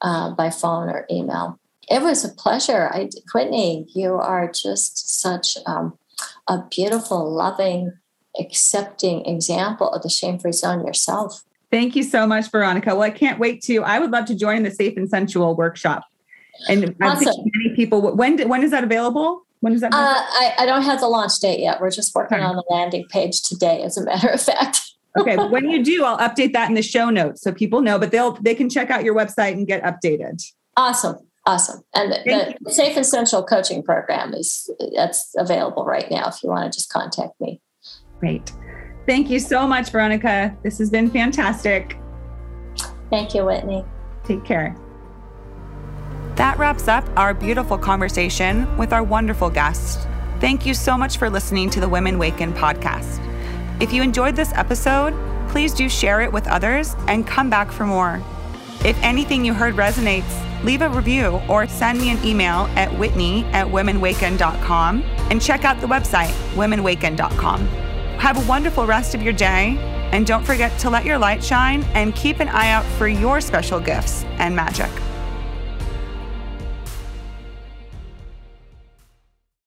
uh, 0.00 0.30
by 0.30 0.50
phone 0.50 0.88
or 0.88 1.06
email. 1.10 1.58
It 1.90 2.02
was 2.02 2.24
a 2.24 2.28
pleasure. 2.28 2.88
I, 2.92 3.08
Whitney, 3.34 3.86
you 3.94 4.14
are 4.14 4.50
just 4.50 5.20
such 5.20 5.56
um, 5.66 5.98
a 6.46 6.62
beautiful, 6.70 7.30
loving, 7.30 7.92
accepting 8.38 9.24
example 9.26 9.90
of 9.90 10.02
the 10.02 10.10
shame 10.10 10.38
free 10.38 10.52
zone 10.52 10.86
yourself. 10.86 11.44
Thank 11.70 11.96
you 11.96 12.02
so 12.02 12.26
much, 12.26 12.50
Veronica. 12.50 12.94
Well, 12.94 13.02
I 13.02 13.10
can't 13.10 13.38
wait 13.38 13.62
to. 13.64 13.82
I 13.84 13.98
would 13.98 14.10
love 14.10 14.24
to 14.26 14.34
join 14.34 14.62
the 14.62 14.70
Safe 14.70 14.96
and 14.96 15.08
Sensual 15.08 15.54
workshop. 15.54 16.04
And 16.68 16.96
awesome. 17.00 17.28
I 17.28 17.32
think 17.32 17.52
many 17.54 17.76
people. 17.76 18.14
When 18.14 18.48
when 18.48 18.62
is 18.62 18.70
that 18.70 18.84
available? 18.84 19.46
When 19.60 19.72
is 19.72 19.80
that? 19.80 19.92
Uh, 19.92 19.96
I, 19.96 20.54
I 20.58 20.66
don't 20.66 20.82
have 20.82 21.00
the 21.00 21.08
launch 21.08 21.38
date 21.40 21.60
yet. 21.60 21.80
We're 21.80 21.90
just 21.90 22.14
working 22.14 22.38
okay. 22.38 22.44
on 22.44 22.56
the 22.56 22.64
landing 22.70 23.06
page 23.08 23.42
today, 23.42 23.82
as 23.82 23.96
a 23.96 24.04
matter 24.04 24.28
of 24.28 24.40
fact. 24.40 24.80
okay, 25.18 25.36
when 25.48 25.68
you 25.70 25.84
do, 25.84 26.04
I'll 26.04 26.18
update 26.18 26.52
that 26.52 26.68
in 26.68 26.74
the 26.74 26.82
show 26.82 27.10
notes 27.10 27.42
so 27.42 27.52
people 27.52 27.80
know. 27.80 27.98
But 27.98 28.10
they'll 28.10 28.32
they 28.32 28.54
can 28.54 28.68
check 28.68 28.90
out 28.90 29.04
your 29.04 29.14
website 29.14 29.52
and 29.52 29.66
get 29.66 29.82
updated. 29.82 30.42
Awesome, 30.76 31.16
awesome. 31.46 31.82
And 31.94 32.12
the, 32.12 32.56
the 32.60 32.72
Safe 32.72 32.96
and 32.96 33.06
Sensual 33.06 33.44
Coaching 33.44 33.82
Program 33.82 34.34
is 34.34 34.70
that's 34.94 35.34
available 35.36 35.84
right 35.84 36.10
now. 36.10 36.28
If 36.28 36.42
you 36.42 36.50
want 36.50 36.72
to 36.72 36.76
just 36.76 36.90
contact 36.90 37.40
me. 37.40 37.60
Great. 38.20 38.52
Thank 39.06 39.30
you 39.30 39.38
so 39.38 39.66
much, 39.66 39.90
Veronica. 39.90 40.56
This 40.62 40.78
has 40.78 40.90
been 40.90 41.10
fantastic. 41.10 41.96
Thank 43.10 43.34
you, 43.34 43.44
Whitney. 43.46 43.84
Take 44.24 44.44
care. 44.44 44.76
That 46.38 46.56
wraps 46.56 46.86
up 46.86 47.04
our 47.16 47.34
beautiful 47.34 47.76
conversation 47.76 48.76
with 48.76 48.92
our 48.92 49.02
wonderful 49.02 49.50
guest. 49.50 50.06
Thank 50.38 50.64
you 50.64 50.72
so 50.72 50.96
much 50.96 51.16
for 51.16 51.28
listening 51.28 51.68
to 51.70 51.80
the 51.80 51.88
Women 51.88 52.16
Waken 52.16 52.52
podcast. 52.52 53.18
If 53.82 53.92
you 53.92 54.04
enjoyed 54.04 54.36
this 54.36 54.52
episode, 54.52 55.14
please 55.48 55.74
do 55.74 55.88
share 55.88 56.20
it 56.20 56.32
with 56.32 56.46
others 56.46 56.94
and 57.08 57.26
come 57.26 57.50
back 57.50 57.72
for 57.72 57.86
more. 57.86 58.22
If 58.84 58.96
anything 59.02 59.44
you 59.44 59.52
heard 59.52 59.74
resonates, 59.74 60.32
leave 60.62 60.80
a 60.80 60.88
review 60.88 61.40
or 61.48 61.66
send 61.66 61.98
me 62.00 62.10
an 62.10 62.24
email 62.24 62.70
at 62.76 62.96
whitney 62.96 63.42
at 63.46 63.66
womenwaken.com 63.66 65.02
and 65.02 65.42
check 65.42 65.64
out 65.64 65.80
the 65.80 65.88
website, 65.88 66.30
womenwaken.com. 66.54 67.66
Have 68.20 68.40
a 68.40 68.48
wonderful 68.48 68.86
rest 68.86 69.16
of 69.16 69.22
your 69.22 69.32
day, 69.32 69.76
and 70.12 70.24
don't 70.24 70.44
forget 70.44 70.78
to 70.78 70.88
let 70.88 71.04
your 71.04 71.18
light 71.18 71.42
shine 71.42 71.82
and 71.94 72.14
keep 72.14 72.38
an 72.38 72.48
eye 72.48 72.70
out 72.70 72.84
for 72.96 73.08
your 73.08 73.40
special 73.40 73.80
gifts 73.80 74.22
and 74.38 74.54
magic. 74.54 74.90